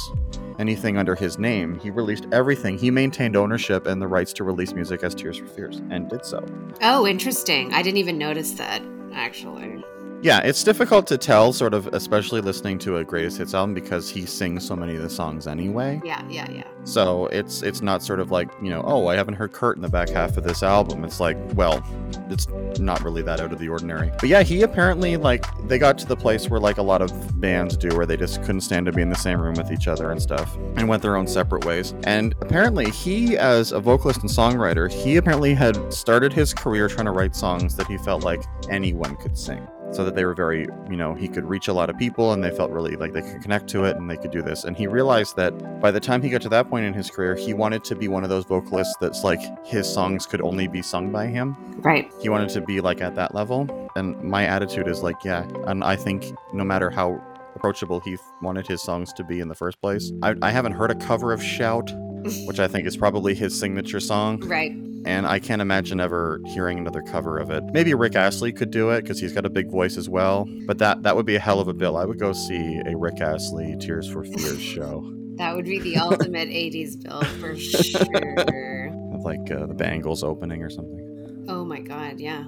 anything 0.60 0.98
under 0.98 1.16
his 1.16 1.38
name. 1.38 1.80
He 1.80 1.90
released 1.90 2.28
everything. 2.32 2.78
He 2.78 2.92
maintained 2.92 3.36
ownership 3.36 3.86
and 3.88 4.02
the 4.02 4.08
rights 4.08 4.34
to 4.34 4.44
release 4.44 4.74
music 4.74 5.04
as 5.04 5.16
Tears 5.16 5.38
for 5.38 5.48
Fears 5.48 5.82
and 5.90 6.10
did 6.10 6.26
so. 6.26 6.46
Oh, 6.82 7.06
interesting. 7.08 7.74
I 7.74 7.82
didn't 7.82 7.98
even 7.98 8.18
notice 8.18 8.54
that, 8.54 8.82
actually. 9.14 9.84
Yeah, 10.22 10.40
it's 10.42 10.64
difficult 10.64 11.08
to 11.08 11.18
tell, 11.18 11.52
sort 11.52 11.74
of, 11.74 11.88
especially 11.88 12.42
listening 12.42 12.78
to 12.80 12.98
a 12.98 13.04
greatest 13.04 13.40
hits 13.40 13.56
album 13.56 13.74
because 13.74 14.08
he 14.08 14.28
sings 14.28 14.64
so 14.64 14.76
many 14.76 14.96
of 14.96 15.02
the 15.02 15.10
songs 15.10 15.48
anyway. 15.48 16.00
Yeah, 16.06 16.24
yeah, 16.30 16.50
yeah. 16.52 16.64
So 16.84 17.26
it's 17.28 17.64
it's 17.64 17.82
not 17.82 18.04
sort 18.04 18.20
of 18.20 18.30
like 18.30 18.50
you 18.62 18.70
know, 18.70 18.84
oh, 18.86 19.08
I 19.08 19.16
haven't 19.16 19.34
heard 19.34 19.52
Curt 19.52 19.78
in 19.78 19.82
the 19.82 19.90
back 19.90 20.10
half 20.10 20.38
of 20.38 20.44
this 20.44 20.62
album. 20.62 21.04
It's 21.04 21.20
like, 21.20 21.38
well, 21.56 21.84
it's 22.30 22.48
not 22.80 23.04
really 23.04 23.24
that 23.24 23.40
out 23.40 23.52
of 23.52 23.58
the 23.58 23.68
ordinary. 23.68 24.12
But 24.20 24.30
yeah, 24.30 24.44
he 24.44 24.62
apparently 24.62 25.18
like 25.18 25.44
they 25.68 25.80
got 25.80 25.98
to 26.00 26.06
the 26.06 26.16
place 26.16 26.50
where 26.50 26.60
like 26.60 26.78
a 26.78 26.84
lot 26.84 27.02
of 27.02 27.42
bands 27.42 27.76
do, 27.76 27.90
where 27.98 28.06
they 28.06 28.18
just 28.18 28.42
couldn't 28.44 28.62
stand 28.62 28.86
to 28.86 28.92
be 28.92 29.02
in 29.02 29.10
the 29.10 29.16
same 29.16 29.42
room 29.42 29.56
with 29.56 29.72
each 29.72 29.88
other 29.88 30.12
and 30.12 30.22
stuff, 30.22 30.56
and 30.76 30.88
went 30.88 31.02
their 31.02 31.16
own 31.16 31.26
separate 31.26 31.66
ways. 31.66 31.96
And 32.04 32.36
apparently, 32.42 32.92
he 32.92 33.38
as 33.38 33.72
a 33.72 33.80
vocalist 33.80 34.22
and 34.22 34.30
songwriter, 34.30 34.92
he 34.92 35.18
apparently 35.18 35.56
had 35.56 35.92
started 35.92 36.32
his 36.32 36.54
career 36.54 36.88
trying 36.88 37.06
to 37.06 37.12
write 37.12 37.36
songs 37.36 37.76
that 37.76 37.88
he 37.88 37.98
felt 37.98 38.24
like 38.24 38.44
anyone 38.70 39.16
could 39.16 39.36
sing 39.36 39.68
so 39.92 40.06
that 40.06 40.16
they 40.16 40.26
were 40.26 40.34
very, 40.34 40.68
you 40.90 40.96
know, 40.96 41.14
he 41.14 41.28
could 41.28 41.46
reach 41.46 41.68
a 41.68 41.74
lot 41.74 41.90
of 41.90 41.98
people 41.98 42.34
and 42.34 42.44
they 42.44 42.52
felt 42.52 42.72
really 42.72 42.96
like 42.96 43.14
they 43.14 43.22
could 43.22 43.42
connect 43.42 43.68
to 43.70 43.84
it 43.86 43.98
and 43.98 44.10
they 44.10 44.18
could 44.18 44.32
do 44.32 44.42
this. 44.42 44.64
And 44.64 44.76
he 44.76 44.88
realized 44.88 45.36
that 45.36 45.82
by 45.82 45.92
the 45.92 46.00
time 46.00 46.22
he 46.22 46.30
got 46.30 46.42
to 46.42 46.50
that 46.50 46.70
point 46.70 46.86
in 46.86 46.94
his 46.94 47.10
career, 47.10 47.36
he 47.36 47.54
wanted 47.54 47.84
to 47.86 47.96
be 47.96 48.08
one 48.08 48.24
of 48.24 48.30
those 48.30 48.46
vocalists 48.46 48.96
that's 49.02 49.24
like 49.24 49.40
his 49.66 49.92
songs 49.92 50.26
could 50.26 50.42
only 50.42 50.68
be 50.68 50.82
sung 50.82 51.12
by 51.12 51.28
him. 51.28 51.56
Right. 51.82 52.12
He 52.22 52.30
wanted 52.30 52.50
to 52.50 52.62
be 52.62 52.82
like 52.82 53.02
at 53.02 53.16
that 53.16 53.36
level. 53.36 53.90
And 53.96 54.22
my 54.24 54.46
attitude 54.46 54.88
is 54.88 55.02
like, 55.02 55.24
yeah. 55.24 55.48
And 55.68 55.84
I 55.84 55.96
think 55.96 56.26
no 56.54 56.64
matter 56.64 56.90
how 56.90 57.22
approachable 57.56 58.00
he 58.00 58.18
wanted 58.42 58.66
his 58.66 58.82
songs 58.82 59.12
to 59.14 59.24
be 59.24 59.40
in 59.40 59.50
the 59.50 59.56
first 59.56 59.82
place, 59.82 60.12
I, 60.24 60.36
I 60.42 60.52
haven't 60.52 60.74
heard 60.74 60.92
a 60.92 60.96
cover 60.96 61.34
of 61.34 61.44
Shout, 61.44 61.92
which 62.46 62.60
I 62.60 62.68
think 62.68 62.88
is 62.88 62.96
probably 62.96 63.36
his 63.36 63.60
signature 63.60 64.00
song. 64.00 64.40
Right 64.42 64.91
and 65.06 65.26
I 65.26 65.40
can't 65.40 65.62
imagine 65.62 66.00
ever 66.00 66.42
hearing 66.48 66.78
another 66.78 67.02
cover 67.02 67.38
of 67.40 67.50
it. 67.50 67.64
Maybe 67.74 67.94
Rick 67.94 68.16
Astley 68.16 68.52
could 68.52 68.72
do 68.72 68.90
it 68.92 69.02
because 69.02 69.20
he's 69.20 69.34
got 69.34 69.46
a 69.46 69.50
big 69.50 69.70
voice 69.70 69.98
as 69.98 70.08
well, 70.10 70.48
but 70.66 70.78
that 70.80 71.04
that 71.04 71.16
would 71.16 71.26
be 71.26 71.36
a 71.36 71.40
hell 71.40 71.60
of 71.60 71.68
a 71.68 71.74
bill. 71.74 71.98
I 71.98 72.06
would 72.06 72.20
go 72.20 72.34
see 72.34 72.80
a 72.86 72.96
Rick 72.98 73.22
Astley 73.22 73.76
Tears 73.80 74.10
for 74.12 74.24
Fears 74.24 74.62
show. 74.76 75.04
that 75.36 75.56
would 75.56 75.66
be 75.66 75.80
the 75.80 75.98
ultimate 75.98 76.50
'80s 76.50 77.02
bill 77.04 77.22
for 77.40 77.56
sure. 77.58 78.92
like 79.24 79.52
uh, 79.52 79.66
the 79.68 79.74
Bangles 79.76 80.24
opening 80.24 80.62
or 80.64 80.70
something. 80.70 81.46
Oh 81.48 81.66
my 81.66 81.80
god, 81.80 82.20
yeah. 82.20 82.44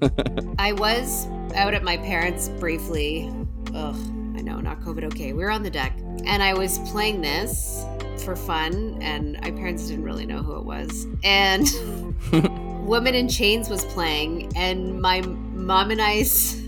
I 0.58 0.72
was 0.72 1.26
out 1.54 1.74
at 1.74 1.82
my 1.82 1.96
parents' 1.98 2.48
briefly. 2.48 3.30
Ugh, 3.74 3.94
I 4.36 4.40
know, 4.42 4.58
not 4.60 4.80
COVID 4.80 5.04
okay. 5.04 5.32
We 5.32 5.44
were 5.44 5.50
on 5.50 5.62
the 5.62 5.70
deck, 5.70 5.96
and 6.24 6.42
I 6.42 6.54
was 6.54 6.78
playing 6.90 7.20
this 7.20 7.84
for 8.22 8.36
fun, 8.36 8.98
and 9.00 9.38
my 9.42 9.50
parents 9.50 9.88
didn't 9.88 10.04
really 10.04 10.26
know 10.26 10.42
who 10.42 10.56
it 10.56 10.64
was. 10.64 11.06
And 11.24 11.66
Woman 12.86 13.14
in 13.14 13.28
Chains 13.28 13.68
was 13.68 13.84
playing, 13.86 14.52
and 14.56 15.00
my 15.00 15.20
mom 15.20 15.90
and 15.90 16.00
I. 16.00 16.24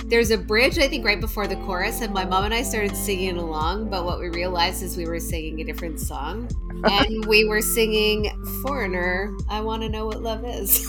There's 0.07 0.31
a 0.31 0.37
bridge, 0.37 0.79
I 0.79 0.89
think, 0.89 1.07
right 1.07 1.21
before 1.21 1.47
the 1.47 1.57
chorus, 1.57 2.03
and 2.03 2.13
my 2.13 2.25
mom 2.25 2.45
and 2.45 2.53
I 2.53 2.63
started 2.63 2.95
singing 2.97 3.39
along. 3.39 3.89
But 3.89 4.05
what 4.05 4.21
we 4.21 4.29
realized 4.29 4.83
is 4.83 4.97
we 4.97 5.07
were 5.07 5.21
singing 5.21 5.61
a 5.61 5.65
different 5.65 6.01
song, 6.01 6.51
and 6.85 7.25
we 7.27 7.47
were 7.47 7.63
singing 7.63 8.31
"Foreigner." 8.63 9.35
I 9.49 9.61
want 9.61 9.83
to 9.83 9.89
know 9.89 10.07
what 10.07 10.23
love 10.23 10.45
is. 10.45 10.87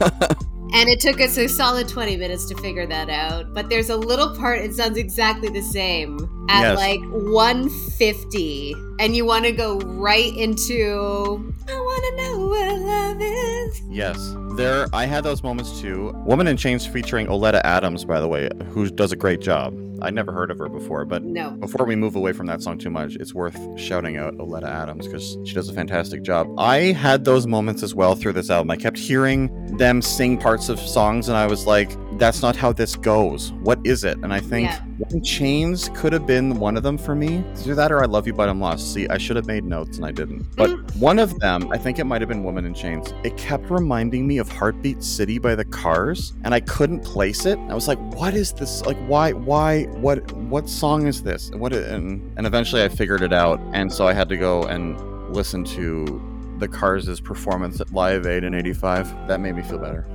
And 0.74 0.88
it 0.88 0.98
took 0.98 1.20
us 1.20 1.38
a 1.38 1.46
solid 1.46 1.88
20 1.88 2.16
minutes 2.16 2.46
to 2.46 2.56
figure 2.56 2.84
that 2.84 3.08
out. 3.08 3.54
But 3.54 3.68
there's 3.68 3.90
a 3.90 3.96
little 3.96 4.36
part, 4.36 4.58
it 4.58 4.74
sounds 4.74 4.98
exactly 4.98 5.48
the 5.48 5.62
same 5.62 6.18
at 6.50 6.62
yes. 6.62 6.76
like 6.76 7.00
150. 7.12 8.74
And 8.98 9.14
you 9.14 9.24
want 9.24 9.44
to 9.44 9.52
go 9.52 9.78
right 9.78 10.36
into, 10.36 11.54
I 11.68 11.74
want 11.74 12.04
to 12.04 12.16
know 12.22 12.46
what 12.48 12.80
love 12.80 13.20
is. 13.20 13.82
Yes. 13.88 14.34
There, 14.56 14.86
I 14.92 15.06
had 15.06 15.22
those 15.22 15.44
moments 15.44 15.80
too. 15.80 16.10
Woman 16.26 16.48
in 16.48 16.56
Chains 16.56 16.84
featuring 16.84 17.28
Oleta 17.28 17.64
Adams, 17.64 18.04
by 18.04 18.18
the 18.18 18.26
way, 18.26 18.48
who 18.70 18.90
does 18.90 19.12
a 19.12 19.16
great 19.16 19.40
job. 19.40 19.74
I 20.04 20.10
never 20.10 20.32
heard 20.32 20.50
of 20.50 20.58
her 20.58 20.68
before, 20.68 21.06
but 21.06 21.24
no. 21.24 21.52
before 21.52 21.86
we 21.86 21.96
move 21.96 22.14
away 22.14 22.32
from 22.32 22.46
that 22.46 22.62
song 22.62 22.76
too 22.76 22.90
much, 22.90 23.16
it's 23.16 23.34
worth 23.34 23.58
shouting 23.80 24.18
out 24.18 24.38
Oleta 24.38 24.68
Adams 24.68 25.06
because 25.06 25.38
she 25.46 25.54
does 25.54 25.70
a 25.70 25.72
fantastic 25.72 26.22
job. 26.22 26.46
I 26.58 26.92
had 26.92 27.24
those 27.24 27.46
moments 27.46 27.82
as 27.82 27.94
well 27.94 28.14
through 28.14 28.34
this 28.34 28.50
album. 28.50 28.70
I 28.70 28.76
kept 28.76 28.98
hearing 28.98 29.76
them 29.78 30.02
sing 30.02 30.36
parts 30.36 30.68
of 30.68 30.78
songs, 30.78 31.28
and 31.28 31.36
I 31.38 31.46
was 31.46 31.66
like, 31.66 31.90
that's 32.18 32.42
not 32.42 32.56
how 32.56 32.72
this 32.72 32.96
goes. 32.96 33.52
What 33.52 33.78
is 33.84 34.04
it? 34.04 34.18
And 34.18 34.32
I 34.32 34.40
think 34.40 34.68
yeah. 34.68 35.20
Chains 35.22 35.90
could 35.94 36.12
have 36.12 36.26
been 36.26 36.58
one 36.58 36.76
of 36.76 36.82
them 36.82 36.96
for 36.96 37.14
me. 37.14 37.44
Do 37.64 37.74
that 37.74 37.90
or 37.90 38.02
I 38.02 38.06
Love 38.06 38.26
You 38.26 38.32
But 38.32 38.48
I'm 38.48 38.60
Lost. 38.60 38.92
See, 38.92 39.08
I 39.08 39.18
should 39.18 39.36
have 39.36 39.46
made 39.46 39.64
notes 39.64 39.96
and 39.96 40.06
I 40.06 40.12
didn't. 40.12 40.44
But 40.56 40.70
mm. 40.70 40.96
one 40.96 41.18
of 41.18 41.38
them, 41.40 41.70
I 41.72 41.78
think 41.78 41.98
it 41.98 42.04
might 42.04 42.20
have 42.22 42.28
been 42.28 42.44
Woman 42.44 42.64
in 42.64 42.74
Chains. 42.74 43.12
It 43.24 43.36
kept 43.36 43.70
reminding 43.70 44.26
me 44.26 44.38
of 44.38 44.48
Heartbeat 44.48 45.02
City 45.02 45.38
by 45.38 45.54
the 45.54 45.64
Cars, 45.64 46.34
and 46.44 46.54
I 46.54 46.60
couldn't 46.60 47.00
place 47.00 47.46
it. 47.46 47.58
I 47.68 47.74
was 47.74 47.88
like, 47.88 47.98
what 48.14 48.34
is 48.34 48.52
this? 48.52 48.84
Like, 48.86 48.98
why, 49.06 49.32
why, 49.32 49.84
what, 49.84 50.30
what 50.32 50.68
song 50.68 51.06
is 51.06 51.22
this? 51.22 51.50
And 51.50 51.60
what? 51.60 51.72
And 51.72 52.32
and 52.36 52.46
eventually 52.46 52.82
I 52.82 52.88
figured 52.88 53.22
it 53.22 53.32
out, 53.32 53.60
and 53.72 53.92
so 53.92 54.06
I 54.06 54.12
had 54.12 54.28
to 54.28 54.36
go 54.36 54.64
and 54.64 54.98
listen 55.34 55.64
to 55.64 56.22
the 56.58 56.68
Cars' 56.68 57.20
performance 57.20 57.80
at 57.80 57.92
Live 57.92 58.26
Aid 58.26 58.44
in 58.44 58.54
'85. 58.54 59.28
That 59.28 59.40
made 59.40 59.56
me 59.56 59.62
feel 59.62 59.78
better. 59.78 60.06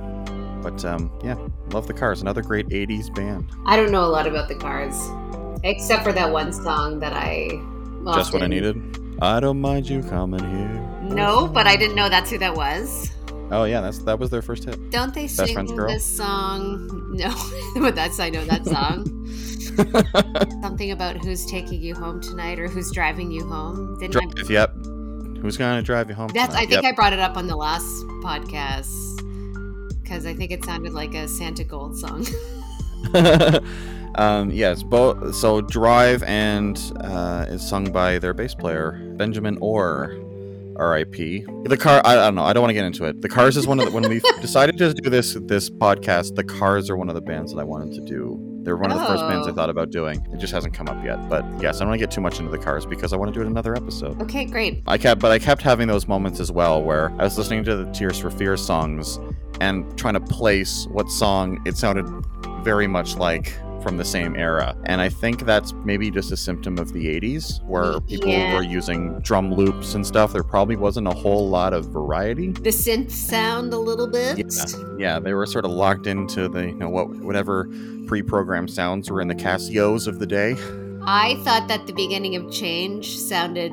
But 0.62 0.84
um, 0.84 1.10
yeah, 1.22 1.36
love 1.70 1.86
the 1.86 1.94
Cars. 1.94 2.22
Another 2.22 2.42
great 2.42 2.68
'80s 2.68 3.14
band. 3.14 3.50
I 3.66 3.76
don't 3.76 3.90
know 3.90 4.04
a 4.04 4.10
lot 4.10 4.26
about 4.26 4.48
the 4.48 4.54
Cars, 4.54 4.94
except 5.64 6.02
for 6.02 6.12
that 6.12 6.30
one 6.30 6.52
song 6.52 7.00
that 7.00 7.12
I. 7.12 7.48
Just 8.14 8.32
what 8.32 8.42
I 8.42 8.46
needed. 8.46 8.76
I 9.22 9.40
don't 9.40 9.60
mind 9.60 9.88
you 9.88 10.02
coming 10.02 10.40
here. 10.40 10.90
No, 11.02 11.46
but 11.46 11.66
I 11.66 11.76
didn't 11.76 11.96
know 11.96 12.08
that's 12.08 12.30
who 12.30 12.38
that 12.38 12.54
was. 12.54 13.10
Oh 13.50 13.64
yeah, 13.64 13.80
that's 13.80 13.98
that 14.00 14.18
was 14.18 14.30
their 14.30 14.42
first 14.42 14.64
hit. 14.64 14.90
Don't 14.90 15.12
they 15.12 15.24
Best 15.24 15.36
sing 15.36 15.76
this 15.76 16.04
song? 16.04 16.88
No, 17.12 17.34
but 17.80 17.94
that's 17.94 18.20
I 18.20 18.30
know 18.30 18.44
that 18.44 18.64
song. 18.64 19.06
Something 20.62 20.92
about 20.92 21.16
who's 21.24 21.44
taking 21.46 21.80
you 21.80 21.94
home 21.94 22.20
tonight 22.20 22.58
or 22.58 22.68
who's 22.68 22.90
driving 22.92 23.30
you 23.30 23.46
home. 23.46 23.98
Didn't 23.98 24.12
Drive, 24.12 24.48
I... 24.48 24.52
Yep. 24.52 24.74
Who's 25.42 25.56
gonna 25.56 25.82
drive 25.82 26.08
you 26.08 26.14
home? 26.14 26.28
That's. 26.28 26.48
Tonight? 26.48 26.62
I 26.62 26.66
think 26.66 26.82
yep. 26.82 26.92
I 26.92 26.94
brought 26.94 27.12
it 27.12 27.18
up 27.18 27.36
on 27.36 27.46
the 27.46 27.56
last 27.56 28.04
podcast 28.22 29.20
because 30.10 30.26
I 30.26 30.34
think 30.34 30.50
it 30.50 30.64
sounded 30.64 30.92
like 30.92 31.14
a 31.14 31.28
Santigold 31.28 31.94
song. 31.96 32.26
um, 34.16 34.50
yes, 34.50 34.82
both. 34.82 35.36
So 35.36 35.60
"Drive" 35.60 36.24
and 36.24 36.76
uh, 37.00 37.46
is 37.48 37.66
sung 37.66 37.92
by 37.92 38.18
their 38.18 38.34
bass 38.34 38.52
player 38.52 38.98
Benjamin 39.16 39.56
Orr. 39.60 40.16
R.I.P. 40.80 41.44
The 41.64 41.76
car. 41.76 42.00
I, 42.04 42.12
I, 42.12 42.16
don't 42.16 42.34
know. 42.34 42.42
I 42.42 42.52
don't 42.52 42.62
want 42.62 42.70
to 42.70 42.74
get 42.74 42.84
into 42.84 43.04
it. 43.04 43.20
The 43.20 43.28
Cars 43.28 43.56
is 43.56 43.66
one 43.66 43.78
of 43.78 43.86
the, 43.86 43.92
when 43.92 44.08
we 44.08 44.20
decided 44.40 44.78
to 44.78 44.94
do 44.94 45.10
this 45.10 45.34
this 45.42 45.68
podcast. 45.68 46.34
The 46.34 46.44
Cars 46.44 46.88
are 46.88 46.96
one 46.96 47.08
of 47.08 47.14
the 47.14 47.20
bands 47.20 47.52
that 47.52 47.60
I 47.60 47.64
wanted 47.64 47.94
to 47.94 48.00
do. 48.00 48.38
They're 48.62 48.76
one 48.76 48.90
of 48.90 48.98
the 48.98 49.04
oh. 49.04 49.08
first 49.08 49.22
bands 49.28 49.46
I 49.46 49.50
oh. 49.50 49.54
thought 49.54 49.70
about 49.70 49.90
doing. 49.90 50.26
It 50.32 50.38
just 50.38 50.52
hasn't 50.52 50.74
come 50.74 50.88
up 50.88 51.04
yet. 51.04 51.28
But 51.28 51.44
yes, 51.60 51.76
I 51.76 51.80
don't 51.80 51.88
want 51.88 52.00
to 52.00 52.06
get 52.06 52.10
too 52.10 52.22
much 52.22 52.38
into 52.38 52.50
the 52.50 52.58
Cars 52.58 52.86
because 52.86 53.12
I 53.12 53.16
want 53.16 53.32
to 53.32 53.38
do 53.38 53.44
it 53.44 53.46
another 53.46 53.76
episode. 53.76 54.20
Okay, 54.22 54.46
great. 54.46 54.82
I 54.86 54.96
kept, 54.96 55.20
but 55.20 55.30
I 55.30 55.38
kept 55.38 55.60
having 55.60 55.86
those 55.86 56.08
moments 56.08 56.40
as 56.40 56.50
well 56.50 56.82
where 56.82 57.10
I 57.18 57.24
was 57.24 57.36
listening 57.36 57.62
to 57.64 57.76
the 57.76 57.92
Tears 57.92 58.18
for 58.18 58.30
Fears 58.30 58.64
songs 58.64 59.18
and 59.60 59.96
trying 59.98 60.14
to 60.14 60.20
place 60.20 60.86
what 60.90 61.10
song 61.10 61.60
it 61.66 61.76
sounded 61.76 62.06
very 62.62 62.86
much 62.86 63.16
like 63.16 63.54
from 63.82 63.96
the 63.96 64.04
same 64.04 64.36
era. 64.36 64.76
And 64.84 65.00
I 65.00 65.08
think 65.08 65.44
that's 65.44 65.72
maybe 65.84 66.10
just 66.10 66.32
a 66.32 66.36
symptom 66.36 66.78
of 66.78 66.92
the 66.92 67.06
80s 67.20 67.62
where 67.64 68.00
people 68.00 68.28
yeah. 68.28 68.54
were 68.54 68.62
using 68.62 69.18
drum 69.20 69.52
loops 69.52 69.94
and 69.94 70.06
stuff. 70.06 70.32
There 70.32 70.42
probably 70.42 70.76
wasn't 70.76 71.08
a 71.08 71.14
whole 71.14 71.48
lot 71.48 71.72
of 71.72 71.86
variety. 71.86 72.52
The 72.52 72.70
synth 72.70 73.10
sound 73.10 73.72
a 73.72 73.78
little 73.78 74.06
bit. 74.06 74.38
Yeah, 74.38 74.64
yeah 74.98 75.18
they 75.18 75.34
were 75.34 75.46
sort 75.46 75.64
of 75.64 75.70
locked 75.70 76.06
into 76.06 76.48
the, 76.48 76.66
you 76.66 76.74
know, 76.74 76.88
what 76.88 77.08
whatever 77.20 77.68
pre-programmed 78.06 78.70
sounds 78.70 79.10
were 79.10 79.20
in 79.20 79.28
the 79.28 79.34
Casios 79.34 80.06
of 80.06 80.18
the 80.18 80.26
day. 80.26 80.56
I 81.02 81.36
thought 81.44 81.68
that 81.68 81.86
the 81.86 81.92
beginning 81.92 82.36
of 82.36 82.52
Change 82.52 83.16
sounded 83.16 83.72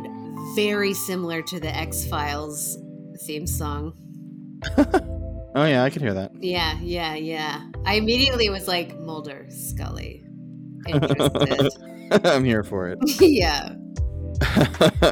very 0.55 0.93
similar 0.93 1.41
to 1.41 1.59
the 1.59 1.75
X-Files 1.75 2.77
theme 3.25 3.47
song. 3.47 3.93
Oh 5.57 5.65
yeah, 5.65 5.83
I 5.83 5.89
can 5.89 6.03
hear 6.03 6.13
that. 6.13 6.31
Yeah, 6.39 6.77
yeah, 6.83 7.15
yeah. 7.15 7.63
I 7.83 7.95
immediately 7.95 8.47
was 8.51 8.67
like 8.67 8.95
Mulder, 8.99 9.47
Scully. 9.49 10.23
Interested. 10.87 11.71
I'm 12.25 12.43
here 12.43 12.63
for 12.63 12.89
it. 12.89 12.99
yeah. 13.19 13.73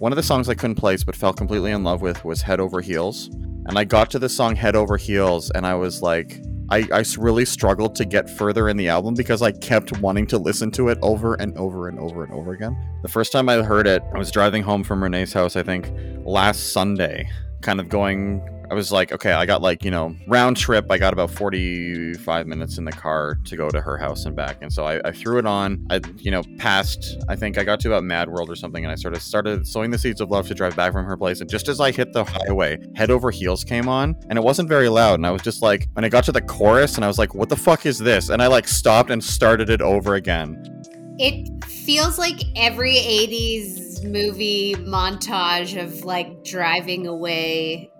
One 0.00 0.10
of 0.10 0.16
the 0.16 0.24
songs 0.24 0.48
I 0.48 0.54
couldn't 0.54 0.74
place 0.74 1.04
but 1.04 1.14
fell 1.14 1.32
completely 1.32 1.70
in 1.70 1.84
love 1.84 2.02
with 2.02 2.24
was 2.24 2.42
Head 2.42 2.58
Over 2.58 2.80
Heels. 2.80 3.28
and 3.28 3.78
I 3.78 3.84
got 3.84 4.10
to 4.10 4.18
the 4.18 4.28
song 4.28 4.56
Head 4.56 4.74
Over 4.74 4.96
Heels, 4.96 5.52
and 5.52 5.64
I 5.64 5.74
was 5.74 6.02
like, 6.02 6.42
I 6.68 7.04
really 7.16 7.44
struggled 7.44 7.94
to 7.94 8.04
get 8.04 8.28
further 8.28 8.68
in 8.68 8.76
the 8.76 8.88
album 8.88 9.14
because 9.14 9.40
I 9.40 9.52
kept 9.52 9.96
wanting 10.00 10.26
to 10.26 10.38
listen 10.38 10.72
to 10.72 10.88
it 10.88 10.98
over 11.00 11.34
and 11.34 11.56
over 11.56 11.86
and 11.86 12.00
over 12.00 12.24
and 12.24 12.32
over 12.32 12.54
again. 12.54 12.76
The 13.02 13.08
first 13.08 13.30
time 13.30 13.48
I 13.48 13.62
heard 13.62 13.86
it, 13.86 14.02
I 14.12 14.18
was 14.18 14.32
driving 14.32 14.64
home 14.64 14.82
from 14.82 15.00
Renee's 15.00 15.32
house, 15.32 15.54
I 15.54 15.62
think, 15.62 15.92
last 16.24 16.72
Sunday, 16.72 17.30
kind 17.60 17.78
of 17.78 17.88
going. 17.88 18.42
I 18.68 18.74
was 18.74 18.90
like, 18.90 19.12
okay, 19.12 19.32
I 19.32 19.46
got 19.46 19.62
like, 19.62 19.84
you 19.84 19.90
know, 19.92 20.16
round 20.26 20.56
trip. 20.56 20.86
I 20.90 20.98
got 20.98 21.12
about 21.12 21.30
45 21.30 22.46
minutes 22.46 22.78
in 22.78 22.84
the 22.84 22.92
car 22.92 23.38
to 23.44 23.56
go 23.56 23.68
to 23.68 23.80
her 23.80 23.96
house 23.96 24.24
and 24.24 24.34
back. 24.34 24.58
And 24.60 24.72
so 24.72 24.84
I, 24.84 25.00
I 25.04 25.12
threw 25.12 25.38
it 25.38 25.46
on. 25.46 25.86
I, 25.88 26.00
you 26.16 26.32
know, 26.32 26.42
passed, 26.58 27.16
I 27.28 27.36
think 27.36 27.58
I 27.58 27.64
got 27.64 27.78
to 27.80 27.88
about 27.88 28.02
Mad 28.02 28.28
World 28.28 28.50
or 28.50 28.56
something. 28.56 28.84
And 28.84 28.90
I 28.90 28.96
sort 28.96 29.14
of 29.14 29.22
started 29.22 29.68
sowing 29.68 29.90
the 29.92 29.98
seeds 29.98 30.20
of 30.20 30.30
love 30.30 30.48
to 30.48 30.54
drive 30.54 30.74
back 30.74 30.92
from 30.92 31.04
her 31.04 31.16
place. 31.16 31.40
And 31.40 31.48
just 31.48 31.68
as 31.68 31.80
I 31.80 31.92
hit 31.92 32.12
the 32.12 32.24
highway, 32.24 32.78
Head 32.96 33.10
Over 33.10 33.30
Heels 33.30 33.62
came 33.62 33.88
on 33.88 34.16
and 34.28 34.36
it 34.36 34.42
wasn't 34.42 34.68
very 34.68 34.88
loud. 34.88 35.14
And 35.14 35.26
I 35.26 35.30
was 35.30 35.42
just 35.42 35.62
like, 35.62 35.88
when 35.92 36.04
I 36.04 36.08
got 36.08 36.24
to 36.24 36.32
the 36.32 36.42
chorus 36.42 36.96
and 36.96 37.04
I 37.04 37.08
was 37.08 37.18
like, 37.18 37.34
what 37.34 37.48
the 37.48 37.56
fuck 37.56 37.86
is 37.86 37.98
this? 37.98 38.30
And 38.30 38.42
I 38.42 38.48
like 38.48 38.66
stopped 38.66 39.10
and 39.10 39.22
started 39.22 39.70
it 39.70 39.80
over 39.80 40.16
again. 40.16 40.60
It 41.18 41.64
feels 41.64 42.18
like 42.18 42.42
every 42.56 42.96
80s 42.96 44.04
movie 44.04 44.74
montage 44.74 45.80
of 45.80 46.04
like 46.04 46.44
driving 46.44 47.06
away 47.06 47.92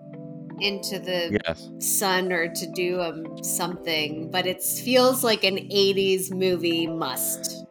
into 0.61 0.99
the 0.99 1.39
Yes. 1.45 1.69
sun 1.79 2.31
or 2.31 2.47
to 2.47 2.71
do 2.73 3.01
um, 3.01 3.43
something, 3.43 4.29
but 4.31 4.45
it 4.45 4.61
feels 4.63 5.23
like 5.23 5.43
an 5.43 5.57
80s 5.57 6.31
movie 6.31 6.87
must. 6.87 7.65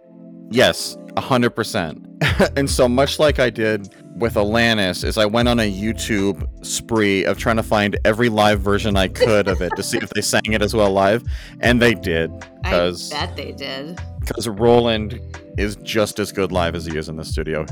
Yes, 0.50 0.96
a 1.16 1.20
hundred 1.20 1.50
percent. 1.50 2.02
And 2.56 2.68
so 2.68 2.88
much 2.88 3.18
like 3.18 3.38
I 3.38 3.48
did 3.50 3.94
with 4.18 4.34
Alanis, 4.34 5.04
is 5.04 5.16
I 5.18 5.24
went 5.26 5.48
on 5.48 5.58
a 5.58 5.70
YouTube 5.70 6.46
spree 6.64 7.24
of 7.24 7.38
trying 7.38 7.56
to 7.56 7.62
find 7.62 7.98
every 8.04 8.28
live 8.28 8.60
version 8.60 8.96
I 8.96 9.08
could 9.08 9.48
of 9.48 9.60
it 9.62 9.72
to 9.76 9.82
see 9.82 9.98
if 9.98 10.10
they 10.10 10.20
sang 10.20 10.52
it 10.52 10.62
as 10.62 10.74
well 10.74 10.90
live, 10.92 11.22
and 11.60 11.80
they 11.80 11.94
did. 11.94 12.30
I 12.64 12.92
bet 13.10 13.36
they 13.36 13.52
did. 13.52 13.98
Because 14.20 14.48
Roland 14.48 15.20
is 15.58 15.76
just 15.76 16.18
as 16.18 16.30
good 16.32 16.52
live 16.52 16.74
as 16.74 16.84
he 16.86 16.96
is 16.96 17.08
in 17.08 17.16
the 17.16 17.24
studio. 17.24 17.64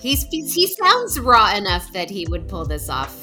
He's 0.00 0.24
he 0.24 0.66
sounds 0.66 1.18
raw 1.20 1.54
enough 1.54 1.92
that 1.92 2.10
he 2.10 2.26
would 2.28 2.48
pull 2.48 2.64
this 2.64 2.88
off. 2.88 3.16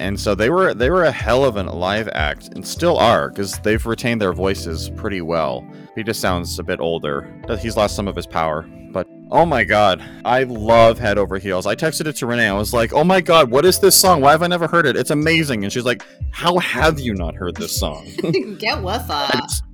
And 0.00 0.18
so 0.18 0.34
they 0.34 0.50
were 0.50 0.74
they 0.74 0.90
were 0.90 1.04
a 1.04 1.12
hell 1.12 1.44
of 1.44 1.56
a 1.56 1.62
live 1.62 2.08
act, 2.12 2.50
and 2.54 2.66
still 2.66 2.98
are, 2.98 3.28
because 3.28 3.58
they've 3.60 3.84
retained 3.84 4.20
their 4.20 4.32
voices 4.32 4.90
pretty 4.90 5.20
well. 5.20 5.66
He 5.94 6.02
just 6.02 6.20
sounds 6.20 6.58
a 6.58 6.62
bit 6.62 6.80
older. 6.80 7.40
He's 7.60 7.76
lost 7.76 7.94
some 7.94 8.08
of 8.08 8.16
his 8.16 8.26
power, 8.26 8.68
but 8.92 9.06
oh 9.30 9.46
my 9.46 9.64
god, 9.64 10.02
I 10.24 10.44
love 10.44 10.98
Head 10.98 11.18
Over 11.18 11.38
Heels. 11.38 11.66
I 11.66 11.74
texted 11.74 12.06
it 12.06 12.16
to 12.16 12.26
Renee. 12.26 12.48
I 12.48 12.52
was 12.52 12.72
like, 12.72 12.92
oh 12.92 13.04
my 13.04 13.20
god, 13.20 13.50
what 13.50 13.64
is 13.64 13.78
this 13.78 13.94
song? 13.94 14.20
Why 14.20 14.32
have 14.32 14.42
I 14.42 14.46
never 14.46 14.66
heard 14.66 14.86
it? 14.86 14.96
It's 14.96 15.10
amazing. 15.10 15.64
And 15.64 15.72
she's 15.72 15.84
like, 15.84 16.04
how 16.30 16.58
have 16.58 16.98
you 16.98 17.14
not 17.14 17.34
heard 17.34 17.56
this 17.56 17.76
song? 17.76 18.06
Get 18.58 18.82
with 18.82 19.06
just, 19.08 19.64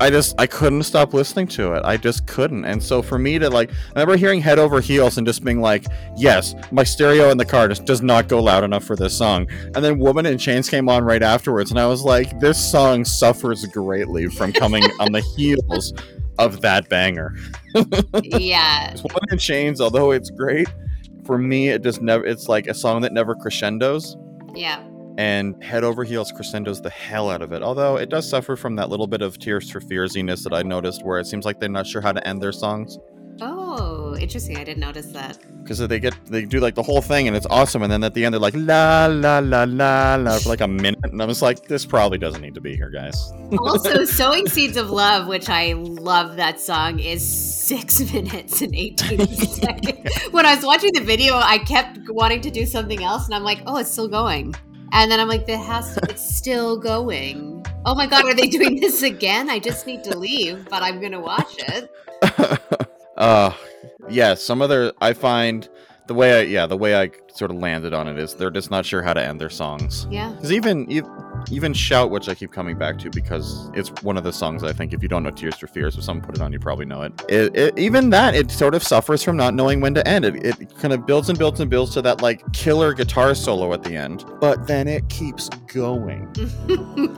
I 0.00 0.10
just 0.10 0.34
I 0.38 0.46
couldn't 0.46 0.82
stop 0.82 1.14
listening 1.14 1.46
to 1.48 1.72
it. 1.72 1.82
I 1.84 1.96
just 1.96 2.26
couldn't. 2.26 2.64
And 2.64 2.82
so 2.82 3.02
for 3.02 3.18
me 3.18 3.38
to 3.38 3.48
like 3.48 3.70
I 3.70 4.00
remember 4.00 4.16
hearing 4.16 4.40
Head 4.40 4.58
Over 4.58 4.80
Heels 4.80 5.16
and 5.18 5.26
just 5.26 5.42
being 5.44 5.60
like, 5.60 5.86
yes, 6.16 6.54
my 6.70 6.84
stereo 6.84 7.30
in 7.30 7.38
the 7.38 7.44
car 7.44 7.68
just 7.68 7.84
does 7.84 8.02
not 8.02 8.28
go 8.28 8.42
loud 8.42 8.62
enough 8.64 8.84
for 8.84 8.96
this 8.96 9.16
song. 9.16 9.46
And 9.74 9.76
then 9.76 9.98
Woman 9.98 10.26
in 10.26 10.38
Chains 10.38 10.68
came 10.68 10.88
on 10.88 11.04
right 11.04 11.22
afterwards 11.22 11.70
and 11.70 11.80
I 11.80 11.86
was 11.86 12.02
like, 12.02 12.38
this 12.40 12.58
song 12.62 13.04
suffers 13.04 13.64
greatly 13.66 14.26
from 14.28 14.52
coming 14.52 14.84
on 15.00 15.12
the 15.12 15.22
heels 15.36 15.92
of 16.38 16.60
that 16.60 16.88
banger. 16.90 17.34
yeah. 18.22 18.94
Woman 18.96 19.22
in 19.30 19.38
Chains, 19.38 19.80
although 19.80 20.10
it's 20.10 20.30
great, 20.30 20.68
for 21.24 21.38
me 21.38 21.68
it 21.70 21.82
just 21.82 22.02
never 22.02 22.24
it's 22.24 22.48
like 22.48 22.66
a 22.66 22.74
song 22.74 23.00
that 23.02 23.12
never 23.12 23.34
crescendos 23.34 24.16
Yeah. 24.54 24.82
And 25.18 25.62
head 25.62 25.84
over 25.84 26.04
heels 26.04 26.30
crescendos 26.32 26.80
the 26.82 26.90
hell 26.90 27.30
out 27.30 27.42
of 27.42 27.52
it. 27.52 27.62
Although 27.62 27.96
it 27.96 28.08
does 28.10 28.28
suffer 28.28 28.56
from 28.56 28.76
that 28.76 28.90
little 28.90 29.06
bit 29.06 29.22
of 29.22 29.38
Tears 29.38 29.70
for 29.70 29.80
Fearsiness 29.80 30.42
that 30.44 30.52
I 30.52 30.62
noticed, 30.62 31.04
where 31.04 31.18
it 31.18 31.26
seems 31.26 31.44
like 31.44 31.58
they're 31.60 31.68
not 31.68 31.86
sure 31.86 32.00
how 32.02 32.12
to 32.12 32.26
end 32.26 32.42
their 32.42 32.52
songs 32.52 32.98
Oh, 33.42 34.16
interesting. 34.18 34.56
I 34.56 34.64
didn't 34.64 34.80
notice 34.80 35.08
that. 35.12 35.36
because 35.62 35.78
they 35.78 36.00
get 36.00 36.14
they 36.24 36.46
do 36.46 36.58
like 36.58 36.74
the 36.74 36.82
whole 36.82 37.02
thing 37.02 37.26
and 37.28 37.36
it's 37.36 37.44
awesome, 37.50 37.82
and 37.82 37.92
then 37.92 38.02
at 38.02 38.14
the 38.14 38.24
end 38.24 38.32
they're 38.32 38.40
like 38.40 38.54
la 38.56 39.06
la 39.10 39.40
la 39.40 39.64
la 39.68 40.14
la 40.16 40.38
for 40.38 40.48
like 40.48 40.62
a 40.62 40.66
minute, 40.68 40.98
and 41.02 41.20
I'm 41.22 41.28
just 41.28 41.42
like, 41.42 41.68
this 41.68 41.84
probably 41.84 42.16
doesn't 42.16 42.40
need 42.40 42.54
to 42.54 42.62
be 42.62 42.74
here, 42.74 42.88
guys. 42.88 43.14
Also, 43.58 44.04
Sowing 44.20 44.48
Seeds 44.48 44.78
of 44.78 44.88
Love, 44.90 45.28
which 45.28 45.50
I 45.50 45.74
love 45.74 46.36
that 46.36 46.60
song, 46.60 46.98
is 46.98 47.20
six 47.22 48.00
minutes 48.12 48.62
and 48.62 48.74
18 48.74 49.26
seconds. 49.36 50.10
When 50.30 50.46
I 50.46 50.54
was 50.54 50.64
watching 50.64 50.92
the 50.94 51.00
video, 51.04 51.34
I 51.36 51.58
kept 51.58 51.98
wanting 52.08 52.40
to 52.40 52.50
do 52.50 52.64
something 52.64 53.02
else, 53.04 53.26
and 53.26 53.34
I'm 53.34 53.44
like, 53.44 53.60
oh, 53.66 53.76
it's 53.76 53.90
still 53.90 54.08
going. 54.08 54.54
And 54.92 55.10
then 55.10 55.20
I'm 55.20 55.28
like, 55.28 55.46
that 55.46 55.58
has 55.58 55.94
to, 55.94 56.00
it's 56.08 56.36
still 56.36 56.78
going. 56.78 57.64
Oh 57.84 57.94
my 57.94 58.06
God, 58.06 58.24
are 58.24 58.34
they 58.34 58.48
doing 58.48 58.80
this 58.80 59.02
again? 59.02 59.50
I 59.50 59.58
just 59.58 59.86
need 59.86 60.04
to 60.04 60.16
leave, 60.16 60.68
but 60.68 60.82
I'm 60.82 61.00
going 61.00 61.12
to 61.12 61.20
watch 61.20 61.54
it. 61.58 61.90
uh 63.16 63.52
yeah, 64.08 64.34
some 64.34 64.62
other 64.62 64.92
I 65.00 65.12
find 65.12 65.68
the 66.06 66.14
way 66.14 66.38
I 66.38 66.42
yeah 66.42 66.66
the 66.66 66.76
way 66.76 67.00
I 67.00 67.10
sort 67.34 67.50
of 67.50 67.58
landed 67.58 67.92
on 67.92 68.08
it 68.08 68.18
is 68.18 68.34
they're 68.34 68.50
just 68.50 68.70
not 68.70 68.86
sure 68.86 69.02
how 69.02 69.12
to 69.12 69.22
end 69.22 69.40
their 69.40 69.50
songs. 69.50 70.06
Yeah. 70.10 70.30
Because 70.30 70.52
even 70.52 70.90
ev- 70.90 71.08
even 71.50 71.72
shout, 71.72 72.10
which 72.10 72.28
I 72.28 72.34
keep 72.34 72.52
coming 72.52 72.76
back 72.76 72.98
to 73.00 73.10
because 73.10 73.70
it's 73.74 73.90
one 74.02 74.16
of 74.16 74.24
the 74.24 74.32
songs 74.32 74.62
I 74.62 74.72
think 74.72 74.92
if 74.92 75.02
you 75.02 75.08
don't 75.08 75.22
know 75.22 75.30
Tears 75.30 75.56
for 75.56 75.66
Fears, 75.66 75.96
if 75.96 76.04
someone 76.04 76.24
put 76.24 76.36
it 76.36 76.42
on, 76.42 76.52
you 76.52 76.58
probably 76.58 76.86
know 76.86 77.02
it. 77.02 77.12
It, 77.28 77.56
it. 77.56 77.78
Even 77.78 78.10
that, 78.10 78.34
it 78.34 78.50
sort 78.50 78.74
of 78.74 78.82
suffers 78.82 79.22
from 79.22 79.36
not 79.36 79.54
knowing 79.54 79.80
when 79.80 79.94
to 79.94 80.06
end. 80.06 80.24
It 80.24 80.36
it 80.44 80.76
kind 80.78 80.92
of 80.92 81.06
builds 81.06 81.28
and 81.28 81.38
builds 81.38 81.60
and 81.60 81.70
builds 81.70 81.92
to 81.94 82.02
that 82.02 82.22
like 82.22 82.42
killer 82.52 82.94
guitar 82.94 83.34
solo 83.34 83.72
at 83.72 83.82
the 83.82 83.96
end, 83.96 84.24
but 84.40 84.66
then 84.66 84.88
it 84.88 85.08
keeps 85.08 85.48
going, 85.66 86.28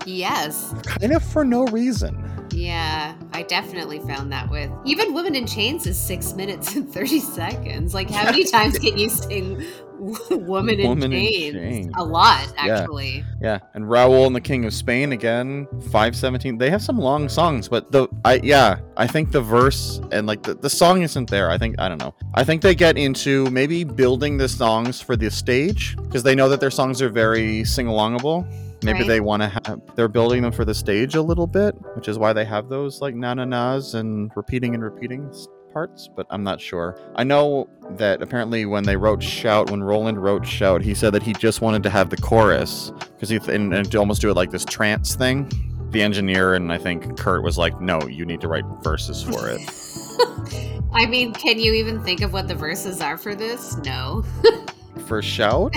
yes. 0.07 0.75
kind 0.85 1.13
of 1.13 1.23
for 1.23 1.45
no 1.45 1.67
reason. 1.67 2.25
Yeah, 2.51 3.15
I 3.33 3.43
definitely 3.43 4.01
found 4.01 4.33
that 4.33 4.51
with 4.51 4.71
even 4.85 5.15
Women 5.15 5.35
in 5.35 5.47
Chains 5.47 5.87
is 5.87 5.99
six 5.99 6.35
minutes 6.35 6.75
and 6.75 6.91
30 6.93 7.21
seconds. 7.21 7.95
Like, 7.95 8.11
how 8.11 8.25
many 8.25 8.45
times 8.45 8.79
can 8.79 8.97
you 8.99 9.09
sing 9.09 9.65
Woman 10.31 10.79
in, 10.81 10.89
Woman 10.89 11.13
in 11.13 11.19
chains? 11.27 11.55
Chains. 11.55 11.95
A 11.97 12.05
lot, 12.05 12.53
actually. 12.57 13.25
Yeah, 13.41 13.59
and 13.75 13.89
Raoul 13.89 14.27
and 14.27 14.35
the 14.37 14.41
King 14.41 14.65
of 14.65 14.73
Spain 14.73 15.13
again, 15.13 15.67
five 15.91 16.15
seventeen. 16.17 16.59
They 16.59 16.71
have 16.71 16.83
some 16.83 16.99
long 16.99 17.29
songs, 17.29 17.69
but 17.69 17.91
the 17.93 18.09
I 18.25 18.41
yeah, 18.43 18.81
I 18.97 19.07
think 19.07 19.33
the 19.33 19.41
verse 19.41 20.01
and 20.13 20.27
like 20.27 20.43
the, 20.43 20.55
the 20.55 20.71
song 20.71 21.03
isn't 21.03 21.29
there. 21.31 21.51
I 21.51 21.59
think 21.59 21.79
I 21.79 21.89
don't 21.89 21.99
know. 21.99 22.15
I 22.35 22.45
think 22.45 22.63
they 22.63 22.75
get 22.75 22.97
into 22.97 23.51
maybe 23.51 23.85
building 23.85 24.37
the 24.37 24.49
songs 24.49 25.01
for 25.01 25.17
the 25.17 25.31
stage 25.31 25.97
because 25.97 26.23
they 26.23 26.35
know 26.35 26.49
that 26.49 26.61
their 26.61 26.71
songs 26.71 27.03
are 27.03 27.09
very 27.11 27.65
sing 27.65 27.87
alongable. 27.87 28.47
Maybe 28.85 29.01
Right. 29.01 29.09
they 29.09 29.21
want 29.21 29.43
to 29.43 29.49
have 29.49 29.81
they're 29.97 30.07
building 30.07 30.41
them 30.43 30.53
for 30.53 30.65
the 30.65 30.75
stage 30.75 31.17
a 31.17 31.23
little 31.23 31.49
bit, 31.49 31.75
which 31.97 32.07
is 32.07 32.17
why 32.17 32.33
they 32.33 32.45
have 32.45 32.69
those 32.69 33.01
like 33.01 33.15
na 33.17 33.35
na 33.35 33.45
nas 33.45 33.95
and 33.95 34.31
repeating 34.37 34.75
and 34.75 34.85
repeating 34.85 35.29
parts, 35.73 36.09
but 36.15 36.27
I'm 36.31 36.43
not 36.43 36.61
sure. 36.61 36.99
I 37.17 37.25
know 37.25 37.69
that 37.91 38.23
apparently 38.23 38.67
when 38.67 38.85
they 38.85 38.97
wrote 38.97 39.23
Shout, 39.23 39.71
when 39.71 39.83
Roland 39.83 40.23
wrote 40.23 40.47
Shout, 40.47 40.83
he 40.83 40.95
said 40.95 41.13
that 41.15 41.23
he 41.23 41.33
just 41.33 41.61
wanted 41.61 41.83
to 41.85 41.91
have 41.91 42.11
the 42.11 42.17
chorus 42.17 42.93
because 43.15 43.29
he 43.29 43.39
th- 43.39 43.55
and, 43.55 43.73
and 43.75 43.91
to 43.93 43.99
almost 43.99 44.21
do 44.21 44.31
it 44.31 44.35
like 44.35 44.51
this 44.51 44.65
trance 44.65 45.15
thing. 45.15 45.51
The 45.91 46.03
engineer 46.03 46.53
and 46.55 46.71
I 46.71 46.77
think 46.77 47.17
Curt 47.19 47.43
was 47.43 47.57
like, 47.57 47.81
"No, 47.81 47.99
you 48.09 48.27
need 48.27 48.43
to 48.43 48.49
write 48.49 48.65
verses 48.83 49.23
for 49.23 49.49
it." 49.49 49.61
I 50.93 51.07
mean, 51.07 51.33
can 51.33 51.59
you 51.59 51.73
even 51.75 52.03
think 52.03 52.21
of 52.21 52.33
what 52.35 52.47
the 52.49 52.55
verses 52.55 53.01
are 53.01 53.17
for 53.17 53.35
this? 53.35 53.77
No. 53.79 54.23
for 55.07 55.23
Shout, 55.23 55.75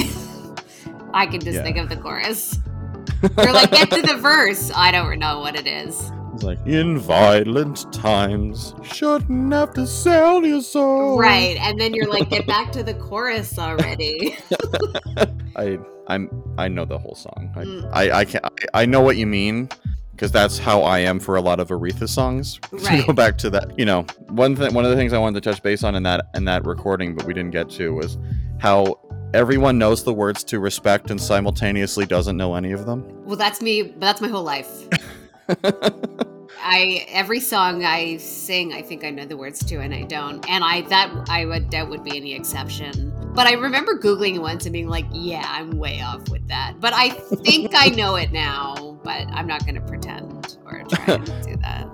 I 1.13 1.27
can 1.27 1.39
just 1.39 1.55
Yeah. 1.57 1.63
think 1.63 1.77
of 1.77 1.87
the 1.89 1.95
chorus. 1.95 2.57
You're 3.37 3.53
like, 3.53 3.71
get 3.71 3.89
to 3.91 4.01
the 4.01 4.15
verse. 4.17 4.71
I 4.75 4.91
don't 4.91 5.17
know 5.19 5.39
what 5.39 5.55
it 5.55 5.67
is. 5.67 6.11
It's 6.41 6.59
like, 6.59 6.67
"In 6.67 6.97
violent 6.97 7.91
times, 7.93 8.73
shouldn't 8.83 9.53
have 9.53 9.73
to 9.75 9.85
sell 9.85 10.43
your 10.43 10.61
soul." 10.61 11.19
Right. 11.19 11.57
And 11.59 11.79
then 11.79 11.93
you're 11.93 12.09
like, 12.09 12.29
get 12.29 12.47
back 12.55 12.71
to 12.73 12.83
the 12.83 12.95
chorus 12.95 13.59
already. 13.59 14.37
I 15.55 15.77
I'm 16.07 16.29
I 16.57 16.67
know 16.67 16.85
the 16.85 16.97
whole 16.97 17.15
song. 17.15 17.51
I 17.55 17.61
Mm. 17.61 17.89
I, 17.93 18.11
I 18.11 18.25
can 18.25 18.41
I, 18.43 18.81
I 18.81 18.85
know 18.85 19.01
what 19.01 19.17
you 19.17 19.27
mean 19.27 19.69
because 20.13 20.31
that's 20.31 20.57
how 20.57 20.81
I 20.81 20.99
am 20.99 21.19
for 21.19 21.35
a 21.35 21.41
lot 21.41 21.59
of 21.59 21.69
Aretha 21.69 22.09
songs. 22.09 22.59
To 22.71 23.03
go 23.05 23.13
back 23.13 23.37
to 23.39 23.49
that, 23.51 23.77
you 23.77 23.85
know, 23.85 24.01
one 24.29 24.55
thing 24.55 24.73
one 24.73 24.83
of 24.83 24.89
the 24.89 24.97
things 24.97 25.13
I 25.13 25.19
wanted 25.19 25.43
to 25.43 25.49
touch 25.49 25.61
base 25.61 25.83
on 25.83 25.93
in 25.93 26.03
that 26.03 26.25
in 26.33 26.45
that 26.45 26.65
recording, 26.65 27.15
but 27.15 27.25
we 27.25 27.33
didn't 27.33 27.51
get 27.51 27.69
to 27.71 27.93
was 27.93 28.17
how 28.59 28.99
everyone 29.33 29.77
knows 29.77 30.03
the 30.03 30.13
words 30.13 30.43
to 30.45 30.59
respect 30.59 31.11
and 31.11 31.21
simultaneously 31.21 32.05
doesn't 32.05 32.35
know 32.35 32.55
any 32.55 32.71
of 32.71 32.85
them. 32.87 33.05
Well, 33.25 33.37
that's 33.37 33.61
me. 33.61 33.93
That's 33.99 34.21
my 34.21 34.27
whole 34.27 34.43
life. 34.43 34.87
I 36.63 37.05
every 37.09 37.39
song 37.39 37.83
I 37.83 38.17
sing, 38.17 38.73
I 38.73 38.81
think 38.81 39.03
I 39.03 39.09
know 39.09 39.25
the 39.25 39.37
words 39.37 39.63
to, 39.65 39.79
and 39.79 39.93
I 39.93 40.03
don't. 40.03 40.47
And 40.49 40.63
I 40.63 40.81
that 40.83 41.11
I 41.29 41.45
would 41.45 41.71
that 41.71 41.89
would 41.89 42.03
be 42.03 42.15
any 42.15 42.33
exception. 42.33 43.13
But 43.33 43.47
I 43.47 43.53
remember 43.53 43.97
googling 43.97 44.39
once 44.39 44.65
and 44.65 44.73
being 44.73 44.87
like, 44.87 45.05
"Yeah, 45.11 45.45
I'm 45.45 45.71
way 45.71 46.01
off 46.01 46.29
with 46.29 46.47
that." 46.49 46.75
But 46.79 46.93
I 46.93 47.09
think 47.09 47.71
I 47.75 47.89
know 47.95 48.15
it 48.15 48.31
now. 48.31 48.99
But 49.03 49.27
I'm 49.31 49.47
not 49.47 49.65
going 49.65 49.75
to 49.75 49.81
pretend 49.81 50.57
or 50.65 50.83
try 50.83 51.17
to 51.17 51.41
do 51.43 51.55
that. 51.57 51.87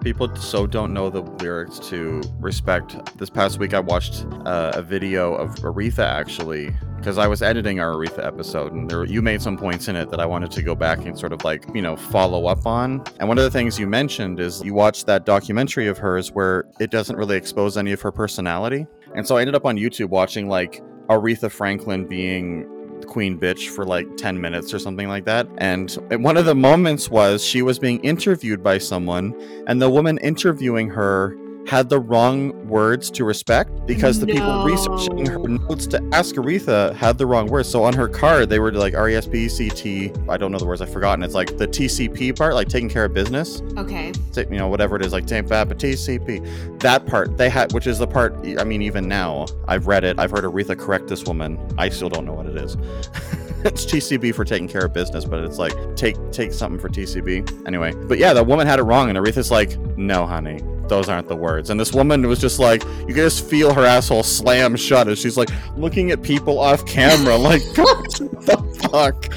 People 0.00 0.34
so 0.36 0.66
don't 0.66 0.92
know 0.92 1.10
the 1.10 1.22
lyrics 1.22 1.78
to 1.90 2.20
respect. 2.38 2.96
This 3.18 3.30
past 3.30 3.58
week, 3.58 3.74
I 3.74 3.80
watched 3.80 4.26
uh, 4.44 4.72
a 4.74 4.82
video 4.82 5.34
of 5.34 5.50
Aretha 5.56 6.04
actually 6.04 6.74
because 7.04 7.18
I 7.18 7.26
was 7.26 7.42
editing 7.42 7.80
our 7.80 7.92
Aretha 7.92 8.24
episode, 8.24 8.72
and 8.72 8.90
there 8.90 9.04
you 9.04 9.20
made 9.20 9.42
some 9.42 9.58
points 9.58 9.88
in 9.88 9.94
it 9.94 10.08
that 10.08 10.20
I 10.20 10.24
wanted 10.24 10.50
to 10.52 10.62
go 10.62 10.74
back 10.74 11.04
and 11.04 11.18
sort 11.18 11.34
of 11.34 11.44
like 11.44 11.62
you 11.74 11.82
know 11.82 11.96
follow 11.96 12.46
up 12.46 12.64
on. 12.66 13.04
And 13.20 13.28
one 13.28 13.36
of 13.36 13.44
the 13.44 13.50
things 13.50 13.78
you 13.78 13.86
mentioned 13.86 14.40
is 14.40 14.64
you 14.64 14.72
watched 14.72 15.04
that 15.04 15.26
documentary 15.26 15.86
of 15.86 15.98
hers 15.98 16.32
where 16.32 16.64
it 16.80 16.90
doesn't 16.90 17.14
really 17.16 17.36
expose 17.36 17.76
any 17.76 17.92
of 17.92 18.00
her 18.00 18.10
personality, 18.10 18.86
and 19.14 19.26
so 19.26 19.36
I 19.36 19.42
ended 19.42 19.54
up 19.54 19.66
on 19.66 19.76
YouTube 19.76 20.08
watching 20.08 20.48
like 20.48 20.82
Aretha 21.08 21.50
Franklin 21.50 22.06
being 22.06 22.70
queen 23.06 23.38
bitch 23.38 23.68
for 23.68 23.84
like 23.84 24.06
10 24.16 24.40
minutes 24.40 24.72
or 24.72 24.78
something 24.78 25.08
like 25.08 25.26
that. 25.26 25.46
And 25.58 25.92
one 26.22 26.38
of 26.38 26.46
the 26.46 26.54
moments 26.54 27.10
was 27.10 27.44
she 27.44 27.60
was 27.60 27.78
being 27.78 28.02
interviewed 28.02 28.62
by 28.62 28.78
someone, 28.78 29.34
and 29.66 29.82
the 29.82 29.90
woman 29.90 30.16
interviewing 30.18 30.88
her 30.88 31.36
had 31.66 31.88
the 31.88 31.98
wrong 31.98 32.68
words 32.68 33.10
to 33.12 33.24
respect 33.24 33.86
because 33.86 34.20
the 34.20 34.26
people 34.26 34.64
researching 34.64 35.24
her 35.26 35.38
notes 35.38 35.86
to 35.86 36.02
ask 36.12 36.34
Aretha 36.34 36.94
had 36.94 37.16
the 37.16 37.26
wrong 37.26 37.46
words. 37.48 37.68
So 37.68 37.82
on 37.84 37.94
her 37.94 38.06
card, 38.06 38.50
they 38.50 38.58
were 38.58 38.70
like 38.72 38.94
R 38.94 39.08
E 39.08 39.14
S 39.16 39.26
P 39.26 39.48
C 39.48 39.70
T. 39.70 40.12
I 40.28 40.36
don't 40.36 40.52
know 40.52 40.58
the 40.58 40.66
words, 40.66 40.80
I've 40.82 40.92
forgotten. 40.92 41.22
It's 41.24 41.34
like 41.34 41.56
the 41.56 41.66
TCP 41.66 42.36
part, 42.36 42.54
like 42.54 42.68
taking 42.68 42.88
care 42.88 43.04
of 43.06 43.14
business 43.14 43.62
Okay. 43.78 44.12
you 44.36 44.58
know 44.58 44.68
whatever 44.68 44.96
it 44.96 45.04
is 45.04 45.12
like 45.12 45.26
Tampa 45.26 45.50
Bapa 45.54 45.74
TCP 45.74 46.80
that 46.80 47.06
part 47.06 47.36
they 47.36 47.48
had 47.48 47.72
which 47.72 47.86
is 47.86 47.98
the 47.98 48.06
part 48.06 48.34
I 48.58 48.64
mean 48.64 48.82
even 48.82 49.08
now 49.08 49.46
I've 49.68 49.86
read 49.86 50.04
it 50.04 50.18
I've 50.18 50.30
heard 50.30 50.44
Aretha 50.44 50.78
correct 50.78 51.08
this 51.08 51.24
woman 51.24 51.58
I 51.78 51.88
still 51.88 52.08
don't 52.08 52.24
know 52.24 52.32
what 52.34 52.46
it 52.46 52.56
is 52.56 52.74
it's 53.64 53.86
TCB 53.86 54.34
for 54.34 54.44
taking 54.44 54.68
care 54.68 54.84
of 54.84 54.92
business 54.92 55.24
but 55.24 55.42
it's 55.44 55.58
like 55.58 55.72
take 55.96 56.16
take 56.32 56.52
something 56.52 56.78
for 56.80 56.88
TCB 56.88 57.66
anyway 57.66 57.92
but 58.06 58.18
yeah 58.18 58.32
the 58.32 58.44
woman 58.44 58.66
had 58.66 58.78
it 58.78 58.82
wrong 58.82 59.08
and 59.08 59.18
Aretha's 59.18 59.50
like 59.50 59.78
no 59.96 60.26
honey 60.26 60.60
those 60.88 61.08
aren't 61.08 61.28
the 61.28 61.36
words 61.36 61.70
and 61.70 61.78
this 61.80 61.92
woman 61.92 62.26
was 62.26 62.40
just 62.40 62.58
like 62.58 62.82
you 63.00 63.06
could 63.06 63.16
just 63.16 63.44
feel 63.44 63.72
her 63.72 63.84
asshole 63.84 64.22
slam 64.22 64.76
shut 64.76 65.08
as 65.08 65.18
she's 65.18 65.36
like 65.36 65.50
looking 65.76 66.10
at 66.10 66.22
people 66.22 66.58
off 66.58 66.84
camera 66.86 67.36
like 67.36 67.62
what 67.76 68.10
the 68.14 68.88
fuck 68.90 69.28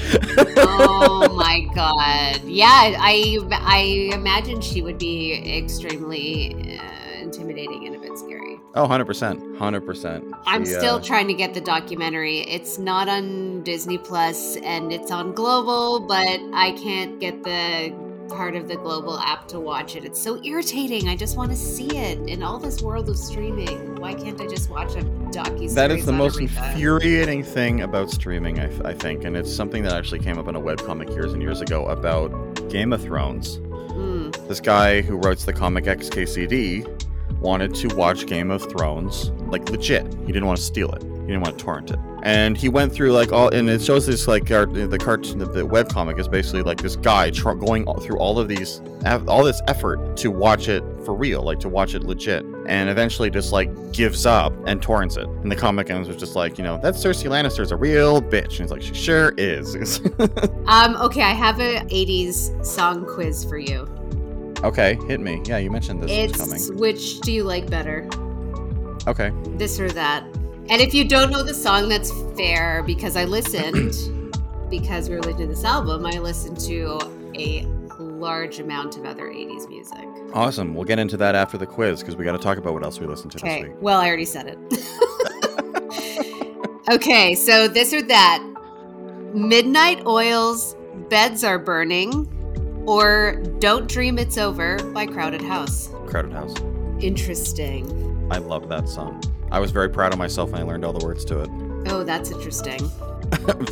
oh 0.58 1.34
my 1.34 1.60
god. 1.74 2.42
Yeah, 2.44 2.96
I 2.98 3.38
I 3.52 4.10
imagine 4.14 4.60
she 4.60 4.82
would 4.82 4.98
be 4.98 5.56
extremely 5.58 6.78
uh, 6.78 7.20
intimidating 7.20 7.86
and 7.86 7.96
a 7.96 7.98
bit 7.98 8.18
scary. 8.18 8.58
oh 8.74 8.86
100% 8.86 9.58
100% 9.58 10.32
I'm 10.46 10.64
still 10.64 10.96
uh, 10.96 11.02
trying 11.02 11.28
to 11.28 11.34
get 11.34 11.54
the 11.54 11.60
documentary. 11.60 12.40
It's 12.40 12.78
not 12.78 13.08
on 13.08 13.62
Disney 13.62 13.98
Plus 13.98 14.56
and 14.56 14.92
it's 14.92 15.10
on 15.10 15.32
Global, 15.32 16.00
but 16.00 16.40
I 16.52 16.72
can't 16.82 17.20
get 17.20 17.42
the 17.44 17.94
part 18.28 18.54
of 18.54 18.68
the 18.68 18.76
Global 18.76 19.18
app 19.18 19.48
to 19.48 19.60
watch 19.60 19.96
it. 19.96 20.04
It's 20.04 20.20
so 20.20 20.42
irritating. 20.44 21.08
I 21.08 21.16
just 21.16 21.36
want 21.36 21.50
to 21.50 21.56
see 21.56 21.88
it 21.96 22.18
in 22.28 22.42
all 22.42 22.58
this 22.58 22.82
world 22.82 23.08
of 23.08 23.16
streaming. 23.18 23.96
Why 23.96 24.14
can't 24.14 24.40
I 24.40 24.46
just 24.46 24.70
watch 24.70 24.92
a 24.94 25.02
docu? 25.32 25.72
That 25.74 25.90
is 25.90 26.04
the 26.06 26.12
most 26.12 26.38
infuriating 26.40 27.42
thing 27.42 27.82
about 27.82 28.10
streaming, 28.10 28.60
I, 28.60 28.70
I 28.90 28.94
think, 28.94 29.24
and 29.24 29.36
it's 29.36 29.54
something 29.54 29.82
that 29.82 29.92
actually 29.92 30.20
came 30.20 30.38
up 30.38 30.48
in 30.48 30.56
a 30.56 30.60
webcomic 30.60 31.10
years 31.14 31.32
and 31.32 31.42
years 31.42 31.60
ago 31.60 31.86
about 31.86 32.28
Game 32.68 32.92
of 32.92 33.02
Thrones. 33.02 33.58
Mm, 33.58 34.48
This 34.48 34.60
guy 34.60 35.00
who 35.00 35.16
writes 35.16 35.44
the 35.44 35.52
comic 35.52 35.84
XKCD 35.84 36.86
wanted 37.40 37.74
to 37.76 37.88
watch 37.96 38.26
Game 38.26 38.50
of 38.50 38.62
Thrones, 38.70 39.30
like 39.48 39.68
legit. 39.70 40.04
He 40.26 40.32
didn't 40.32 40.46
want 40.46 40.58
to 40.58 40.64
steal 40.64 40.90
it. 40.92 41.02
He 41.02 41.08
didn't 41.32 41.40
want 41.40 41.58
to 41.58 41.64
torrent 41.64 41.90
it. 41.90 41.98
And 42.24 42.56
he 42.56 42.68
went 42.68 42.92
through 42.92 43.12
like 43.12 43.32
all, 43.32 43.48
and 43.50 43.70
it 43.70 43.80
shows 43.80 44.06
this 44.06 44.26
like 44.26 44.50
our, 44.50 44.66
the 44.66 44.98
cartoon, 44.98 45.38
the, 45.38 45.46
the 45.46 45.62
webcomic 45.66 46.18
is 46.18 46.26
basically 46.26 46.62
like 46.62 46.78
this 46.82 46.96
guy 46.96 47.30
tr- 47.30 47.52
going 47.52 47.84
through 48.00 48.18
all 48.18 48.38
of 48.40 48.48
these, 48.48 48.82
all 49.28 49.44
this 49.44 49.62
effort 49.68 50.16
to 50.18 50.30
watch 50.30 50.68
it 50.68 50.82
for 51.04 51.14
real, 51.14 51.42
like 51.42 51.60
to 51.60 51.68
watch 51.68 51.94
it 51.94 52.02
legit, 52.02 52.44
and 52.66 52.90
eventually 52.90 53.30
just 53.30 53.52
like 53.52 53.70
gives 53.92 54.26
up 54.26 54.52
and 54.66 54.82
torrents 54.82 55.16
it. 55.16 55.26
And 55.28 55.50
the 55.50 55.56
comic 55.56 55.90
ends 55.90 56.08
with 56.08 56.18
just 56.18 56.34
like, 56.34 56.58
you 56.58 56.64
know, 56.64 56.76
that 56.82 56.94
Cersei 56.94 57.30
Lannister's 57.30 57.70
a 57.70 57.76
real 57.76 58.20
bitch, 58.20 58.58
and 58.58 58.60
he's 58.62 58.70
like, 58.72 58.82
she 58.82 58.94
sure 58.94 59.32
is. 59.38 60.00
Um. 60.66 60.96
Okay, 60.96 61.22
I 61.22 61.32
have 61.32 61.60
a 61.60 61.78
'80s 61.86 62.64
song 62.66 63.06
quiz 63.06 63.42
for 63.44 63.56
you. 63.58 63.86
okay, 64.64 64.98
hit 65.06 65.18
me. 65.20 65.40
Yeah, 65.46 65.58
you 65.58 65.70
mentioned 65.70 66.02
this 66.02 66.10
was 66.32 66.36
coming. 66.40 66.56
It's 66.56 66.70
which 66.72 67.20
do 67.20 67.32
you 67.32 67.44
like 67.44 67.70
better, 67.70 68.06
Okay. 69.06 69.32
this 69.56 69.80
or 69.80 69.88
that? 69.92 70.24
And 70.70 70.82
if 70.82 70.92
you 70.94 71.04
don't 71.06 71.30
know 71.30 71.42
the 71.42 71.54
song, 71.54 71.88
that's 71.88 72.12
fair 72.36 72.82
because 72.82 73.16
I 73.16 73.24
listened. 73.24 73.94
because 74.70 75.08
we 75.08 75.14
were 75.16 75.22
listening 75.22 75.48
to 75.48 75.54
this 75.54 75.64
album, 75.64 76.04
I 76.04 76.18
listened 76.18 76.60
to 76.60 76.98
a 77.34 77.66
large 77.98 78.58
amount 78.60 78.96
of 78.98 79.04
other 79.06 79.24
'80s 79.28 79.68
music. 79.68 80.06
Awesome. 80.34 80.74
We'll 80.74 80.84
get 80.84 80.98
into 80.98 81.16
that 81.16 81.34
after 81.34 81.56
the 81.56 81.66
quiz 81.66 82.00
because 82.00 82.16
we 82.16 82.24
got 82.24 82.32
to 82.32 82.38
talk 82.38 82.58
about 82.58 82.74
what 82.74 82.84
else 82.84 83.00
we 83.00 83.06
listened 83.06 83.32
to 83.32 83.38
this 83.38 83.44
Okay. 83.44 83.62
week. 83.64 83.72
Well, 83.80 83.98
I 83.98 84.06
already 84.08 84.24
said 84.26 84.46
it. 84.46 84.58
okay, 86.90 87.34
so 87.34 87.66
this 87.68 87.92
or 87.94 88.02
that. 88.02 88.44
Midnight 89.34 90.04
Oils, 90.06 90.74
Beds 91.08 91.44
Are 91.44 91.58
Burning, 91.58 92.26
or 92.86 93.36
Don't 93.58 93.88
Dream 93.88 94.18
It's 94.18 94.36
Over 94.38 94.82
by 94.92 95.06
Crowded 95.06 95.42
House. 95.42 95.90
Crowded 96.06 96.32
House. 96.32 96.54
Interesting. 97.00 98.28
I 98.30 98.38
love 98.38 98.68
that 98.68 98.88
song. 98.88 99.22
I 99.50 99.58
was 99.58 99.70
very 99.70 99.88
proud 99.88 100.12
of 100.12 100.18
myself 100.18 100.50
when 100.50 100.60
I 100.60 100.64
learned 100.64 100.84
all 100.84 100.92
the 100.92 101.04
words 101.04 101.24
to 101.26 101.40
it. 101.40 101.50
Oh, 101.90 102.04
that's 102.04 102.30
interesting. 102.30 102.80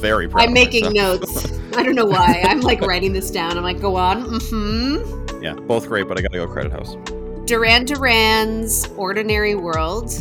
very 0.00 0.28
proud. 0.28 0.42
I'm 0.42 0.48
of 0.48 0.54
making 0.54 0.84
myself. 0.86 1.20
notes. 1.20 1.76
I 1.76 1.82
don't 1.82 1.94
know 1.94 2.06
why. 2.06 2.42
I'm 2.44 2.60
like 2.60 2.80
writing 2.80 3.12
this 3.12 3.30
down. 3.30 3.56
I'm 3.56 3.62
like, 3.62 3.80
go 3.80 3.96
on. 3.96 4.24
Mm-hmm. 4.24 5.42
yeah, 5.42 5.54
both 5.54 5.86
great, 5.86 6.08
but 6.08 6.18
I 6.18 6.22
got 6.22 6.32
to 6.32 6.38
go 6.38 6.46
Crowded 6.46 6.72
House. 6.72 6.96
Duran 7.46 7.84
Duran's 7.84 8.88
Ordinary 8.96 9.54
World 9.54 10.12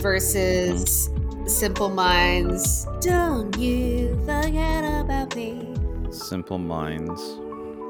versus 0.00 1.10
Simple 1.46 1.90
Minds. 1.90 2.86
Don't 3.00 3.56
you 3.58 4.18
forget 4.26 4.84
about 5.00 5.36
me. 5.36 5.74
Simple 6.10 6.58
Minds. 6.58 7.20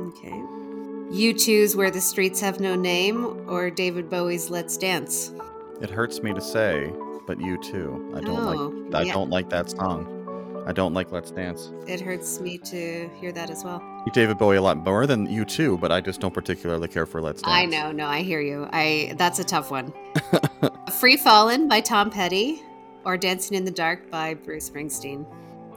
Okay. 0.09 0.43
You 1.11 1.35
choose 1.35 1.77
Where 1.77 1.91
the 1.91 2.01
Streets 2.01 2.41
Have 2.41 2.61
No 2.61 2.75
Name 2.75 3.49
or 3.49 3.71
David 3.71 4.11
Bowie's 4.11 4.51
Let's 4.51 4.77
Dance. 4.77 5.33
It 5.81 5.91
hurts 5.91 6.23
me 6.23 6.33
to 6.33 6.41
say, 6.41 6.93
but 7.27 7.39
U2. 7.39 8.17
I 8.17 8.21
don't 8.21 8.39
Oh, 8.39 8.67
like. 8.91 8.95
I 8.95 9.03
yeah. 9.07 9.13
don't 9.13 9.31
like 9.31 9.49
that 9.51 9.71
song. 9.71 10.19
I 10.67 10.73
don't 10.73 10.95
like 10.95 11.11
Let's 11.11 11.33
Dance. 11.33 11.73
It 11.89 12.01
hurts 12.01 12.39
me 12.41 12.57
to 12.59 13.09
hear 13.21 13.33
that 13.33 13.51
as 13.51 13.65
well. 13.65 13.83
Like 14.05 14.13
David 14.13 14.39
Bowie 14.39 14.57
a 14.57 14.63
lot 14.63 14.77
more 14.77 15.09
than 15.09 15.27
U2, 15.27 15.81
but 15.81 15.91
I 15.91 16.01
just 16.01 16.21
don't 16.21 16.33
particularly 16.33 16.87
care 16.87 17.05
for 17.05 17.21
Let's 17.21 17.43
Dance. 17.43 17.53
I 17.53 17.65
know, 17.65 17.91
no, 17.91 18.07
I 18.07 18.23
hear 18.23 18.41
you. 18.41 18.69
I 18.73 19.15
that's 19.19 19.41
a 19.41 19.45
tough 19.45 19.71
one. 19.73 19.93
Free 21.01 21.17
Fallin' 21.17 21.69
by 21.69 21.81
Tom 21.81 22.11
Petty 22.11 22.63
or 23.05 23.17
Dancing 23.17 23.57
in 23.57 23.65
the 23.65 23.73
Dark 23.73 24.09
by 24.11 24.35
Bruce 24.35 24.71
Springsteen. 24.71 25.27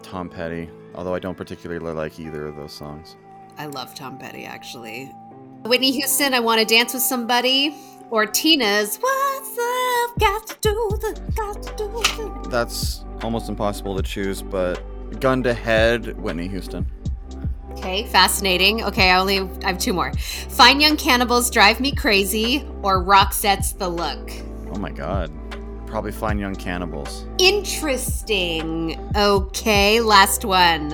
Tom 0.04 0.30
Petty, 0.30 0.70
although 0.94 1.16
I 1.16 1.20
don't 1.20 1.36
particularly 1.36 1.92
like 1.94 2.20
either 2.20 2.46
of 2.46 2.56
those 2.56 2.74
songs. 2.74 3.16
I 3.58 3.66
love 3.66 3.96
Tom 3.96 4.20
Petty 4.20 4.46
actually. 4.46 5.06
Whitney 5.64 5.92
Houston, 5.94 6.36
I 6.36 6.42
want 6.42 6.60
to 6.60 6.66
dance 6.66 6.94
with 6.94 7.02
somebody. 7.02 7.76
Or 8.12 8.26
Tina's 8.26 8.98
What's 8.98 9.58
Love 9.58 10.20
Got 10.20 10.48
to 10.48 10.58
Do 10.62 11.00
it? 11.04 11.36
Got 11.36 11.64
to 11.64 11.76
do 11.76 12.02
it? 12.24 12.50
That's 12.50 13.04
almost 13.22 13.50
impossible 13.50 13.96
to 13.96 14.04
choose, 14.04 14.42
but 14.42 14.82
gun 15.20 15.44
to 15.44 15.54
head, 15.54 16.18
Whitney 16.22 16.48
Houston. 16.48 16.86
Okay, 17.72 18.06
fascinating. 18.06 18.84
Okay, 18.84 19.10
I 19.12 19.20
only 19.20 19.40
I 19.64 19.68
have 19.68 19.78
two 19.78 19.94
more. 19.94 20.14
Fine 20.14 20.80
Young 20.82 20.98
Cannibals 20.98 21.50
Drive 21.50 21.80
Me 21.80 21.92
Crazy 21.92 22.66
or 22.84 23.04
Roxette's 23.04 23.74
The 23.74 23.90
Look. 23.90 24.32
Oh 24.74 24.80
my 24.80 24.92
god. 24.92 25.32
Probably 25.86 26.12
Fine 26.12 26.40
young 26.40 26.56
cannibals. 26.56 27.26
Interesting. 27.38 29.00
Okay, 29.16 30.02
last 30.02 30.44
one. 30.44 30.90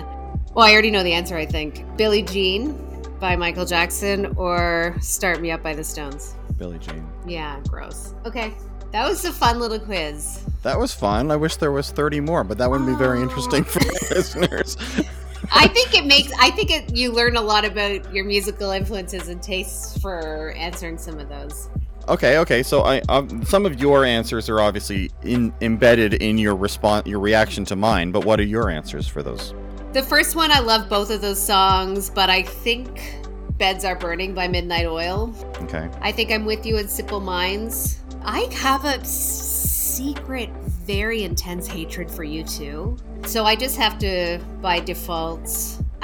Well, 0.54 0.65
I 0.65 0.74
already 0.74 0.91
know 0.91 1.02
the 1.02 1.13
answer, 1.13 1.38
I 1.38 1.45
think. 1.45 1.86
Billie 1.97 2.21
Jean 2.24 2.74
by 3.19 3.36
Michael 3.36 3.65
Jackson 3.65 4.34
or 4.38 4.95
Start 5.00 5.41
Me 5.41 5.52
Up 5.52 5.63
by 5.63 5.74
the 5.74 5.84
Stones. 5.84 6.36
Billie 6.62 6.78
Jean. 6.78 7.04
Yeah, 7.26 7.60
gross. 7.67 8.13
Okay, 8.24 8.54
that 8.91 9.10
was 9.10 9.26
a 9.26 9.32
fun 9.34 9.60
little 9.60 9.80
quiz. 9.80 10.43
That 10.62 10.78
was 10.78 10.93
fun. 10.93 11.32
I 11.32 11.36
wish 11.36 11.56
there 11.56 11.71
was 11.71 11.89
30 11.89 12.19
more, 12.19 12.43
but 12.43 12.60
that 12.60 12.69
wouldn't 12.69 12.88
be 12.88 12.93
very 12.93 13.17
Oh. 13.17 13.24
interesting 13.24 13.63
for 13.63 13.80
listeners. 14.13 14.78
I 15.52 15.67
think 15.67 15.95
it 15.95 16.06
makes, 16.06 16.32
I 16.39 16.52
think 16.52 16.69
it, 16.69 16.95
you 16.95 17.12
learn 17.12 17.36
a 17.36 17.41
lot 17.41 17.65
about 17.65 18.13
your 18.13 18.26
musical 18.26 18.69
influences 18.69 19.28
and 19.28 19.41
tastes 19.41 19.97
for 19.97 20.52
answering 20.56 21.00
some 21.00 21.17
of 21.19 21.30
those. 21.30 21.67
Okay, 22.08 22.38
okay. 22.38 22.62
So 22.62 22.84
I 22.84 23.02
um, 23.10 23.43
some 23.43 23.65
of 23.65 23.80
your 23.82 24.06
answers 24.06 24.47
are 24.47 24.59
obviously 24.59 25.09
in, 25.24 25.51
embedded 25.62 26.14
in 26.16 26.38
your 26.38 26.55
response, 26.55 27.07
your 27.07 27.20
reaction 27.20 27.66
to 27.66 27.76
mine. 27.76 28.12
But 28.12 28.24
what 28.24 28.39
are 28.39 28.43
your 28.43 28.70
answers 28.70 29.07
for 29.07 29.24
those? 29.24 29.55
The 29.93 30.03
first 30.03 30.36
one, 30.36 30.51
I 30.51 30.59
love 30.59 30.88
both 30.89 31.09
of 31.09 31.22
those 31.22 31.41
songs, 31.41 32.09
but 32.12 32.30
I 32.30 32.43
think 32.43 33.16
Beds 33.62 33.86
Are 33.86 33.95
Burning 33.95 34.34
by 34.34 34.47
Midnight 34.47 34.88
Oil. 34.88 35.36
Okay. 35.62 35.88
I 36.01 36.12
think 36.12 36.32
I'm 36.32 36.45
with 36.45 36.66
you 36.66 36.78
in 36.78 36.88
Simple 36.88 37.20
Minds. 37.20 37.99
I 38.24 38.49
have 38.53 38.86
a 38.86 39.05
secret, 39.05 40.49
very 40.66 41.22
intense 41.22 41.68
hatred 41.68 42.09
for 42.09 42.26
U2. 42.26 43.28
So 43.28 43.45
I 43.45 43.55
just 43.55 43.78
have 43.78 43.99
to, 43.99 44.39
by 44.62 44.80
default, 44.80 45.47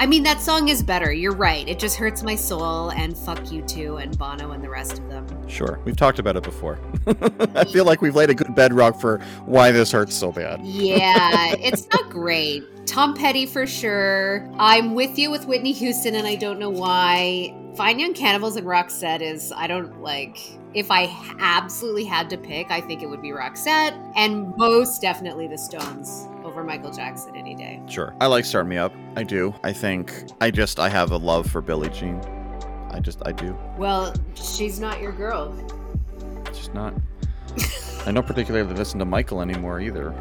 I 0.00 0.06
mean, 0.06 0.22
that 0.22 0.40
song 0.40 0.68
is 0.68 0.80
better. 0.80 1.12
You're 1.12 1.34
right. 1.34 1.68
It 1.68 1.80
just 1.80 1.96
hurts 1.96 2.22
my 2.22 2.36
soul, 2.36 2.90
and 2.92 3.18
fuck 3.18 3.38
U2 3.38 4.00
and 4.00 4.16
Bono 4.16 4.52
and 4.52 4.62
the 4.62 4.70
rest 4.70 4.98
of 4.98 5.08
them. 5.08 5.48
Sure, 5.48 5.80
we've 5.84 5.96
talked 5.96 6.20
about 6.20 6.36
it 6.36 6.44
before. 6.44 6.78
I 7.56 7.64
feel 7.64 7.84
like 7.84 8.00
we've 8.00 8.14
laid 8.14 8.30
a 8.30 8.34
good 8.34 8.54
bedrock 8.54 9.00
for 9.00 9.18
why 9.44 9.72
this 9.72 9.90
hurts 9.90 10.14
so 10.14 10.30
bad. 10.30 10.64
Yeah, 10.64 11.54
it's 11.58 11.88
not 11.92 12.10
great. 12.10 12.64
Tom 12.86 13.14
Petty 13.14 13.44
for 13.44 13.66
sure. 13.66 14.48
I'm 14.56 14.94
with 14.94 15.18
you 15.18 15.32
with 15.32 15.46
Whitney 15.46 15.72
Houston, 15.72 16.14
and 16.14 16.26
I 16.26 16.36
don't 16.36 16.60
know 16.60 16.70
why. 16.70 17.54
Fine 17.76 17.98
Young 17.98 18.14
Cannibals 18.14 18.56
and 18.56 18.66
Roxette 18.66 19.20
is, 19.20 19.52
I 19.52 19.66
don't 19.66 20.00
like. 20.00 20.38
If 20.74 20.90
I 20.90 21.08
absolutely 21.40 22.04
had 22.04 22.30
to 22.30 22.38
pick, 22.38 22.70
I 22.70 22.80
think 22.80 23.02
it 23.02 23.06
would 23.06 23.22
be 23.22 23.30
Roxette, 23.30 24.12
and 24.16 24.56
most 24.56 25.02
definitely 25.02 25.48
the 25.48 25.58
Stones 25.58 26.28
over 26.58 26.66
Michael 26.66 26.90
Jackson 26.90 27.36
any 27.36 27.54
day. 27.54 27.80
Sure. 27.86 28.14
I 28.20 28.26
like 28.26 28.44
Start 28.44 28.66
Me 28.66 28.76
Up. 28.78 28.92
I 29.16 29.22
do. 29.22 29.54
I 29.62 29.72
think 29.72 30.12
I 30.40 30.50
just 30.50 30.80
I 30.80 30.88
have 30.88 31.12
a 31.12 31.16
love 31.16 31.48
for 31.48 31.60
Billie 31.60 31.88
Jean. 31.90 32.20
I 32.90 32.98
just 33.00 33.22
I 33.24 33.32
do. 33.32 33.56
Well, 33.76 34.12
she's 34.34 34.80
not 34.80 35.00
your 35.00 35.12
girl. 35.12 35.54
She's 36.52 36.72
not. 36.74 36.94
I 38.06 38.12
don't 38.12 38.26
particularly 38.26 38.72
listen 38.74 38.98
to 38.98 39.04
Michael 39.04 39.40
anymore 39.40 39.80
either. 39.80 40.12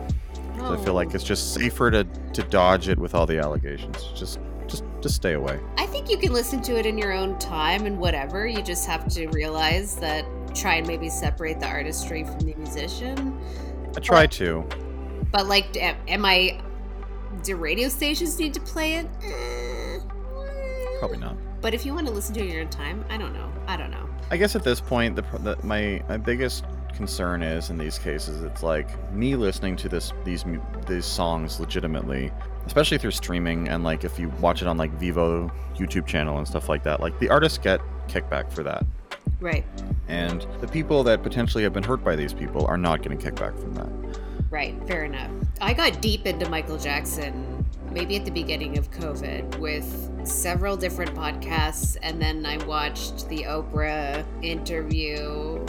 'cause 0.58 0.80
I 0.80 0.84
feel 0.84 0.94
like 0.96 1.10
Oh. 1.10 1.16
it's 1.16 1.24
just 1.24 1.54
safer 1.54 1.90
to 1.92 2.04
to 2.34 2.44
dodge 2.44 2.88
it 2.90 3.00
with 3.00 3.16
all 3.16 3.26
the 3.26 3.40
allegations. 3.40 4.04
Just 4.16 4.40
just 4.68 4.84
just 5.02 5.16
stay 5.16 5.34
away. 5.34 5.60
I 5.78 5.86
think 5.88 6.10
you 6.10 6.18
can 6.18 6.34
listen 6.34 6.62
to 6.64 6.78
it 6.78 6.86
in 6.86 6.98
your 7.00 7.14
own 7.14 7.38
time 7.40 7.86
and 7.88 7.98
whatever. 7.98 8.46
You 8.46 8.62
just 8.62 8.86
have 8.88 9.08
to 9.10 9.28
realize 9.30 9.96
that 9.98 10.26
try 10.54 10.76
and 10.76 10.88
maybe 10.88 11.10
separate 11.10 11.60
the 11.60 11.68
artistry 11.68 12.24
from 12.24 12.40
the 12.42 12.54
musician. 12.56 13.40
I 13.96 14.00
try 14.00 14.28
to. 14.28 14.64
But 15.32 15.48
like, 15.48 15.76
am 15.78 16.26
I? 16.26 16.62
Do 17.44 17.56
radio 17.56 17.90
stations 17.90 18.40
need 18.40 18.54
to 18.54 18.60
play 18.62 18.96
it? 18.96 19.08
Eh. 19.24 20.00
Probably 21.00 21.18
not. 21.18 21.36
But 21.62 21.74
if 21.74 21.86
you 21.86 21.94
want 21.94 22.08
to 22.08 22.14
listen 22.14 22.34
to 22.36 22.40
it 22.42 22.46
in 22.48 22.52
your 22.52 22.62
own 22.62 22.70
time, 22.70 23.04
I 23.10 23.18
don't 23.18 23.34
know. 23.34 23.52
I 23.68 23.78
don't 23.78 23.92
know. 23.92 24.08
I 24.32 24.38
guess 24.38 24.56
at 24.56 24.64
this 24.64 24.80
point, 24.82 25.16
the, 25.16 25.22
the 25.40 25.58
my 25.64 26.02
my 26.08 26.18
biggest 26.18 26.64
concern 26.96 27.44
is 27.44 27.70
in 27.70 27.78
these 27.78 28.00
cases, 28.00 28.42
it's 28.44 28.64
like 28.64 28.88
me 29.14 29.36
listening 29.36 29.76
to 29.78 29.90
this 29.90 30.14
these 30.24 30.46
these 30.88 31.06
songs 31.06 31.60
legitimately, 31.60 32.32
especially 32.66 32.98
through 32.98 33.12
streaming 33.12 33.68
and 33.70 33.84
like 33.84 34.04
if 34.04 34.18
you 34.18 34.30
watch 34.42 34.62
it 34.62 34.68
on 34.68 34.78
like 34.78 34.98
Vevo 35.00 35.52
YouTube 35.76 36.08
channel 36.08 36.38
and 36.38 36.48
stuff 36.48 36.70
like 36.70 36.84
that. 36.84 37.00
Like 37.00 37.18
the 37.20 37.30
artists 37.30 37.58
get 37.58 37.82
kickback 38.08 38.52
for 38.52 38.64
that, 38.64 38.86
Right. 39.40 39.66
and 40.08 40.46
the 40.62 40.68
people 40.68 41.04
that 41.04 41.22
potentially 41.22 41.64
have 41.64 41.74
been 41.74 41.84
hurt 41.84 42.04
by 42.04 42.16
these 42.16 42.34
people 42.34 42.66
are 42.66 42.78
not 42.78 43.04
getting 43.04 43.18
kickback 43.20 43.60
from 43.60 43.74
that. 43.76 44.20
Right. 44.50 44.76
Fair 44.88 45.06
enough. 45.06 45.32
I 45.60 45.74
got 45.74 46.02
deep 46.02 46.26
into 46.26 46.50
Michael 46.50 46.78
Jackson 46.78 47.58
maybe 47.92 48.16
at 48.16 48.26
the 48.26 48.32
beginning 48.32 48.78
of 48.78 48.92
COVID 48.92 49.58
with 49.58 50.12
several 50.28 50.78
different 50.78 51.16
podcasts, 51.16 51.98
and 52.02 52.22
then 52.22 52.46
I 52.46 52.64
watched 52.66 53.28
the 53.30 53.44
Oprah 53.44 54.26
interview. 54.44 55.66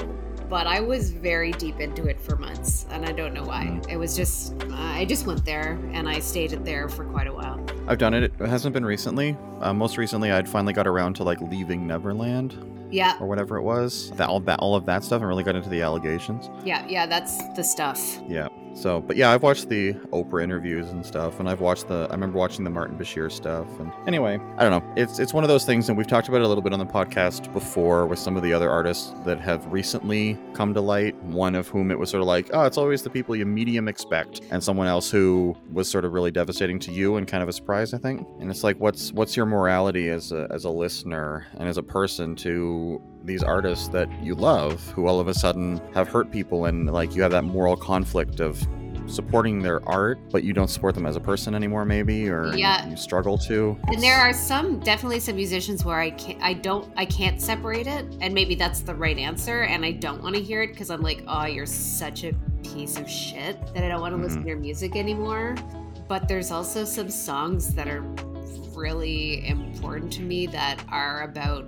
But 0.49 0.67
I 0.67 0.81
was 0.81 1.11
very 1.11 1.53
deep 1.53 1.79
into 1.79 2.07
it 2.07 2.19
for 2.19 2.37
months, 2.37 2.87
and 2.91 3.05
I 3.05 3.13
don't 3.13 3.35
know 3.35 3.45
why. 3.45 3.65
Mm. 3.65 3.91
It 3.91 3.99
was 3.99 4.17
just, 4.17 4.55
I 4.73 5.05
just 5.05 5.27
went 5.27 5.45
there 5.45 5.79
and 5.93 6.09
I 6.09 6.21
stayed 6.21 6.53
there 6.65 6.89
for 6.89 7.05
quite 7.05 7.27
a 7.27 7.33
while. 7.35 7.63
I've 7.87 7.99
done 7.99 8.15
it. 8.15 8.25
It 8.25 8.47
hasn't 8.47 8.73
been 8.73 8.85
recently. 8.85 9.37
Uh, 9.61 9.75
most 9.75 9.99
recently, 9.99 10.31
I'd 10.31 10.49
finally 10.49 10.73
got 10.73 10.87
around 10.87 11.15
to 11.17 11.23
like 11.23 11.39
leaving 11.43 11.87
Neverland 11.87 12.57
Yeah, 12.91 13.19
or 13.21 13.27
whatever 13.27 13.59
it 13.59 13.63
was. 13.63 14.11
That 14.13 14.31
all 14.31 14.41
that 14.41 14.59
all 14.61 14.75
of 14.75 14.87
that 14.87 15.05
stuff, 15.05 15.21
and 15.21 15.29
really 15.29 15.45
got 15.45 15.55
into 15.55 15.69
the 15.69 15.83
allegations. 15.83 16.49
yeah, 16.65 16.87
yeah, 16.89 17.05
that's 17.05 17.37
the 17.55 17.63
stuff. 17.63 18.19
Yeah. 18.27 18.49
So, 18.75 19.01
but 19.01 19.17
yeah, 19.17 19.31
I've 19.31 19.43
watched 19.43 19.69
the 19.69 19.95
Oprah 20.13 20.43
interviews 20.43 20.91
and 20.91 21.05
stuff, 21.05 21.41
and 21.41 21.49
I've 21.49 21.61
watched 21.61 21.89
the. 21.89 22.07
I 22.11 22.13
remember 22.13 22.39
watching 22.39 22.65
the 22.65 22.71
Martin 22.71 22.97
Bashir 22.97 23.31
stuff, 23.31 23.67
and 23.81 23.93
anyway, 24.07 24.39
I 24.57 24.69
don't 24.69 24.71
know. 24.71 24.93
It's 24.97 25.19
it's 25.19 25.35
one 25.35 25.45
of 25.45 25.49
those 25.49 25.65
things, 25.65 25.89
and 25.89 25.99
we've 25.99 26.07
talked 26.07 26.29
about 26.29 26.41
it 26.41 26.45
a 26.45 26.49
little 26.49 26.63
bit 26.63 26.73
on 26.73 26.79
the 26.79 26.87
podcast 26.87 27.53
before 27.53 28.07
with 28.07 28.19
some 28.19 28.37
of 28.37 28.43
the 28.43 28.53
other 28.53 28.71
artists 28.71 29.13
that 29.25 29.41
have 29.41 29.67
recently 29.67 30.39
come 30.55 30.75
to 30.75 30.81
light. 30.81 31.17
One 31.25 31.55
of 31.55 31.69
whom 31.69 31.91
it 31.91 31.99
was 31.99 32.11
sort 32.11 32.21
of 32.21 32.27
like, 32.29 32.51
oh, 32.53 32.65
it's 32.65 32.79
always 32.79 33.03
the 33.03 33.11
people 33.11 33.35
you 33.35 33.47
medium 33.47 33.89
expect, 33.89 34.43
and 34.51 34.63
someone 34.63 34.87
else 34.87 35.11
who 35.11 35.57
was 35.73 35.89
sort 35.89 36.05
of 36.05 36.13
really 36.13 36.31
devastating 36.31 36.79
to 36.81 36.93
you 36.93 37.17
and 37.17 37.27
kind 37.27 37.43
of 37.43 37.49
a 37.49 37.53
surprise, 37.53 37.95
I 37.95 37.99
think. 37.99 38.27
And 38.41 38.51
it's 38.51 38.63
like, 38.63 38.79
what's 38.79 39.13
what's 39.13 39.37
your 39.37 39.47
morality 39.47 40.09
as 40.09 40.33
a 40.33 40.47
as 40.51 40.65
a 40.65 40.71
listener 40.71 41.47
and 41.59 41.69
as 41.69 41.79
a 41.79 41.83
person 41.83 42.37
to 42.37 43.03
these 43.29 43.43
artists 43.45 43.87
that 43.89 44.09
you 44.23 44.35
love 44.35 44.85
who 44.91 45.07
all 45.07 45.21
of 45.21 45.29
a 45.29 45.35
sudden 45.35 45.81
have 45.95 46.09
hurt 46.09 46.31
people 46.33 46.65
and 46.65 46.91
like 46.93 47.15
you 47.15 47.23
have 47.23 47.31
that 47.31 47.45
moral 47.45 47.77
conflict 47.77 48.41
of 48.41 48.61
supporting 49.07 49.63
their 49.63 49.87
art 49.89 50.19
but 50.31 50.43
you 50.45 50.53
don't 50.53 50.69
support 50.69 50.95
them 50.95 51.07
as 51.07 51.17
a 51.17 51.21
person 51.21 51.55
anymore 51.55 51.85
maybe 51.85 52.29
or 52.29 52.49
you- 52.53 52.59
Yeah. 52.59 52.87
you, 52.89 52.97
struggle 52.97 53.39
to 53.39 53.79
And 53.87 54.03
there 54.03 54.19
are 54.19 54.33
some 54.35 54.81
definitely 54.81 55.21
some 55.21 55.37
musicians 55.37 55.85
where 55.85 55.99
I 55.99 56.11
can't 56.11 56.39
I 56.43 56.53
don't 56.53 56.93
I 56.97 57.07
can't 57.07 57.41
separate 57.41 57.87
it 57.87 58.05
and 58.21 58.35
maybe 58.35 58.55
that's 58.55 58.81
the 58.81 58.95
right 58.95 59.17
answer 59.17 59.63
and 59.63 59.85
I 59.85 59.93
don't 59.93 60.23
want 60.23 60.35
to 60.35 60.43
hear 60.43 60.63
it 60.63 60.69
because 60.73 60.91
I'm 60.91 61.01
like 61.01 61.23
oh 61.27 61.47
you're 61.47 61.65
such 61.65 62.25
a 62.25 62.35
piece 62.63 62.99
of 62.99 63.09
shit 63.09 63.57
that 63.75 63.83
I 63.85 63.89
don't 63.89 64.01
want 64.03 64.15
to 64.15 64.21
listen 64.21 64.41
Mhm. 64.41 64.43
to 64.45 64.49
your 64.49 64.59
music 64.59 64.95
anymore 64.97 65.55
but 66.07 66.29
there's 66.29 66.51
also 66.51 66.85
some 66.85 67.09
songs 67.09 67.75
that 67.75 67.89
are 67.89 68.03
really 68.75 69.47
important 69.49 70.13
to 70.13 70.23
me 70.23 70.47
that 70.49 70.83
are 70.91 71.23
about 71.23 71.65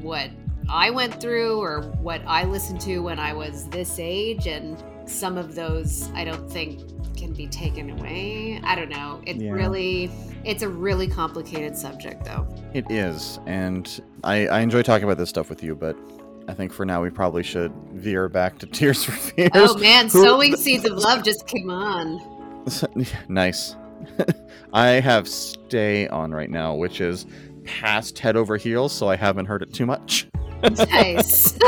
what 0.00 0.30
I 0.70 0.90
went 0.90 1.20
through 1.20 1.58
or 1.60 1.82
what 2.00 2.22
I 2.26 2.44
listened 2.44 2.80
to 2.82 2.98
when 3.00 3.18
I 3.18 3.32
was 3.32 3.68
this 3.68 3.98
age 3.98 4.46
and 4.46 4.82
some 5.06 5.36
of 5.36 5.54
those 5.54 6.10
I 6.14 6.24
don't 6.24 6.48
think 6.50 6.80
can 7.16 7.32
be 7.34 7.46
taken 7.48 7.90
away. 7.98 8.60
I 8.64 8.74
don't 8.76 8.88
know. 8.88 9.20
It's 9.26 9.42
Yeah. 9.42 9.50
really 9.52 10.10
it's 10.44 10.62
a 10.62 10.68
really 10.68 11.06
complicated 11.06 11.76
subject 11.76 12.24
though. 12.24 12.46
it 12.72 12.90
is 12.90 13.38
and 13.46 14.00
I, 14.24 14.46
I 14.46 14.60
enjoy 14.60 14.80
talking 14.82 15.04
about 15.04 15.18
this 15.18 15.28
stuff 15.28 15.50
with 15.50 15.62
you 15.62 15.74
but 15.74 15.94
i 16.48 16.54
think 16.54 16.72
for 16.72 16.86
now 16.86 17.02
we 17.02 17.10
probably 17.10 17.42
should 17.42 17.70
veer 17.92 18.26
back 18.30 18.58
to 18.60 18.66
tears 18.78 19.04
for 19.04 19.12
fears 19.12 19.50
Oh 19.54 19.76
man, 19.76 20.04
Who- 20.08 20.22
sowing 20.24 20.56
seeds 20.56 20.86
of 20.86 20.92
love 20.96 21.22
just 21.24 21.46
came 21.46 21.68
on. 21.70 22.18
nice 23.28 23.76
i 24.72 24.86
have 24.92 25.28
stay 25.28 26.08
on 26.08 26.30
right 26.32 26.48
now 26.48 26.74
which 26.74 27.02
is 27.02 27.26
past 27.64 28.18
head 28.18 28.34
over 28.34 28.56
heels 28.56 28.92
so 28.94 29.08
i 29.08 29.16
haven't 29.16 29.44
heard 29.44 29.60
it 29.60 29.74
too 29.74 29.84
much 29.84 30.26
Nice. 30.62 31.52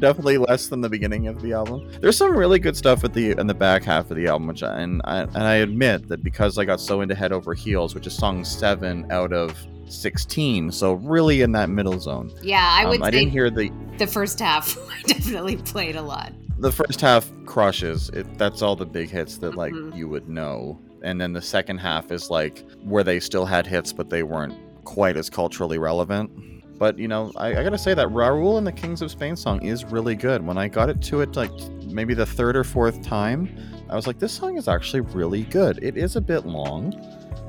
definitely 0.00 0.38
less 0.38 0.68
than 0.68 0.80
the 0.80 0.88
beginning 0.88 1.28
of 1.28 1.40
the 1.42 1.52
album. 1.52 1.90
There's 2.00 2.16
some 2.16 2.36
really 2.36 2.58
good 2.58 2.76
stuff 2.76 3.04
at 3.04 3.12
the 3.14 3.30
in 3.32 3.46
the 3.46 3.54
back 3.54 3.82
half 3.84 4.10
of 4.10 4.16
the 4.16 4.26
album, 4.26 4.46
which 4.48 4.62
I, 4.62 4.80
and 4.80 5.00
I 5.04 5.20
and 5.22 5.36
I 5.38 5.54
admit 5.56 6.08
that 6.08 6.22
because 6.22 6.58
I 6.58 6.64
got 6.64 6.80
so 6.80 7.00
into 7.00 7.14
Head 7.14 7.32
Over 7.32 7.54
Heels, 7.54 7.94
which 7.94 8.06
is 8.06 8.14
song 8.14 8.44
seven 8.44 9.10
out 9.10 9.32
of 9.32 9.56
sixteen, 9.86 10.70
so 10.72 10.94
really 10.94 11.42
in 11.42 11.52
that 11.52 11.68
middle 11.70 11.98
zone. 11.98 12.30
yeah, 12.42 12.68
I 12.78 12.84
Um, 12.84 12.90
would 12.90 13.02
I 13.02 13.06
say 13.06 13.10
didn't 13.12 13.30
hear 13.32 13.50
the 13.50 13.70
the 13.98 14.06
first 14.06 14.38
half 14.40 14.76
I 14.90 15.02
definitely 15.02 15.56
played 15.56 15.96
a 15.96 16.02
lot. 16.02 16.32
the 16.58 16.72
first 16.72 17.00
half 17.00 17.30
crushes. 17.46 18.08
It 18.10 18.26
that's 18.38 18.62
all 18.62 18.76
the 18.76 18.86
big 18.86 19.10
hits 19.10 19.38
that 19.38 19.54
like 19.56 19.72
Mhm. 19.72 19.96
you 19.96 20.08
would 20.08 20.28
know, 20.28 20.78
and 21.02 21.20
then 21.20 21.32
the 21.32 21.42
second 21.42 21.78
half 21.78 22.10
is 22.10 22.30
like 22.30 22.64
where 22.84 23.04
they 23.04 23.20
still 23.20 23.44
had 23.46 23.66
hits, 23.66 23.92
but 23.92 24.10
they 24.10 24.22
weren't 24.22 24.54
quite 24.84 25.16
as 25.16 25.30
culturally 25.30 25.78
relevant. 25.78 26.30
But 26.78 26.98
you 26.98 27.08
know, 27.08 27.32
I, 27.36 27.48
I 27.48 27.62
gotta 27.62 27.78
say 27.78 27.94
that 27.94 28.08
Raoul 28.08 28.58
and 28.58 28.66
the 28.66 28.72
Kings 28.72 29.02
of 29.02 29.10
Spain 29.10 29.36
song 29.36 29.62
is 29.62 29.84
really 29.84 30.14
good. 30.14 30.44
When 30.44 30.58
I 30.58 30.68
got 30.68 30.88
it 30.88 31.00
to 31.02 31.20
it 31.20 31.36
like 31.36 31.52
maybe 31.86 32.14
the 32.14 32.26
third 32.26 32.56
or 32.56 32.64
fourth 32.64 33.02
time, 33.02 33.54
I 33.88 33.96
was 33.96 34.06
like, 34.06 34.18
this 34.18 34.32
song 34.32 34.56
is 34.56 34.68
actually 34.68 35.00
really 35.00 35.42
good. 35.44 35.78
It 35.82 35.96
is 35.96 36.16
a 36.16 36.20
bit 36.20 36.46
long, 36.46 36.94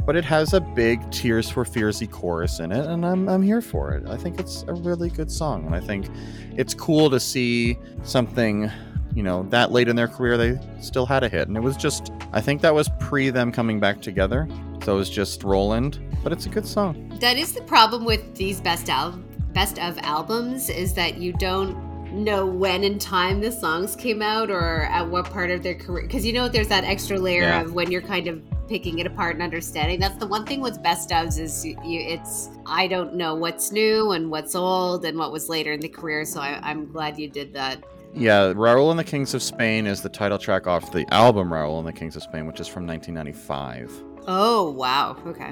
but 0.05 0.15
it 0.15 0.25
has 0.25 0.53
a 0.53 0.59
big 0.59 1.09
Tears 1.11 1.49
for 1.49 1.63
Fearsy 1.63 2.09
chorus 2.09 2.59
in 2.59 2.71
it, 2.71 2.85
and 2.85 3.05
I'm 3.05 3.27
I'm 3.29 3.41
here 3.41 3.61
for 3.61 3.93
it. 3.93 4.07
I 4.07 4.17
think 4.17 4.39
it's 4.39 4.63
a 4.67 4.73
really 4.73 5.09
good 5.09 5.31
song, 5.31 5.65
and 5.65 5.75
I 5.75 5.79
think 5.79 6.09
it's 6.55 6.73
cool 6.73 7.09
to 7.09 7.19
see 7.19 7.77
something 8.03 8.69
you 9.15 9.23
know 9.23 9.43
that 9.49 9.71
late 9.71 9.87
in 9.87 9.95
their 9.95 10.07
career 10.07 10.37
they 10.37 10.59
still 10.81 11.05
had 11.05 11.23
a 11.23 11.29
hit. 11.29 11.47
And 11.47 11.55
it 11.57 11.61
was 11.61 11.77
just 11.77 12.11
i 12.31 12.41
think 12.41 12.61
that 12.61 12.73
was 12.73 12.89
pre 12.99 13.29
them 13.29 13.51
coming 13.51 13.79
back 13.79 14.01
together. 14.01 14.47
So 14.83 14.95
it 14.95 14.97
was 14.97 15.09
just 15.09 15.43
roland 15.43 15.99
but 16.23 16.31
it's 16.31 16.45
a 16.45 16.49
good 16.49 16.65
song. 16.65 17.09
That 17.19 17.37
is 17.37 17.51
the 17.53 17.61
problem 17.61 18.05
with 18.05 18.35
these 18.35 18.61
best 18.61 18.89
al- 18.89 19.19
best 19.53 19.77
of 19.79 19.97
albums 19.99 20.69
is 20.69 20.93
that 20.95 21.17
you 21.17 21.33
don't 21.33 21.91
know 22.13 22.45
when 22.45 22.83
in 22.83 22.97
time 22.99 23.41
the 23.41 23.51
songs 23.51 23.95
came 23.95 24.21
out 24.21 24.49
or 24.51 24.83
at 24.83 25.07
what 25.09 25.25
part 25.31 25.49
of 25.51 25.63
their 25.63 25.73
career 25.75 26.03
because 26.03 26.25
you 26.25 26.31
know 26.31 26.47
there's 26.47 26.67
that 26.67 26.83
extra 26.83 27.17
layer 27.19 27.41
Yeah. 27.41 27.61
of 27.61 27.73
when 27.73 27.91
you're 27.91 28.01
kind 28.03 28.27
of 28.27 28.41
picking 28.67 28.99
it 28.99 29.05
apart 29.07 29.33
and 29.35 29.43
understanding. 29.43 29.99
That's 29.99 30.15
the 30.17 30.27
one 30.27 30.45
thing 30.45 30.61
with 30.61 30.81
best 30.81 31.09
ofs 31.09 31.37
is 31.39 31.65
you, 31.65 31.77
you 31.83 31.99
it's 32.01 32.49
i 32.65 32.87
don't 32.87 33.13
know 33.15 33.35
what's 33.35 33.71
new 33.71 34.11
and 34.11 34.31
what's 34.31 34.55
old 34.55 35.05
and 35.05 35.17
what 35.17 35.31
was 35.31 35.49
later 35.49 35.71
in 35.73 35.79
the 35.81 35.89
career. 35.89 36.23
So 36.25 36.39
I, 36.39 36.59
i'm 36.63 36.91
glad 36.91 37.19
you 37.19 37.27
did 37.29 37.53
that 37.53 37.83
yeah 38.15 38.53
raoul 38.55 38.91
and 38.91 38.99
the 38.99 39.03
kings 39.03 39.33
of 39.33 39.41
spain 39.41 39.87
is 39.87 40.01
the 40.01 40.09
title 40.09 40.37
track 40.37 40.67
off 40.67 40.91
the 40.91 41.05
album 41.13 41.51
raoul 41.51 41.79
and 41.79 41.87
the 41.87 41.93
kings 41.93 42.15
of 42.15 42.23
spain 42.23 42.45
which 42.45 42.59
is 42.59 42.67
from 42.67 42.85
1995 42.85 43.91
oh 44.27 44.69
wow 44.71 45.17
okay 45.25 45.51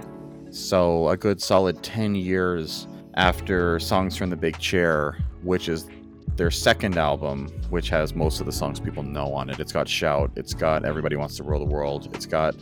so 0.51 1.09
a 1.09 1.17
good 1.17 1.41
solid 1.41 1.81
10 1.81 2.13
years 2.15 2.87
after 3.15 3.79
songs 3.79 4.15
from 4.15 4.29
the 4.29 4.35
big 4.35 4.57
chair 4.59 5.17
which 5.43 5.67
is 5.69 5.87
their 6.35 6.51
second 6.51 6.97
album 6.97 7.47
which 7.69 7.89
has 7.89 8.15
most 8.15 8.39
of 8.39 8.45
the 8.45 8.51
songs 8.51 8.79
people 8.79 9.03
know 9.03 9.33
on 9.33 9.49
it 9.49 9.59
it's 9.59 9.71
got 9.71 9.87
shout 9.87 10.31
it's 10.35 10.53
got 10.53 10.85
everybody 10.85 11.15
wants 11.15 11.35
to 11.37 11.43
rule 11.43 11.59
the 11.59 11.65
world 11.73 12.09
it's 12.13 12.25
got 12.25 12.55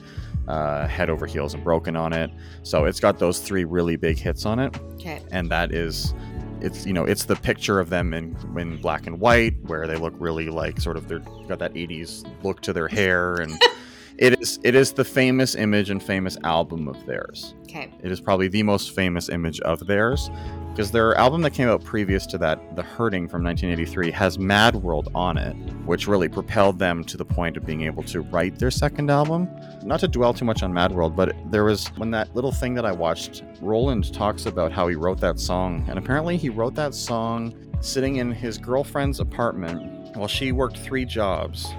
uh, 0.48 0.88
Head 0.88 1.12
Over 1.12 1.28
Heels 1.28 1.54
and 1.54 1.64
Broken 1.64 1.96
on 1.96 2.12
it. 2.12 2.32
So 2.64 2.86
it's 2.86 3.00
got 3.00 3.20
those 3.20 3.40
three 3.40 3.66
really 3.66 3.98
big 3.98 4.18
hits 4.18 4.48
on 4.48 4.58
it, 4.58 4.76
Okay. 4.94 5.22
and 5.32 5.48
that 5.52 5.72
is. 5.72 6.16
It's 6.62 6.86
you 6.86 6.94
know 6.94 7.06
it's 7.06 7.26
the 7.26 7.36
picture 7.36 7.80
of 7.80 7.90
them 7.90 8.14
in 8.14 8.36
in 8.58 8.78
black 8.82 9.08
and 9.08 9.20
white 9.20 9.56
where 9.64 9.88
they 9.88 9.96
look 9.96 10.14
really 10.18 10.50
like 10.50 10.80
sort 10.80 10.98
of 10.98 11.08
they're 11.08 11.20
got 11.48 11.60
that 11.60 11.74
80s 11.74 12.26
look 12.44 12.62
to 12.62 12.74
their 12.74 12.88
hair 12.88 13.36
and 13.36 13.52
it 14.20 14.40
is 14.42 14.60
it 14.64 14.76
is 14.76 14.92
the 14.94 15.04
famous 15.06 15.56
image 15.56 15.90
and 15.90 16.04
famous 16.04 16.38
album 16.44 16.88
of 16.88 17.06
theirs 17.06 17.56
Okay. 17.64 17.92
it 18.04 18.12
is 18.12 18.20
probably 18.22 18.48
the 18.48 18.64
most 18.64 18.94
famous 18.94 19.30
image 19.30 19.60
of 19.62 19.86
theirs 19.88 20.30
because 20.72 20.92
their 20.92 21.16
album 21.16 21.42
that 21.42 21.52
came 21.52 21.68
out 21.68 21.84
previous 21.84 22.26
to 22.28 22.38
that, 22.38 22.76
The 22.78 22.84
Hurting 22.84 23.28
from 23.28 23.44
1983, 23.44 24.12
has 24.12 24.40
Mad 24.40 24.76
World 24.78 25.10
on 25.14 25.38
it, 25.38 25.54
which 25.86 26.08
really 26.08 26.30
propelled 26.30 26.80
them 26.80 27.04
to 27.04 27.18
the 27.18 27.26
point 27.26 27.58
of 27.58 27.66
being 27.66 27.82
able 27.82 28.02
to 28.04 28.22
write 28.22 28.58
their 28.60 28.72
second 28.72 29.12
album. 29.12 29.50
Not 29.84 30.00
to 30.02 30.08
dwell 30.08 30.34
too 30.34 30.46
much 30.46 30.64
on 30.64 30.72
Mad 30.74 30.94
World, 30.94 31.18
but 31.18 31.36
there 31.52 31.66
was 31.66 31.88
when 31.98 32.12
that 32.12 32.34
little 32.34 32.54
thing 32.54 32.76
that 32.76 32.86
I 32.86 32.94
watched, 32.94 33.44
Roland 33.62 34.14
talks 34.14 34.46
about 34.46 34.72
how 34.72 34.88
he 34.88 34.96
wrote 34.96 35.20
that 35.20 35.38
song, 35.38 35.84
and 35.90 36.00
apparently 36.00 36.38
he 36.38 36.48
wrote 36.48 36.76
that 36.76 36.94
song 36.94 37.54
sitting 37.82 38.18
in 38.18 38.32
his 38.32 38.58
girlfriend's 38.58 39.20
apartment 39.20 40.16
while 40.16 40.30
she 40.30 40.54
worked 40.54 40.78
three 40.78 41.04
jobs 41.04 41.74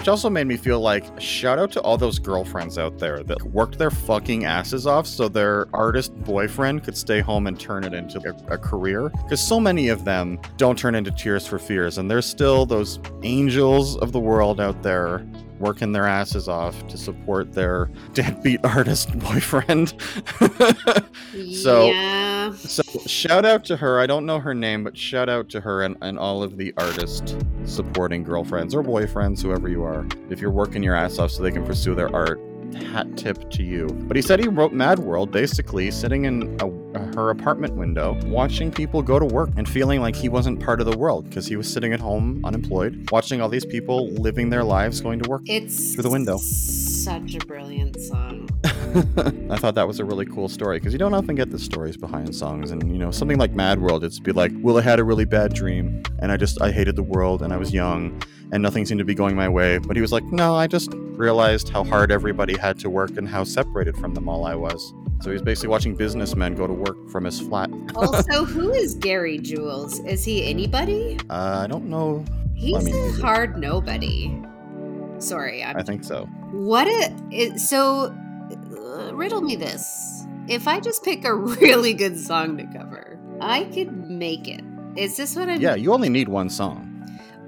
which 0.00 0.08
also 0.08 0.30
made 0.30 0.46
me 0.46 0.56
feel 0.56 0.80
like 0.80 1.04
shout 1.20 1.58
out 1.58 1.70
to 1.70 1.78
all 1.82 1.98
those 1.98 2.18
girlfriends 2.18 2.78
out 2.78 2.98
there 2.98 3.22
that 3.22 3.42
worked 3.42 3.76
their 3.76 3.90
fucking 3.90 4.46
asses 4.46 4.86
off 4.86 5.06
so 5.06 5.28
their 5.28 5.66
artist 5.74 6.14
boyfriend 6.24 6.82
could 6.82 6.96
stay 6.96 7.20
home 7.20 7.46
and 7.46 7.60
turn 7.60 7.84
it 7.84 7.92
into 7.92 8.18
a, 8.26 8.54
a 8.54 8.56
career. 8.56 9.10
Because 9.10 9.46
so 9.46 9.60
many 9.60 9.88
of 9.88 10.06
them 10.06 10.40
don't 10.56 10.78
turn 10.78 10.94
into 10.94 11.10
Tears 11.10 11.46
for 11.46 11.58
Fears, 11.58 11.98
and 11.98 12.10
there's 12.10 12.24
still 12.24 12.64
those 12.64 12.98
angels 13.24 13.98
of 13.98 14.12
the 14.12 14.18
world 14.18 14.58
out 14.58 14.82
there 14.82 15.18
working 15.60 15.92
their 15.92 16.06
asses 16.06 16.48
off 16.48 16.86
to 16.88 16.96
support 16.98 17.52
their 17.52 17.90
deadbeat 18.14 18.64
artist 18.64 19.16
boyfriend. 19.18 19.94
So- 21.54 21.86
yeah. 21.86 22.52
So 22.52 22.82
shout 23.06 23.44
out 23.44 23.64
to 23.66 23.76
her. 23.76 24.00
I 24.00 24.06
don't 24.06 24.26
know 24.26 24.40
her 24.40 24.54
name, 24.54 24.82
but 24.82 24.96
shout 24.96 25.28
out 25.28 25.48
to 25.50 25.60
her 25.60 25.82
and, 25.82 25.96
and 26.00 26.18
all 26.18 26.42
of 26.42 26.56
the 26.56 26.74
artist 26.76 27.36
supporting 27.64 28.24
girlfriends 28.24 28.74
or 28.74 28.82
boyfriends, 28.82 29.40
whoever 29.42 29.68
you 29.68 29.84
are. 29.84 30.04
If 30.28 30.40
you're 30.40 30.50
working 30.50 30.82
your 30.82 30.96
ass 30.96 31.18
off 31.18 31.30
so 31.30 31.42
they 31.42 31.52
can 31.52 31.64
pursue 31.64 31.94
their 31.94 32.14
art, 32.14 32.40
hat 32.74 33.16
tip 33.16 33.50
to 33.50 33.62
you. 33.62 33.86
But 33.86 34.16
he 34.16 34.22
said 34.22 34.40
he 34.40 34.48
wrote 34.48 34.72
Mad 34.72 34.98
World 34.98 35.30
basically 35.30 35.90
sitting 35.90 36.24
in 36.24 36.56
a, 36.60 36.66
her 37.14 37.30
apartment 37.30 37.74
window, 37.74 38.18
watching 38.26 38.70
people 38.70 39.02
go 39.02 39.18
to 39.18 39.24
work 39.24 39.50
and 39.56 39.68
feeling 39.68 40.00
like 40.00 40.16
he 40.16 40.28
wasn't 40.28 40.60
part 40.60 40.80
of 40.80 40.86
the 40.86 40.96
world 40.96 41.28
because 41.28 41.46
he 41.46 41.56
was 41.56 41.70
sitting 41.70 41.92
at 41.92 42.00
home 42.00 42.44
unemployed, 42.44 43.08
watching 43.10 43.40
all 43.40 43.48
these 43.48 43.64
people 43.64 44.08
living 44.10 44.50
their 44.50 44.64
lives 44.64 45.00
going 45.00 45.20
to 45.20 45.28
work. 45.28 45.42
It's 45.46 45.94
Through 45.94 46.02
the 46.02 46.10
window. 46.10 46.38
Such 46.38 47.34
a 47.34 47.38
brilliant 47.46 48.00
song. 48.00 48.48
I 48.64 49.56
thought 49.56 49.74
that 49.76 49.86
was 49.86 50.00
a 50.00 50.04
really 50.04 50.26
cool 50.26 50.48
story 50.48 50.78
because 50.78 50.92
you 50.92 50.98
don't 50.98 51.14
often 51.14 51.34
get 51.34 51.50
the 51.50 51.58
stories 51.58 51.96
behind 51.96 52.34
songs, 52.34 52.72
and 52.72 52.90
you 52.90 52.98
know 52.98 53.10
something 53.10 53.38
like 53.38 53.52
Mad 53.52 53.80
World, 53.80 54.02
it's 54.02 54.18
be 54.18 54.32
like, 54.32 54.52
"Well, 54.60 54.78
I 54.78 54.82
had 54.82 54.98
a 54.98 55.04
really 55.04 55.24
bad 55.24 55.54
dream, 55.54 56.02
and 56.18 56.32
I 56.32 56.36
just 56.36 56.60
I 56.60 56.72
hated 56.72 56.96
the 56.96 57.02
world, 57.02 57.42
and 57.42 57.52
I 57.52 57.56
was 57.56 57.72
young, 57.72 58.20
and 58.52 58.62
nothing 58.62 58.84
seemed 58.86 58.98
to 58.98 59.04
be 59.04 59.14
going 59.14 59.36
my 59.36 59.48
way." 59.48 59.78
But 59.78 59.96
he 59.96 60.02
was 60.02 60.12
like, 60.12 60.24
"No, 60.24 60.54
I 60.54 60.66
just 60.66 60.90
realized 60.94 61.68
how 61.68 61.84
hard 61.84 62.10
everybody 62.12 62.56
had 62.56 62.78
to 62.80 62.90
work 62.90 63.16
and 63.16 63.28
how 63.28 63.44
separated 63.44 63.96
from 63.96 64.14
them 64.14 64.28
all 64.28 64.44
I 64.46 64.54
was." 64.54 64.92
So 65.22 65.30
he's 65.30 65.42
basically 65.42 65.68
watching 65.68 65.94
businessmen 65.94 66.54
go 66.54 66.66
to 66.66 66.72
work 66.72 67.10
from 67.10 67.24
his 67.24 67.40
flat. 67.40 67.70
Also, 67.96 68.44
who 68.44 68.72
is 68.72 68.94
Gary 68.94 69.38
Jules? 69.38 69.98
Is 70.00 70.24
he 70.24 70.48
anybody? 70.48 71.18
Uh, 71.28 71.60
I 71.64 71.66
don't 71.66 71.86
know. 71.90 72.24
He's 72.54 72.84
mean, 72.84 72.94
a 72.94 73.06
he's 73.08 73.18
a- 73.18 73.22
hard 73.22 73.58
nobody. 73.58 74.34
Sorry, 75.18 75.62
I'm 75.62 75.76
I 75.76 75.82
think 75.82 76.02
so. 76.04 76.24
What 76.52 76.86
a 76.86 77.14
it, 77.30 77.58
so 77.60 78.14
uh, 78.50 79.14
riddle 79.14 79.42
me 79.42 79.56
this. 79.56 80.24
If 80.48 80.66
I 80.66 80.80
just 80.80 81.04
pick 81.04 81.24
a 81.24 81.34
really 81.62 81.92
good 81.92 82.18
song 82.18 82.56
to 82.56 82.64
cover, 82.76 83.18
I 83.40 83.64
could 83.64 83.92
make 84.10 84.48
it. 84.48 84.64
Is 84.96 85.16
this 85.16 85.36
what 85.36 85.48
I'm 85.50 85.60
Yeah, 85.60 85.74
you 85.74 85.92
only 85.92 86.08
need 86.08 86.28
one 86.28 86.48
song. 86.48 86.89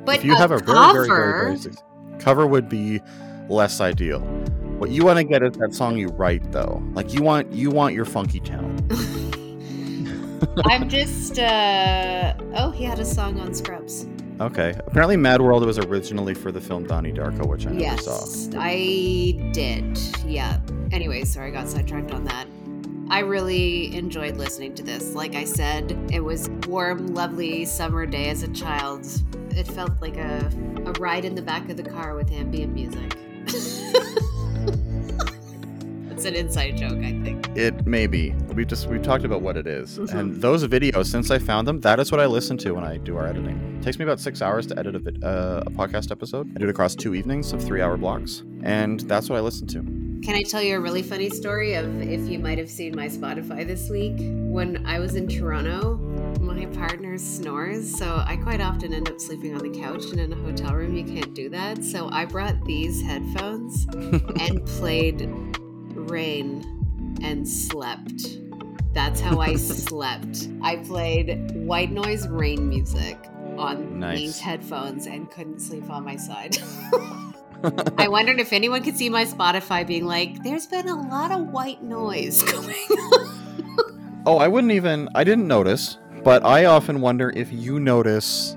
But 0.04 0.16
if 0.16 0.24
you 0.24 0.34
a 0.34 0.38
have 0.38 0.50
a 0.50 0.58
very, 0.58 0.66
cover, 0.66 1.06
very, 1.06 1.08
very, 1.08 1.56
very 1.56 1.58
suc- 1.58 2.20
cover 2.20 2.46
would 2.46 2.68
be 2.68 3.00
less 3.48 3.80
ideal. 3.80 4.20
What 4.78 4.90
you 4.90 5.04
want 5.04 5.18
to 5.18 5.24
get 5.24 5.42
is 5.42 5.52
that 5.58 5.74
song 5.74 5.96
you 5.96 6.08
write, 6.08 6.50
though. 6.50 6.82
Like 6.92 7.14
you 7.14 7.22
want, 7.22 7.52
you 7.52 7.70
want 7.70 7.94
your 7.94 8.04
funky 8.04 8.40
town. 8.40 8.76
I'm 10.66 10.88
just 10.88 11.38
uh 11.38 12.34
oh, 12.54 12.70
he 12.70 12.84
had 12.84 12.98
a 12.98 13.04
song 13.04 13.38
on 13.40 13.54
Scrubs. 13.54 14.06
Okay. 14.40 14.74
Apparently, 14.86 15.16
Mad 15.16 15.40
World 15.40 15.64
was 15.64 15.78
originally 15.78 16.34
for 16.34 16.50
the 16.50 16.60
film 16.60 16.84
Donnie 16.84 17.12
Darko, 17.12 17.46
which 17.46 17.66
I 17.66 17.70
never 17.70 17.80
yes. 17.80 18.04
saw. 18.04 18.58
I 18.58 19.50
did. 19.52 19.98
Yeah. 20.24 20.58
Anyway, 20.90 21.24
sorry, 21.24 21.48
I 21.48 21.50
got 21.52 21.68
sidetracked 21.68 22.10
on 22.10 22.24
that. 22.24 22.46
I 23.10 23.20
really 23.20 23.94
enjoyed 23.94 24.36
listening 24.36 24.74
to 24.76 24.82
this. 24.82 25.14
Like 25.14 25.34
I 25.34 25.44
said, 25.44 25.96
it 26.10 26.20
was 26.20 26.48
warm, 26.66 27.08
lovely 27.14 27.64
summer 27.66 28.06
day 28.06 28.30
as 28.30 28.42
a 28.42 28.48
child. 28.48 29.06
It 29.50 29.66
felt 29.66 29.92
like 30.00 30.16
a, 30.16 30.50
a 30.86 30.92
ride 30.92 31.24
in 31.26 31.34
the 31.34 31.42
back 31.42 31.68
of 31.68 31.76
the 31.76 31.82
car 31.82 32.14
with 32.14 32.30
ambient 32.32 32.74
music. 32.74 33.16
It's 36.10 36.28
an 36.28 36.36
inside 36.36 36.76
joke, 36.76 36.98
I 36.98 37.18
think. 37.24 37.48
It 37.56 37.84
may 37.84 38.06
be. 38.06 38.30
We 38.54 38.64
just 38.64 38.86
we 38.86 39.00
talked 39.00 39.24
about 39.24 39.42
what 39.42 39.56
it 39.56 39.66
is. 39.66 39.98
Mhm. 39.98 40.14
and 40.14 40.40
those 40.40 40.64
videos. 40.68 41.06
Since 41.06 41.32
I 41.32 41.40
found 41.40 41.66
them, 41.66 41.80
that 41.80 41.98
is 41.98 42.12
what 42.12 42.20
I 42.20 42.26
listen 42.26 42.56
to 42.58 42.70
when 42.76 42.84
I 42.84 42.98
do 42.98 43.16
our 43.16 43.26
editing. 43.26 43.78
It 43.80 43.82
takes 43.82 43.98
me 43.98 44.04
about 44.04 44.20
six 44.20 44.40
hours 44.40 44.68
to 44.68 44.78
edit 44.78 44.94
a, 44.94 45.26
uh, 45.26 45.62
a 45.66 45.70
podcast 45.70 46.12
episode. 46.12 46.48
I 46.54 46.60
do 46.60 46.66
it 46.68 46.70
across 46.70 46.94
two 46.94 47.16
evenings 47.16 47.52
of 47.52 47.60
three-hour 47.60 47.96
blocks, 47.96 48.44
and 48.62 49.00
that's 49.00 49.28
what 49.28 49.36
I 49.36 49.40
listen 49.40 49.66
to. 49.68 49.80
Can 50.22 50.36
I 50.36 50.42
tell 50.42 50.62
you 50.62 50.76
a 50.76 50.80
really 50.80 51.02
funny 51.02 51.28
story 51.28 51.74
of 51.74 52.00
if 52.00 52.20
you 52.28 52.38
might 52.38 52.56
have 52.58 52.70
seen 52.70 52.94
my 52.94 53.08
Spotify 53.08 53.66
this 53.66 53.90
week? 53.90 54.14
When 54.18 54.86
I 54.86 55.00
was 55.00 55.16
in 55.16 55.26
Toronto, 55.26 55.96
my 56.40 56.64
partner 56.66 57.18
snores, 57.18 57.92
so 57.98 58.22
I 58.24 58.36
quite 58.36 58.60
often 58.60 58.94
end 58.94 59.08
up 59.10 59.20
sleeping 59.20 59.52
on 59.56 59.62
the 59.68 59.80
couch, 59.80 60.04
and 60.12 60.20
in 60.20 60.32
a 60.32 60.36
hotel 60.36 60.74
room, 60.74 60.96
you 60.96 61.04
can't 61.04 61.34
do 61.34 61.48
that. 61.48 61.82
So 61.82 62.08
I 62.10 62.24
brought 62.24 62.64
these 62.64 63.02
headphones 63.02 63.86
and 64.40 64.64
played 64.64 65.28
Rain 65.94 67.18
and 67.22 67.46
slept. 67.48 68.38
That's 68.92 69.20
how 69.20 69.40
I 69.40 69.56
slept. 69.56 70.48
I 70.62 70.76
played 70.76 71.50
white 71.66 71.90
noise 71.90 72.28
rain 72.28 72.68
music 72.68 73.18
on 73.58 73.98
Nice. 73.98 74.18
these 74.18 74.38
headphones 74.38 75.06
and 75.06 75.28
couldn't 75.32 75.60
sleep 75.60 75.90
on 75.90 76.04
my 76.04 76.14
side. 76.16 76.58
I 77.98 78.08
wondered 78.08 78.40
if 78.40 78.52
anyone 78.52 78.82
could 78.82 78.96
see 78.96 79.08
my 79.08 79.24
Spotify 79.24 79.86
being 79.86 80.06
like, 80.06 80.42
there's 80.42 80.66
been 80.66 80.88
a 80.88 81.08
lot 81.08 81.30
of 81.32 81.48
white 81.48 81.82
noise 81.82 82.42
going 82.52 82.74
on. 82.90 84.22
Oh, 84.26 84.38
I 84.38 84.48
wouldn't 84.48 84.72
even. 84.72 85.08
I 85.14 85.24
didn't 85.24 85.48
notice, 85.48 85.98
but 86.22 86.44
I 86.44 86.66
often 86.66 87.00
wonder 87.00 87.30
if 87.34 87.52
you 87.52 87.80
notice 87.80 88.56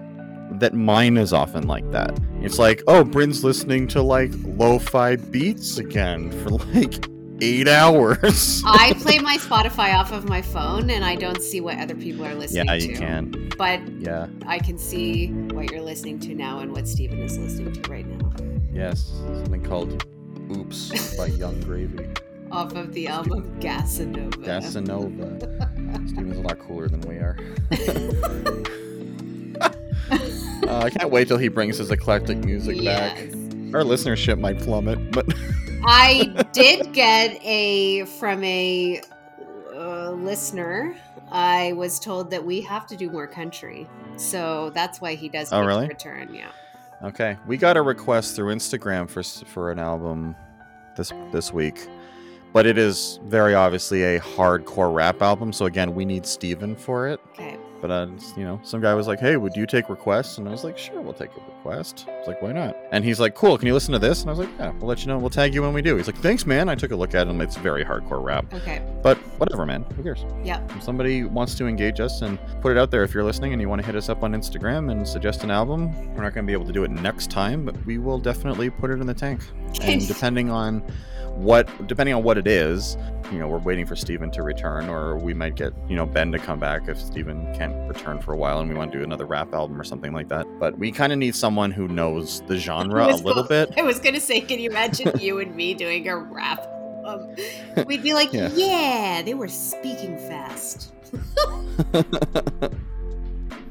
that 0.59 0.73
mine 0.73 1.17
is 1.17 1.33
often 1.33 1.67
like 1.67 1.89
that. 1.91 2.17
It's 2.41 2.59
like, 2.59 2.83
oh, 2.87 3.03
Bryn's 3.03 3.43
listening 3.43 3.87
to 3.89 4.01
like 4.01 4.31
lo-fi 4.43 5.15
beats 5.15 5.77
again 5.79 6.31
for 6.43 6.51
like 6.51 7.07
eight 7.41 7.67
hours. 7.67 8.61
I 8.65 8.93
play 8.99 9.17
my 9.19 9.37
Spotify 9.37 9.95
off 9.95 10.11
of 10.11 10.29
my 10.29 10.41
phone 10.41 10.89
and 10.91 11.03
I 11.03 11.15
don't 11.15 11.41
see 11.41 11.59
what 11.61 11.79
other 11.79 11.95
people 11.95 12.25
are 12.25 12.35
listening 12.35 12.67
to. 12.67 12.73
yeah, 12.73 12.79
to. 12.79 12.87
you 12.87 12.95
can. 12.97 13.49
But 13.57 13.81
Yeah. 13.99 14.27
I 14.45 14.59
can 14.59 14.77
see 14.77 15.27
what 15.31 15.71
you're 15.71 15.81
listening 15.81 16.19
to 16.21 16.35
now 16.35 16.59
and 16.59 16.71
what 16.71 16.87
Steven 16.87 17.19
is 17.19 17.37
listening 17.37 17.73
to 17.73 17.91
right 17.91 18.05
now. 18.05 18.54
Yes. 18.75 19.13
Something 19.23 19.63
called 19.63 20.05
"Oops" 20.51 21.15
by 21.15 21.25
Yung 21.39 21.61
Gravy. 21.61 22.09
Off 22.51 22.75
of 22.75 22.93
the 22.93 23.07
album 23.07 23.57
Gasanova. 23.61 24.35
Gasanova. 24.43 26.09
Steven's 26.09 26.37
a 26.37 26.41
lot 26.41 26.59
cooler 26.59 26.89
than 26.89 27.01
we 27.01 27.15
are. 27.15 27.37
Uh, 30.67 30.79
I 30.85 30.89
can't 30.89 31.11
wait 31.11 31.27
till 31.27 31.37
he 31.37 31.47
brings 31.47 31.77
his 31.77 31.91
eclectic 31.91 32.39
music 32.39 32.83
back. 32.83 33.17
Our 33.19 33.83
listenership 33.83 34.39
might 34.39 34.57
plummet, 34.57 35.11
but 35.11 35.27
I 35.85 36.43
did 36.53 36.91
get 36.91 37.39
a 37.43 38.05
from 38.19 38.43
a 38.43 38.99
uh, 39.75 40.11
listener. 40.11 40.95
I 41.31 41.73
was 41.73 41.99
told 41.99 42.31
that 42.31 42.43
we 42.43 42.61
have 42.61 42.87
to 42.87 42.95
do 42.95 43.11
more 43.11 43.27
country, 43.27 43.87
so 44.15 44.71
that's 44.71 44.99
why 45.01 45.13
he 45.13 45.29
does. 45.29 45.53
Oh, 45.53 45.63
really? 45.63 45.87
Return, 45.87 46.33
yeah. 46.33 46.49
Okay, 47.05 47.37
we 47.45 47.55
got 47.55 47.77
a 47.77 47.83
request 47.83 48.35
through 48.35 48.55
Instagram 48.55 49.07
for 49.07 49.21
for 49.45 49.71
an 49.71 49.77
album 49.77 50.35
this 50.97 51.13
this 51.31 51.53
week, 51.53 51.87
but 52.51 52.65
it 52.65 52.79
is 52.79 53.19
very 53.25 53.53
obviously 53.53 54.03
a 54.15 54.19
hardcore 54.19 54.91
rap 54.91 55.21
album. 55.21 55.53
So 55.53 55.65
again, 55.65 55.93
we 55.93 56.03
need 56.03 56.25
Steven 56.25 56.75
for 56.75 57.07
it. 57.07 57.19
Okay. 57.33 57.59
But 57.87 58.09
it's- 58.09 58.33
you 58.35 58.43
know, 58.43 58.59
some 58.63 58.81
guy 58.81 58.95
was 58.95 59.07
like, 59.07 59.19
"Hey, 59.19 59.37
would 59.37 59.55
you 59.55 59.67
take 59.67 59.89
requests?" 59.89 60.39
And 60.39 60.47
I 60.47 60.51
was 60.51 60.63
like, 60.63 60.75
"Sure, 60.75 60.99
we'll 61.01 61.13
take 61.13 61.29
a 61.37 61.39
request." 61.55 62.05
I 62.07 62.17
was 62.17 62.27
like, 62.27 62.41
"Why 62.41 62.51
not?" 62.51 62.75
And 62.91 63.05
he's 63.05 63.19
like, 63.19 63.35
"Cool, 63.35 63.59
can 63.59 63.67
you 63.67 63.75
listen 63.75 63.93
to 63.93 63.99
this?" 63.99 64.21
And 64.21 64.29
I 64.29 64.33
was 64.33 64.39
like, 64.39 64.49
"Yeah, 64.57 64.71
we'll 64.79 64.87
let 64.87 65.01
you 65.01 65.07
know. 65.07 65.19
We'll 65.19 65.29
tag 65.29 65.53
you 65.53 65.61
when 65.61 65.71
we 65.71 65.83
do." 65.83 65.95
He's 65.95 66.07
like, 66.07 66.17
"Thanks, 66.17 66.47
man." 66.47 66.67
I 66.67 66.73
took 66.73 66.89
a 66.91 66.95
look 66.95 67.13
at 67.13 67.27
him. 67.27 67.41
It's 67.41 67.57
very 67.57 67.85
hardcore 67.85 68.23
rap, 68.23 68.51
Okay. 68.55 68.81
but 69.03 69.17
whatever, 69.37 69.67
man. 69.67 69.85
Who 69.95 70.01
cares? 70.01 70.25
Yeah. 70.43 70.61
If 70.75 70.81
somebody 70.81 71.25
wants 71.25 71.53
to 71.55 71.67
engage 71.67 71.99
us 71.99 72.23
and 72.23 72.39
put 72.61 72.71
it 72.71 72.77
out 72.79 72.89
there 72.89 73.03
if 73.03 73.13
you're 73.13 73.23
listening 73.23 73.53
and 73.53 73.61
you 73.61 73.69
want 73.69 73.81
to 73.81 73.85
hit 73.85 73.95
us 73.95 74.09
up 74.09 74.23
on 74.23 74.33
Instagram 74.33 74.89
and 74.91 75.07
suggest 75.07 75.43
an 75.43 75.51
album, 75.51 75.91
we're 76.15 76.23
not 76.23 76.33
going 76.33 76.43
to 76.45 76.47
be 76.47 76.53
able 76.53 76.65
to 76.65 76.73
do 76.73 76.83
it 76.85 76.89
next 76.89 77.29
time, 77.29 77.65
but 77.65 77.75
we 77.85 77.99
will 77.99 78.17
definitely 78.17 78.71
put 78.71 78.89
it 78.89 78.99
in 78.99 79.05
the 79.05 79.13
tank. 79.13 79.41
And 79.83 80.07
depending 80.07 80.49
on 80.49 80.81
what 81.35 81.87
depending 81.87 82.15
on 82.15 82.23
what 82.23 82.37
it 82.37 82.47
is, 82.47 82.97
you 83.31 83.39
know, 83.39 83.47
we're 83.47 83.57
waiting 83.59 83.85
for 83.85 83.95
Steven 83.95 84.29
to 84.31 84.43
return, 84.43 84.89
or 84.89 85.17
we 85.17 85.33
might 85.33 85.55
get, 85.55 85.73
you 85.87 85.95
know, 85.95 86.05
Ben 86.05 86.31
to 86.31 86.39
come 86.39 86.59
back 86.59 86.87
if 86.87 86.99
Steven 86.99 87.53
can't 87.55 87.73
return 87.87 88.19
for 88.19 88.33
a 88.33 88.37
while 88.37 88.59
and 88.59 88.69
we 88.69 88.75
want 88.75 88.91
to 88.91 88.97
do 88.97 89.03
another 89.03 89.25
rap 89.25 89.53
album 89.53 89.79
or 89.79 89.83
something 89.83 90.13
like 90.13 90.29
that. 90.29 90.45
But 90.59 90.77
we 90.77 90.91
kind 90.91 91.11
of 91.11 91.19
need 91.19 91.35
someone 91.35 91.71
who 91.71 91.87
knows 91.87 92.41
the 92.47 92.57
genre 92.57 93.05
a 93.07 93.15
little 93.15 93.43
bit. 93.43 93.73
I 93.77 93.81
was 93.81 93.99
gonna 93.99 94.19
say, 94.19 94.41
can 94.41 94.59
you 94.59 94.69
imagine 94.69 95.11
you 95.19 95.39
and 95.39 95.55
me 95.55 95.73
doing 95.73 96.07
a 96.07 96.17
rap? 96.17 96.65
Um, 97.05 97.35
we'd 97.85 98.01
be 98.03 98.13
like, 98.13 98.31
Yeah. 98.33 98.49
yeah. 98.55 99.21
they 99.23 99.33
were 99.33 99.47
speaking 99.47 100.17
fast. 100.17 100.93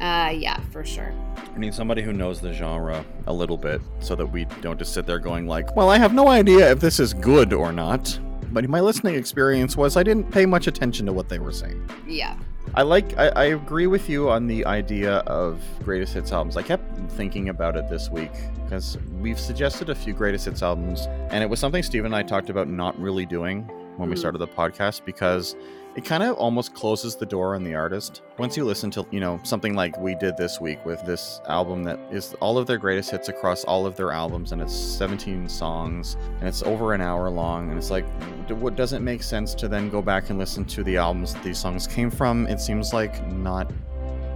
Uh, 0.05 0.29
yeah, 0.31 0.61
for 0.71 0.85
sure. 0.85 1.15
I 1.55 1.59
need 1.59 1.73
somebody 1.73 2.03
who 2.03 2.13
knows 2.13 2.39
the 2.41 2.53
genre 2.53 3.03
a 3.27 3.33
little 3.33 3.57
bit 3.57 3.81
so 4.01 4.15
that 4.17 4.27
we 4.27 4.45
don't 4.61 4.79
just 4.79 4.93
sit 4.93 5.07
there 5.07 5.19
going 5.19 5.47
like, 5.47 5.75
well, 5.77 5.89
I 5.89 5.97
have 5.97 6.13
no 6.13 6.29
idea 6.29 6.71
if 6.73 6.81
this 6.81 7.01
is 7.01 7.15
good 7.15 7.55
or 7.55 7.73
not. 7.73 8.19
But 8.53 8.69
my 8.69 8.81
listening 8.81 9.15
experience 9.15 9.77
was 9.77 9.97
I 9.97 10.03
didn't 10.03 10.31
pay 10.31 10.45
much 10.47 10.67
attention 10.67 11.07
to 11.07 11.13
what 11.15 11.29
they 11.31 11.39
were 11.39 11.53
saying. 11.53 11.89
Yeah. 12.07 12.37
I 12.75 12.83
like 12.83 13.17
I, 13.17 13.29
I 13.29 13.45
agree 13.47 13.87
with 13.87 14.09
you 14.11 14.29
on 14.29 14.47
the 14.47 14.67
idea 14.67 15.17
of 15.21 15.61
greatest 15.85 16.13
hits 16.15 16.33
albums. 16.33 16.57
I 16.57 16.63
kept 16.63 17.11
thinking 17.13 17.49
about 17.49 17.75
it 17.77 17.89
this 17.89 18.11
week 18.11 18.33
because 18.65 18.99
we've 19.21 19.41
suggested 19.41 19.89
a 19.91 19.95
few 19.95 20.13
greatest 20.13 20.45
hits 20.45 20.63
albums, 20.63 21.07
and 21.31 21.43
it 21.43 21.49
was 21.49 21.61
something 21.61 21.83
Steve 21.83 22.05
and 22.05 22.15
I 22.15 22.23
talked 22.23 22.51
about 22.51 22.69
not 22.69 22.99
really 23.01 23.27
doing 23.27 23.63
when 23.97 24.09
we 24.11 24.17
Mhm. 24.17 24.19
started 24.19 24.39
the 24.39 24.49
podcast 24.49 25.05
because 25.05 25.57
it 25.97 26.05
kind 26.05 26.25
of 26.25 26.37
almost 26.37 26.75
closes 26.75 27.15
the 27.15 27.27
door 27.27 27.55
on 27.55 27.63
the 27.63 27.75
artist. 27.75 28.23
Once 28.37 28.57
you 28.57 28.65
listen 28.65 28.91
to, 28.91 29.07
you 29.13 29.21
know, 29.21 29.39
something 29.45 29.75
like 29.75 29.97
we 30.01 30.17
did 30.17 30.37
this 30.37 30.61
week 30.61 30.85
with 30.85 31.01
this 31.07 31.41
album 31.49 31.85
that 31.85 32.01
is 32.11 32.35
all 32.41 32.59
of 32.59 32.67
their 32.67 32.79
greatest 32.79 33.13
hits 33.13 33.29
across 33.29 33.63
all 33.65 33.87
of 33.87 33.95
their 33.95 34.11
albums, 34.11 34.51
and 34.51 34.61
it's 34.61 34.75
17 34.75 35.49
songs, 35.49 36.17
and 36.41 36.49
it's 36.49 36.65
over 36.65 36.95
an 36.95 37.01
hour 37.01 37.31
long, 37.31 37.69
and 37.69 37.79
it's 37.79 37.91
like, 37.91 38.05
what 38.51 38.75
doesn't 38.75 39.05
make 39.05 39.23
sense 39.23 39.55
to 39.55 39.69
then 39.69 39.89
go 39.89 40.03
back 40.03 40.31
and 40.31 40.39
listen 40.39 40.65
to 40.65 40.83
the 40.83 40.97
albums 40.97 41.33
that 41.35 41.45
these 41.45 41.59
songs 41.59 41.87
came 41.87 42.11
from? 42.11 42.49
It 42.49 42.61
seems 42.61 42.93
like 42.93 43.25
not, 43.29 43.71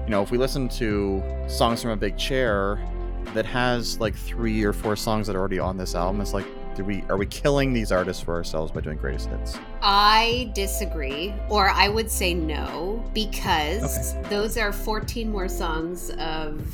you 0.05 0.11
know, 0.11 0.23
if 0.23 0.31
we 0.31 0.39
listen 0.39 0.69
to 0.69 1.21
songs 1.49 1.83
from 1.83 1.91
a 1.91 1.97
big 1.97 2.17
chair 2.17 2.81
that 3.35 3.45
has 3.45 3.99
like 3.99 4.15
three 4.15 4.63
or 4.63 4.73
four 4.73 4.95
songs 4.95 5.27
that 5.27 5.35
are 5.35 5.41
already 5.41 5.59
on 5.59 5.77
this 5.77 5.97
album, 5.97 6.21
it's 6.21 6.33
like, 6.33 6.47
do 6.79 6.85
we 6.85 7.03
are 7.09 7.17
we 7.17 7.27
killing 7.27 7.73
these 7.73 7.91
artists 7.91 8.23
for 8.23 8.35
ourselves 8.35 8.71
by 8.71 8.81
doing 8.81 8.97
greatest 8.97 9.29
hits? 9.29 9.59
I 9.83 10.53
disagree, 10.55 11.35
or 11.51 11.69
I 11.69 11.89
would 11.89 12.09
say 12.09 12.33
no, 12.33 13.05
because 13.13 14.15
those 14.31 14.57
are 14.57 14.73
14 14.73 15.29
more 15.29 15.49
songs 15.49 16.11
of 16.21 16.65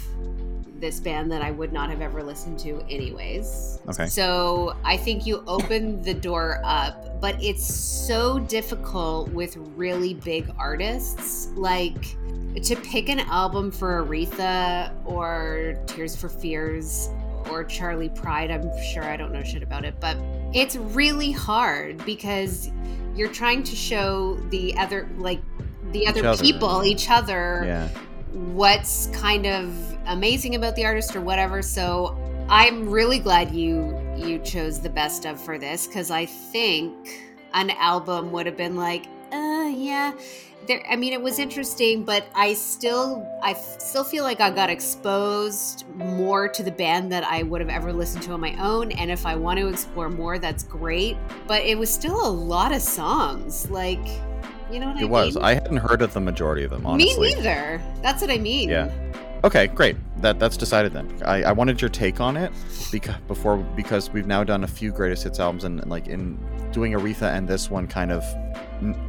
this 0.78 1.00
band 1.00 1.32
that 1.32 1.40
I 1.40 1.50
would 1.50 1.72
not 1.72 1.88
have 1.88 2.02
ever 2.02 2.22
listened 2.22 2.58
to, 2.60 2.84
anyways. 2.90 3.78
Okay. 3.88 4.06
So 4.06 4.76
I 4.84 4.98
think 4.98 5.24
you 5.24 5.42
open 5.46 6.02
the 6.02 6.12
door 6.12 6.60
up, 6.64 7.18
but 7.22 7.42
it's 7.42 7.66
so 7.66 8.38
difficult 8.40 9.30
with 9.30 9.56
really 9.56 10.12
big 10.12 10.52
artists. 10.58 11.48
Like 11.54 12.14
to 12.62 12.76
pick 12.76 13.08
an 13.08 13.20
album 13.20 13.70
for 13.70 14.04
Aretha 14.04 14.92
or 15.06 15.82
Tears 15.86 16.14
for 16.14 16.28
Fears 16.28 17.08
or 17.50 17.64
Charley 17.64 18.08
Pride, 18.08 18.50
I'm 18.50 18.70
sure 18.92 19.04
I 19.04 19.16
don't 19.16 19.32
know 19.32 19.42
shit 19.42 19.62
about 19.62 19.84
it, 19.84 19.94
but 20.00 20.16
it's 20.52 20.76
really 20.76 21.32
hard 21.32 22.04
because 22.04 22.70
you're 23.14 23.32
trying 23.32 23.62
to 23.64 23.76
show 23.76 24.36
the 24.50 24.76
other 24.76 25.08
like 25.18 25.40
the 25.92 26.06
other 26.06 26.26
other. 26.26 26.42
people 26.42 26.84
each 26.84 27.08
other 27.10 27.62
Yeah. 27.66 27.88
what's 28.32 29.06
kind 29.08 29.46
of 29.46 29.72
amazing 30.06 30.56
about 30.56 30.74
the 30.74 30.84
artist 30.84 31.14
or 31.14 31.20
whatever 31.20 31.62
so 31.62 32.18
i'm 32.48 32.88
really 32.90 33.20
glad 33.20 33.54
you 33.54 33.96
you 34.16 34.40
chose 34.40 34.80
the 34.80 34.88
best 34.90 35.24
of 35.26 35.40
for 35.40 35.56
this 35.58 35.86
because 35.86 36.10
i 36.10 36.26
think 36.26 36.94
an 37.52 37.70
album 37.70 38.32
would 38.32 38.46
have 38.46 38.56
been 38.56 38.74
like 38.74 39.06
uh 39.32 39.70
yeah 39.72 40.12
there 40.66 40.82
i 40.88 40.96
mean 40.96 41.12
it 41.12 41.20
was 41.20 41.38
interesting 41.38 42.04
but 42.04 42.26
i 42.34 42.52
still 42.54 43.26
i 43.42 43.52
f- 43.52 43.80
still 43.80 44.04
feel 44.04 44.24
like 44.24 44.40
i 44.40 44.50
got 44.50 44.70
exposed 44.70 45.84
more 45.96 46.48
to 46.48 46.62
the 46.62 46.70
band 46.70 47.10
that 47.12 47.24
i 47.24 47.42
would 47.42 47.60
have 47.60 47.70
ever 47.70 47.92
listened 47.92 48.22
to 48.22 48.32
on 48.32 48.40
my 48.40 48.54
own 48.62 48.92
and 48.92 49.10
if 49.10 49.26
i 49.26 49.34
want 49.34 49.58
to 49.58 49.68
explore 49.68 50.08
more 50.08 50.38
that's 50.38 50.62
great 50.64 51.16
but 51.46 51.62
it 51.62 51.78
was 51.78 51.92
still 51.92 52.26
a 52.26 52.30
lot 52.30 52.72
of 52.72 52.80
songs 52.80 53.68
like 53.70 54.06
you 54.72 54.80
know 54.80 54.86
what 54.86 54.96
i 54.96 55.00
mean? 55.00 55.04
It 55.04 55.10
was. 55.10 55.36
mean 55.36 55.44
I 55.44 55.54
hadn't 55.54 55.76
heard 55.76 56.00
of 56.02 56.14
the 56.14 56.20
majority 56.20 56.64
of 56.64 56.70
them, 56.70 56.86
honestly. 56.86 57.28
me 57.28 57.34
neither 57.34 57.80
that's 58.02 58.20
what 58.22 58.30
i 58.30 58.38
mean 58.38 58.68
Yeah. 58.70 58.90
Okay, 59.44 59.66
great. 59.66 59.94
That 60.22 60.38
that's 60.38 60.56
decided 60.56 60.94
then. 60.94 61.20
I, 61.22 61.42
I 61.42 61.52
wanted 61.52 61.78
your 61.78 61.90
take 61.90 62.18
on 62.18 62.34
it 62.38 62.50
because 62.90 63.16
before 63.28 63.58
because 63.58 64.08
we've 64.08 64.26
now 64.26 64.42
done 64.42 64.64
a 64.64 64.66
few 64.66 64.90
greatest 64.90 65.22
hits 65.24 65.38
albums 65.38 65.64
and, 65.64 65.80
and 65.80 65.90
like 65.90 66.08
in 66.08 66.38
doing 66.72 66.92
Aretha 66.92 67.30
and 67.36 67.46
this 67.46 67.68
one 67.70 67.86
kind 67.86 68.10
of 68.10 68.24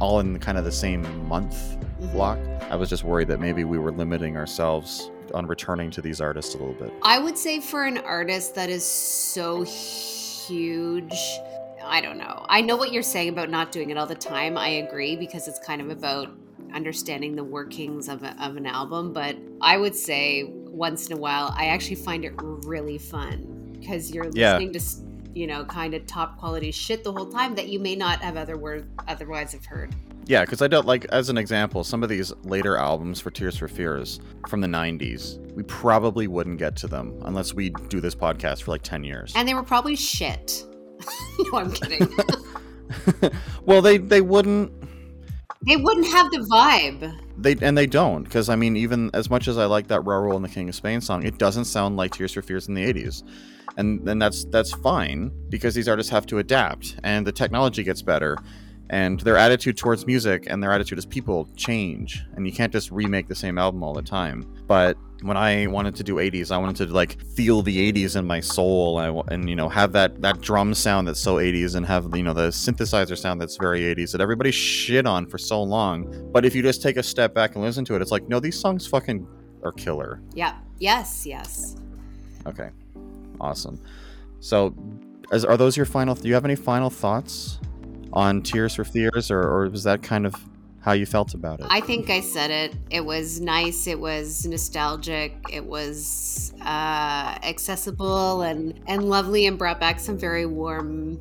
all 0.00 0.20
in 0.20 0.38
kind 0.38 0.56
of 0.58 0.64
the 0.64 0.72
same 0.72 1.02
month 1.28 1.76
Mhm. 2.00 2.12
block. 2.12 2.38
I 2.70 2.76
was 2.76 2.88
just 2.88 3.04
worried 3.04 3.28
that 3.28 3.40
maybe 3.40 3.64
we 3.64 3.78
were 3.78 3.92
limiting 3.92 4.36
ourselves 4.36 5.10
on 5.34 5.46
returning 5.46 5.90
to 5.90 6.00
these 6.00 6.20
artists 6.20 6.54
a 6.54 6.58
little 6.58 6.74
bit. 6.74 6.92
I 7.02 7.18
would 7.18 7.36
say 7.36 7.60
for 7.60 7.84
an 7.84 7.98
artist 7.98 8.54
that 8.54 8.70
is 8.70 8.84
so 8.84 9.62
huge, 9.62 11.14
I 11.84 12.00
don't 12.00 12.18
know. 12.18 12.44
I 12.48 12.60
know 12.60 12.76
what 12.76 12.92
you're 12.92 13.02
saying 13.02 13.30
about 13.30 13.50
not 13.50 13.72
doing 13.72 13.90
it 13.90 13.96
all 13.98 14.06
the 14.06 14.14
time. 14.14 14.56
I 14.56 14.68
agree 14.68 15.16
because 15.16 15.48
it's 15.48 15.58
kind 15.58 15.80
of 15.80 15.90
about 15.90 16.28
understanding 16.74 17.36
the 17.36 17.44
workings 17.44 18.08
of, 18.08 18.22
a, 18.22 18.36
of 18.44 18.56
an 18.56 18.66
album. 18.66 19.12
But 19.12 19.36
I 19.60 19.76
would 19.78 19.94
say 19.94 20.44
once 20.44 21.06
in 21.06 21.12
a 21.16 21.20
while, 21.20 21.54
I 21.56 21.66
actually 21.66 21.96
find 21.96 22.24
it 22.24 22.32
really 22.36 22.98
fun 22.98 23.76
because 23.80 24.10
you're 24.12 24.30
Yeah. 24.34 24.58
listening 24.58 24.72
to, 24.74 24.80
you 25.36 25.46
know, 25.46 25.64
kind 25.66 25.92
of 25.92 26.06
top 26.06 26.38
quality 26.38 26.70
shit 26.70 27.04
the 27.04 27.12
whole 27.12 27.26
time 27.26 27.54
that 27.54 27.68
you 27.68 27.78
may 27.78 27.94
not 27.94 28.20
have 28.20 28.38
other 28.38 28.56
word, 28.56 28.88
otherwise 29.06 29.52
have 29.52 29.66
heard. 29.66 29.94
Yeah, 30.24 30.44
because 30.44 30.62
I 30.62 30.66
don't 30.66 30.86
like, 30.86 31.04
as 31.06 31.28
an 31.28 31.36
example, 31.36 31.84
some 31.84 32.02
of 32.02 32.08
these 32.08 32.32
later 32.42 32.76
albums 32.78 33.20
for 33.20 33.30
Tears 33.30 33.58
for 33.58 33.68
Fears 33.68 34.18
from 34.48 34.62
the 34.62 34.66
90s, 34.66 35.38
we 35.54 35.62
probably 35.64 36.26
wouldn't 36.26 36.58
get 36.58 36.74
to 36.76 36.88
them 36.88 37.20
unless 37.26 37.52
we 37.52 37.68
do 37.88 38.00
this 38.00 38.14
podcast 38.14 38.62
for 38.62 38.70
like 38.70 38.82
10 38.82 39.04
years. 39.04 39.34
And 39.36 39.46
they 39.46 39.52
were 39.52 39.62
probably 39.62 39.94
shit. 39.94 40.64
no, 41.38 41.58
I'm 41.58 41.70
kidding. 41.70 42.08
well, 43.66 43.82
they, 43.82 43.98
they 43.98 44.22
wouldn't. 44.22 44.72
they 45.66 45.76
wouldn't 45.76 46.06
have 46.08 46.30
the 46.30 46.38
vibe. 46.50 47.20
They 47.38 47.54
and 47.60 47.76
they 47.76 47.86
don't 47.86 48.22
because 48.22 48.48
I 48.48 48.56
mean 48.56 48.78
even 48.78 49.10
as 49.12 49.28
much 49.28 49.46
as 49.46 49.58
I 49.58 49.66
like 49.66 49.88
that 49.88 50.00
Raoul 50.00 50.36
and 50.36 50.44
the 50.44 50.48
King 50.48 50.70
of 50.70 50.74
Spain 50.74 51.02
song, 51.02 51.22
it 51.22 51.36
doesn't 51.36 51.66
sound 51.66 51.98
like 51.98 52.12
Tears 52.12 52.32
for 52.32 52.40
Fears 52.40 52.66
in 52.66 52.72
the 52.72 52.82
'80s, 52.82 53.22
and 53.76 54.04
then 54.06 54.18
that's 54.18 54.44
that's 54.46 54.72
fine 54.72 55.30
because 55.48 55.74
these 55.74 55.88
artists 55.88 56.10
have 56.10 56.26
to 56.26 56.38
adapt 56.38 56.96
and 57.04 57.26
the 57.26 57.32
technology 57.32 57.82
gets 57.82 58.02
better, 58.02 58.36
and 58.90 59.20
their 59.20 59.36
attitude 59.36 59.76
towards 59.76 60.06
music 60.06 60.46
and 60.48 60.62
their 60.62 60.72
attitude 60.72 60.98
as 60.98 61.06
people 61.06 61.48
change, 61.56 62.24
and 62.34 62.46
you 62.46 62.52
can't 62.52 62.72
just 62.72 62.90
remake 62.90 63.28
the 63.28 63.34
same 63.34 63.58
album 63.58 63.82
all 63.82 63.94
the 63.94 64.02
time. 64.02 64.46
But 64.66 64.96
when 65.22 65.36
I 65.36 65.66
wanted 65.66 65.96
to 65.96 66.04
do 66.04 66.16
'80s, 66.16 66.50
I 66.50 66.58
wanted 66.58 66.86
to 66.86 66.92
like 66.92 67.20
feel 67.22 67.62
the 67.62 67.92
'80s 67.92 68.16
in 68.16 68.26
my 68.26 68.40
soul 68.40 68.98
and, 68.98 69.18
I 69.18 69.34
and 69.34 69.48
you 69.48 69.56
know 69.56 69.68
have 69.68 69.92
that 69.92 70.20
that 70.22 70.40
drum 70.40 70.74
sound 70.74 71.08
that's 71.08 71.20
so 71.20 71.36
'80s 71.36 71.74
and 71.74 71.86
have 71.86 72.14
you 72.14 72.22
know 72.22 72.34
the 72.34 72.48
synthesizer 72.48 73.16
sound 73.16 73.40
that's 73.40 73.56
very 73.56 73.80
'80s 73.80 74.12
that 74.12 74.20
everybody 74.20 74.50
shit 74.50 75.06
on 75.06 75.26
for 75.26 75.38
so 75.38 75.62
long. 75.62 76.30
But 76.32 76.44
if 76.44 76.54
you 76.54 76.62
just 76.62 76.82
take 76.82 76.96
a 76.96 77.02
step 77.02 77.34
back 77.34 77.54
and 77.54 77.64
listen 77.64 77.84
to 77.86 77.94
it, 77.94 78.02
it's 78.02 78.10
like 78.10 78.28
no, 78.28 78.40
these 78.40 78.58
songs 78.58 78.86
fucking 78.86 79.26
are 79.64 79.72
killer. 79.72 80.20
Yeah. 80.34 80.58
Yes. 80.78 81.26
Yes. 81.26 81.76
Okay, 82.46 82.70
awesome. 83.40 83.80
So, 84.40 84.74
as, 85.32 85.44
are 85.44 85.56
those 85.56 85.76
your 85.76 85.86
final? 85.86 86.14
Do 86.14 86.28
you 86.28 86.34
have 86.34 86.44
any 86.44 86.56
final 86.56 86.90
thoughts 86.90 87.58
on 88.12 88.42
Tears 88.42 88.74
for 88.74 88.84
Fears, 88.84 89.30
or, 89.30 89.40
or 89.40 89.68
was 89.68 89.82
that 89.84 90.02
kind 90.02 90.26
of 90.26 90.34
how 90.80 90.92
you 90.92 91.04
felt 91.04 91.34
about 91.34 91.60
it? 91.60 91.66
I 91.68 91.80
think 91.80 92.10
I 92.10 92.20
said 92.20 92.50
it. 92.50 92.74
It 92.90 93.04
was 93.04 93.40
nice. 93.40 93.86
It 93.86 93.98
was 93.98 94.46
nostalgic. 94.46 95.36
It 95.50 95.64
was 95.64 96.54
uh, 96.60 97.38
accessible 97.42 98.42
and 98.42 98.80
and 98.86 99.10
lovely, 99.10 99.46
and 99.46 99.58
brought 99.58 99.80
back 99.80 99.98
some 99.98 100.16
very 100.16 100.46
warm, 100.46 101.20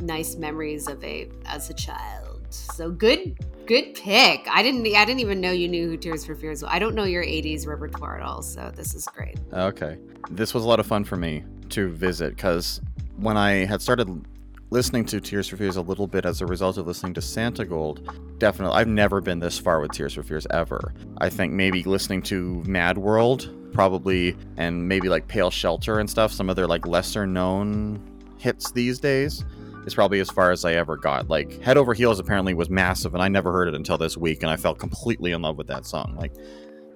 nice 0.00 0.36
memories 0.36 0.88
of 0.88 1.02
a 1.04 1.28
as 1.46 1.68
a 1.68 1.74
child. 1.74 2.40
So 2.50 2.90
good, 2.90 3.38
good 3.66 3.94
pick. 3.94 4.46
I 4.50 4.62
didn't. 4.62 4.86
I 4.94 5.04
didn't 5.04 5.20
even 5.20 5.40
know 5.40 5.50
you 5.50 5.68
knew 5.68 5.88
who 5.88 5.96
Tears 5.96 6.24
for 6.24 6.34
Fears. 6.34 6.62
I 6.62 6.78
don't 6.78 6.94
know 6.94 7.04
your 7.04 7.24
'80s 7.24 7.66
repertoire 7.66 8.18
at 8.18 8.22
all. 8.22 8.42
So 8.42 8.72
this 8.74 8.94
is 8.94 9.06
great. 9.06 9.38
Okay. 9.52 9.98
This 10.30 10.54
was 10.54 10.64
a 10.64 10.68
lot 10.68 10.80
of 10.80 10.86
fun 10.86 11.04
for 11.04 11.16
me 11.16 11.44
to 11.70 11.88
visit 11.88 12.36
because 12.36 12.80
when 13.16 13.36
I 13.36 13.64
had 13.64 13.80
started 13.82 14.26
listening 14.70 15.04
to 15.04 15.20
Tears 15.20 15.48
for 15.48 15.56
Fears 15.56 15.76
a 15.76 15.82
little 15.82 16.06
bit 16.06 16.24
as 16.24 16.40
a 16.40 16.46
result 16.46 16.78
of 16.78 16.86
listening 16.86 17.12
to 17.14 17.20
Santigold, 17.20 18.38
definitely, 18.38 18.76
I've 18.76 18.88
never 18.88 19.20
been 19.20 19.38
this 19.38 19.58
far 19.58 19.80
with 19.80 19.92
Tears 19.92 20.14
for 20.14 20.22
Fears 20.22 20.46
ever. 20.50 20.94
I 21.18 21.28
think 21.28 21.52
maybe 21.52 21.82
listening 21.82 22.22
to 22.22 22.62
Mad 22.66 22.96
World, 22.96 23.50
probably, 23.72 24.36
and 24.56 24.88
maybe 24.88 25.08
like 25.08 25.28
Pale 25.28 25.50
Shelter 25.50 25.98
and 25.98 26.08
stuff, 26.08 26.32
some 26.32 26.48
of 26.48 26.56
their 26.56 26.66
like 26.66 26.86
lesser 26.86 27.26
known 27.26 28.00
hits 28.38 28.72
these 28.72 28.98
days. 28.98 29.44
Is 29.84 29.94
probably 29.94 30.20
as 30.20 30.30
far 30.30 30.52
as 30.52 30.64
I 30.64 30.74
ever 30.74 30.96
got. 30.96 31.28
Like 31.28 31.60
Head 31.60 31.76
Over 31.76 31.92
Heels 31.92 32.20
apparently 32.20 32.54
was 32.54 32.70
massive, 32.70 33.14
and 33.14 33.22
I 33.22 33.28
never 33.28 33.50
heard 33.50 33.68
it 33.68 33.74
until 33.74 33.98
this 33.98 34.16
week, 34.16 34.42
and 34.42 34.50
I 34.50 34.56
felt 34.56 34.78
completely 34.78 35.32
in 35.32 35.42
love 35.42 35.58
with 35.58 35.66
that 35.66 35.86
song. 35.86 36.14
Like 36.16 36.32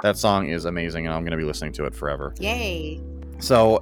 that 0.02 0.16
song 0.16 0.48
is 0.48 0.64
amazing, 0.64 1.06
and 1.06 1.14
I'm 1.14 1.24
gonna 1.24 1.36
be 1.36 1.44
listening 1.44 1.72
to 1.72 1.84
it 1.86 1.94
forever. 1.94 2.34
Yay! 2.38 3.00
So, 3.38 3.80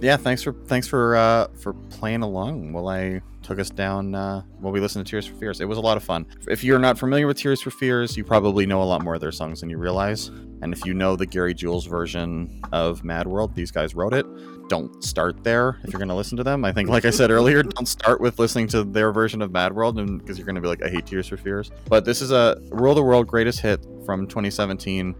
yeah, 0.00 0.16
thanks 0.16 0.42
for 0.42 0.52
thanks 0.66 0.86
for 0.86 1.16
uh, 1.16 1.48
for 1.58 1.72
playing 1.90 2.22
along 2.22 2.72
while 2.72 2.88
I 2.88 3.22
took 3.42 3.58
us 3.58 3.70
down 3.70 4.14
uh, 4.14 4.42
while 4.60 4.72
we 4.72 4.78
listened 4.78 5.06
to 5.06 5.10
Tears 5.10 5.26
for 5.26 5.34
Fears. 5.36 5.60
It 5.60 5.64
was 5.64 5.78
a 5.78 5.80
lot 5.80 5.96
of 5.96 6.04
fun. 6.04 6.26
If 6.48 6.62
you're 6.62 6.78
not 6.78 6.98
familiar 6.98 7.26
with 7.26 7.38
Tears 7.38 7.60
for 7.60 7.70
Fears, 7.70 8.16
you 8.16 8.24
probably 8.24 8.66
know 8.66 8.82
a 8.82 8.84
lot 8.84 9.02
more 9.02 9.14
of 9.14 9.20
their 9.20 9.32
songs 9.32 9.60
than 9.60 9.70
you 9.70 9.78
realize. 9.78 10.28
And 10.60 10.72
if 10.72 10.84
you 10.84 10.92
know 10.92 11.16
the 11.16 11.26
Gary 11.26 11.54
Jules 11.54 11.86
version 11.86 12.60
of 12.72 13.04
Mad 13.04 13.26
World, 13.26 13.54
these 13.54 13.70
guys 13.70 13.94
wrote 13.94 14.12
it. 14.12 14.26
Don't 14.68 15.02
start 15.02 15.42
there 15.44 15.78
if 15.84 15.92
you're 15.92 15.98
going 15.98 16.08
to 16.08 16.14
listen 16.14 16.36
to 16.36 16.44
them. 16.44 16.64
I 16.64 16.72
think, 16.72 16.88
like 16.88 17.04
I 17.04 17.10
said 17.10 17.30
earlier, 17.30 17.62
don't 17.64 17.86
start 17.86 18.20
with 18.20 18.38
listening 18.38 18.68
to 18.68 18.84
their 18.84 19.12
version 19.12 19.40
of 19.42 19.50
Mad 19.50 19.74
World 19.74 19.96
because 20.18 20.38
you're 20.38 20.46
going 20.46 20.56
to 20.56 20.60
be 20.60 20.68
like, 20.68 20.82
I 20.82 20.88
hate 20.88 21.06
Tears 21.06 21.28
for 21.28 21.36
Fears. 21.36 21.70
But 21.88 22.04
this 22.04 22.20
is 22.20 22.30
a 22.32 22.60
Rule 22.70 22.94
the 22.94 23.02
World 23.02 23.26
greatest 23.26 23.60
hit 23.60 23.84
from 24.04 24.26
2017 24.26 25.14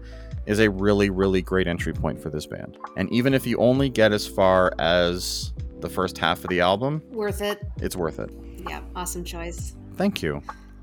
is 0.45 0.59
a 0.59 0.69
really, 0.69 1.09
really 1.09 1.41
great 1.41 1.67
entry 1.67 1.93
point 1.93 2.21
for 2.21 2.29
this 2.29 2.45
band. 2.45 2.77
And 2.97 3.11
even 3.11 3.33
if 3.33 3.45
you 3.45 3.57
only 3.57 3.89
get 3.89 4.11
as 4.11 4.27
far 4.27 4.71
as 4.79 5.53
the 5.79 5.89
first 5.89 6.17
half 6.17 6.43
of 6.43 6.49
the 6.49 6.59
album, 6.59 7.01
Worth 7.11 7.41
it. 7.41 7.61
it's 7.81 7.95
worth 7.95 8.19
it. 8.19 8.31
Yeah, 8.67 8.81
awesome 8.95 9.23
choice. 9.23 9.75
Thank 9.95 10.21
you. 10.23 10.41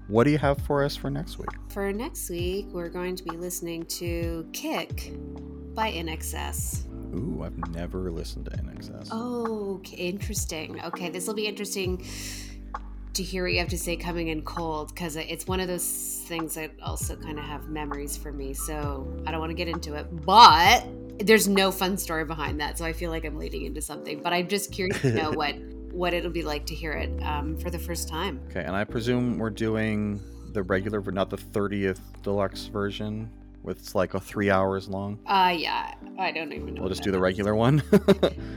What 0.09 0.25
do 0.25 0.31
you 0.31 0.39
have 0.39 0.59
for 0.63 0.85
us 0.85 0.95
for 0.95 1.11
next 1.11 1.39
week? 1.39 1.49
For 1.71 1.93
next 1.93 2.31
week, 2.31 2.67
we're 2.71 2.89
going 2.89 3.17
to 3.17 3.25
be 3.25 3.33
listening 3.37 3.85
to 3.87 4.49
Kick 4.53 5.13
by 5.75 5.91
INXS. 5.91 6.86
Ooh, 7.15 7.43
I've 7.45 7.57
never 7.73 8.11
listened 8.11 8.47
to 8.47 8.51
INXS. 8.53 9.09
Oh, 9.11 9.77
okay, 9.77 9.97
interesting. 9.97 10.83
Okay, 10.85 11.09
this 11.09 11.27
will 11.27 11.35
be 11.35 11.47
interesting 11.47 12.05
to 13.15 13.23
hear 13.23 13.45
what 13.45 13.53
you 13.53 13.59
have 13.59 13.69
to 13.69 13.79
say 13.79 13.97
coming 13.97 14.29
in 14.29 14.43
cold 14.43 14.89
because 14.95 15.17
it's 15.17 15.47
one 15.47 15.59
of 15.59 15.69
those 15.69 16.23
things 16.27 16.55
that 16.55 16.71
also 16.83 17.17
kind 17.17 17.39
of 17.39 17.45
have 17.45 17.69
memories 17.69 18.17
for 18.17 18.31
me. 18.31 18.53
So 18.53 19.07
I 19.27 19.31
don't 19.31 19.41
want 19.41 19.51
to 19.51 19.55
get 19.55 19.69
into 19.69 19.95
it, 19.95 20.07
but 20.25 20.87
there's 21.19 21.49
no 21.49 21.71
fun 21.73 21.97
story 21.97 22.27
behind 22.27 22.61
that. 22.61 22.77
So 22.77 22.85
I 22.85 22.93
feel 22.93 23.11
like 23.11 23.25
I'm 23.25 23.39
leading 23.39 23.65
into 23.65 23.81
something, 23.81 24.23
but 24.23 24.35
I'm 24.35 24.49
just 24.49 24.71
curious 24.71 25.01
to 25.01 25.13
know 25.13 25.31
what 25.33 25.57
what 25.93 26.13
it'll 26.13 26.31
be 26.31 26.43
like 26.43 26.67
to 26.67 26.75
hear 26.75 26.93
it 26.93 27.11
um, 27.23 27.57
for 27.57 27.71
the 27.71 27.79
first 27.79 28.07
time. 28.07 28.39
Okay, 28.51 28.63
and 28.63 28.77
I 28.77 28.85
presume 28.85 29.39
we're 29.39 29.49
doing 29.49 30.21
the 30.53 30.63
regular, 30.63 31.01
but 31.01 31.15
not 31.15 31.31
the 31.31 31.39
30th 31.39 32.01
deluxe 32.23 32.67
version, 32.67 33.31
it's 33.69 33.95
like 33.95 34.15
a 34.15 34.21
three 34.21 34.51
hours 34.51 34.89
long. 34.89 35.19
Uh, 35.27 35.55
yeah, 35.57 35.95
I 36.19 36.33
don't 36.33 36.53
even 36.53 36.75
know. 36.75 36.83
We'll 36.83 36.91
just 36.91 37.03
do 37.03 37.11
the 37.11 37.21
regular 37.21 37.55
one. 37.55 37.83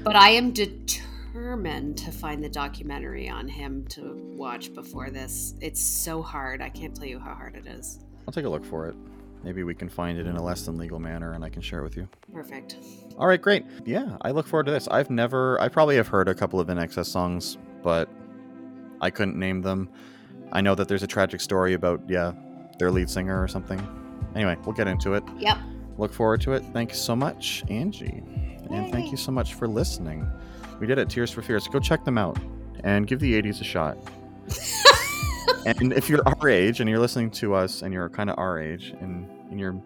But 0.03 0.15
I 0.15 0.29
am 0.29 0.51
determined 0.51 1.97
to 1.99 2.11
find 2.11 2.43
the 2.43 2.49
documentary 2.49 3.29
on 3.29 3.47
him 3.47 3.85
to 3.89 4.13
watch 4.35 4.73
before 4.73 5.09
this. 5.09 5.53
It's 5.61 5.81
so 5.81 6.21
hard. 6.21 6.61
I 6.61 6.69
can't 6.69 6.95
tell 6.95 7.05
you 7.05 7.19
how 7.19 7.33
hard 7.33 7.55
it 7.55 7.67
is. 7.67 7.99
I'll 8.27 8.33
take 8.33 8.45
a 8.45 8.49
look 8.49 8.65
for 8.65 8.87
it. 8.87 8.95
Maybe 9.43 9.63
we 9.63 9.73
can 9.73 9.87
find 9.87 10.17
it 10.17 10.25
in 10.27 10.35
a 10.35 10.43
less 10.43 10.63
than 10.63 10.77
legal 10.77 10.99
manner 10.99 11.33
and 11.33 11.43
I 11.45 11.49
can 11.49 11.61
share 11.61 11.79
it 11.79 11.83
with 11.83 11.95
you. 11.97 12.07
Perfect. 12.33 12.77
All 13.17 13.27
right, 13.27 13.41
great. 13.41 13.65
Yeah, 13.85 14.17
I 14.21 14.31
look 14.31 14.47
forward 14.47 14.65
to 14.65 14.71
this. 14.71 14.87
I've 14.89 15.09
never, 15.09 15.59
I 15.61 15.69
probably 15.69 15.95
have 15.95 16.07
heard 16.07 16.27
a 16.27 16.35
couple 16.35 16.59
of 16.59 16.67
INXS 16.67 17.05
songs, 17.05 17.57
but 17.83 18.09
I 19.01 19.09
couldn't 19.09 19.37
name 19.37 19.61
them. 19.61 19.89
I 20.51 20.61
know 20.61 20.75
that 20.75 20.87
there's 20.87 21.03
a 21.03 21.07
tragic 21.07 21.41
story 21.41 21.73
about, 21.73 22.01
yeah, 22.07 22.33
their 22.79 22.91
lead 22.91 23.09
singer 23.09 23.41
or 23.41 23.47
something. 23.47 23.79
Anyway, 24.35 24.57
we'll 24.65 24.75
get 24.75 24.87
into 24.87 25.13
it. 25.13 25.23
Yep. 25.37 25.57
Look 25.97 26.13
forward 26.13 26.41
to 26.41 26.53
it. 26.53 26.63
Thanks 26.71 26.97
so 26.99 27.15
much, 27.15 27.63
Angie. 27.69 28.23
And 28.71 28.91
thank 28.91 29.11
you 29.11 29.17
so 29.17 29.31
much 29.31 29.55
for 29.55 29.67
listening. 29.67 30.29
We 30.79 30.87
did 30.87 30.97
it, 30.97 31.09
Tears 31.09 31.31
for 31.31 31.41
Fears. 31.41 31.67
Go 31.67 31.79
check 31.79 32.05
them 32.05 32.17
out 32.17 32.37
and 32.83 33.07
give 33.07 33.19
the 33.19 33.41
80s 33.41 33.61
a 33.61 33.63
shot. 33.63 33.97
and 35.65 35.91
if 35.93 36.09
you're 36.09 36.25
our 36.25 36.47
age 36.47 36.79
and 36.79 36.89
you're 36.89 36.99
listening 36.99 37.31
to 37.31 37.53
us 37.53 37.81
and 37.81 37.93
you're 37.93 38.09
kind 38.09 38.29
of 38.29 38.37
our 38.37 38.59
age 38.59 38.95
and 39.01 39.29
in 39.51 39.59
your 39.59 39.81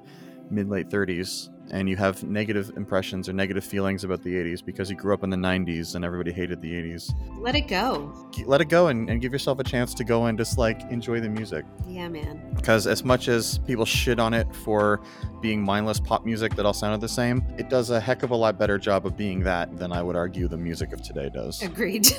mid 0.49 0.69
late 0.69 0.89
30s 0.89 1.49
and 1.71 1.89
you 1.89 1.95
have 1.95 2.23
negative 2.23 2.71
impressions 2.77 3.27
or 3.29 3.33
negative 3.33 3.63
feelings 3.63 4.03
about 4.03 4.21
the 4.23 4.33
80s 4.35 4.63
because 4.63 4.89
you 4.89 4.95
grew 4.95 5.13
up 5.13 5.23
in 5.23 5.29
the 5.29 5.37
90s 5.37 5.95
and 5.95 6.03
everybody 6.05 6.31
hated 6.31 6.61
the 6.61 6.71
80s, 6.71 7.13
Let 7.39 7.55
it 7.55 7.67
go. 7.67 8.13
let 8.45 8.61
it 8.61 8.69
go 8.69 8.87
and, 8.87 9.09
and 9.09 9.21
give 9.21 9.31
yourself 9.31 9.59
a 9.59 9.63
chance 9.63 9.93
to 9.95 10.03
go 10.03 10.25
and 10.25 10.37
just 10.37 10.57
like 10.57 10.81
enjoy 10.91 11.19
the 11.19 11.29
music. 11.29 11.65
Yeah, 11.87 12.09
man. 12.09 12.53
Because 12.55 12.85
as 12.85 13.03
much 13.03 13.27
as 13.27 13.57
people 13.59 13.85
shit 13.85 14.19
on 14.19 14.33
it 14.33 14.53
for 14.57 15.01
being 15.41 15.61
mindless 15.63 15.99
pop 15.99 16.25
music 16.25 16.55
that 16.55 16.65
all 16.65 16.73
sounded 16.73 17.01
the 17.01 17.09
same, 17.09 17.43
it 17.57 17.69
does 17.69 17.89
a 17.89 17.99
heck 17.99 18.23
of 18.23 18.31
a 18.31 18.35
lot 18.35 18.59
better 18.59 18.77
job 18.77 19.05
of 19.05 19.15
being 19.17 19.39
that 19.43 19.77
than 19.77 19.91
I 19.91 20.03
would 20.03 20.15
argue 20.15 20.47
the 20.47 20.57
music 20.57 20.93
of 20.93 21.01
today 21.01 21.29
does. 21.33 21.61
Agreed. 21.61 22.07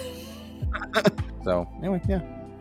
So, 1.45 1.69
anyway, 1.79 2.01
yeah. 2.09 2.21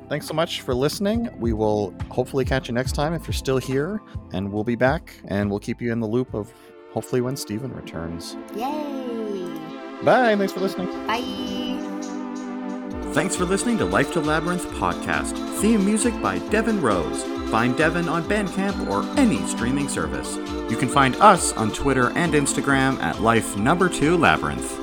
Thanks 0.09 0.27
so 0.27 0.33
much 0.33 0.59
for 0.61 0.75
listening. 0.75 1.29
We 1.39 1.53
will 1.53 1.93
hopefully 2.11 2.43
catch 2.43 2.67
you 2.67 2.73
next 2.73 2.91
time 2.91 3.13
if 3.13 3.25
you're 3.25 3.33
still 3.33 3.57
here, 3.57 4.01
and 4.33 4.51
we'll 4.51 4.65
be 4.65 4.75
back 4.75 5.15
and 5.29 5.49
we'll 5.49 5.59
keep 5.61 5.81
you 5.81 5.91
in 5.93 6.01
the 6.01 6.07
loop 6.07 6.33
of 6.33 6.51
hopefully 6.93 7.21
when 7.21 7.35
Steven 7.35 7.73
returns. 7.73 8.37
Yay. 8.55 9.59
Bye. 10.03 10.35
Thanks 10.35 10.53
for 10.53 10.59
listening. 10.59 10.87
Bye. 11.07 11.21
Thanks 13.13 13.35
for 13.35 13.45
listening 13.45 13.77
to 13.77 13.85
Life 13.85 14.11
to 14.13 14.19
Labyrinth 14.21 14.65
podcast. 14.71 15.37
Theme 15.59 15.85
music 15.85 16.19
by 16.21 16.39
Devin 16.49 16.81
Rose. 16.81 17.23
Find 17.51 17.77
Devin 17.77 18.09
on 18.09 18.23
Bandcamp 18.23 18.89
or 18.89 19.03
any 19.19 19.45
streaming 19.47 19.87
service. 19.87 20.35
You 20.69 20.77
can 20.77 20.89
find 20.89 21.15
us 21.17 21.53
on 21.53 21.71
Twitter 21.71 22.09
and 22.17 22.33
Instagram 22.33 22.99
at 22.99 23.21
Life 23.21 23.55
Number 23.55 23.89
Two 23.89 24.17
Labyrinth. 24.17 24.82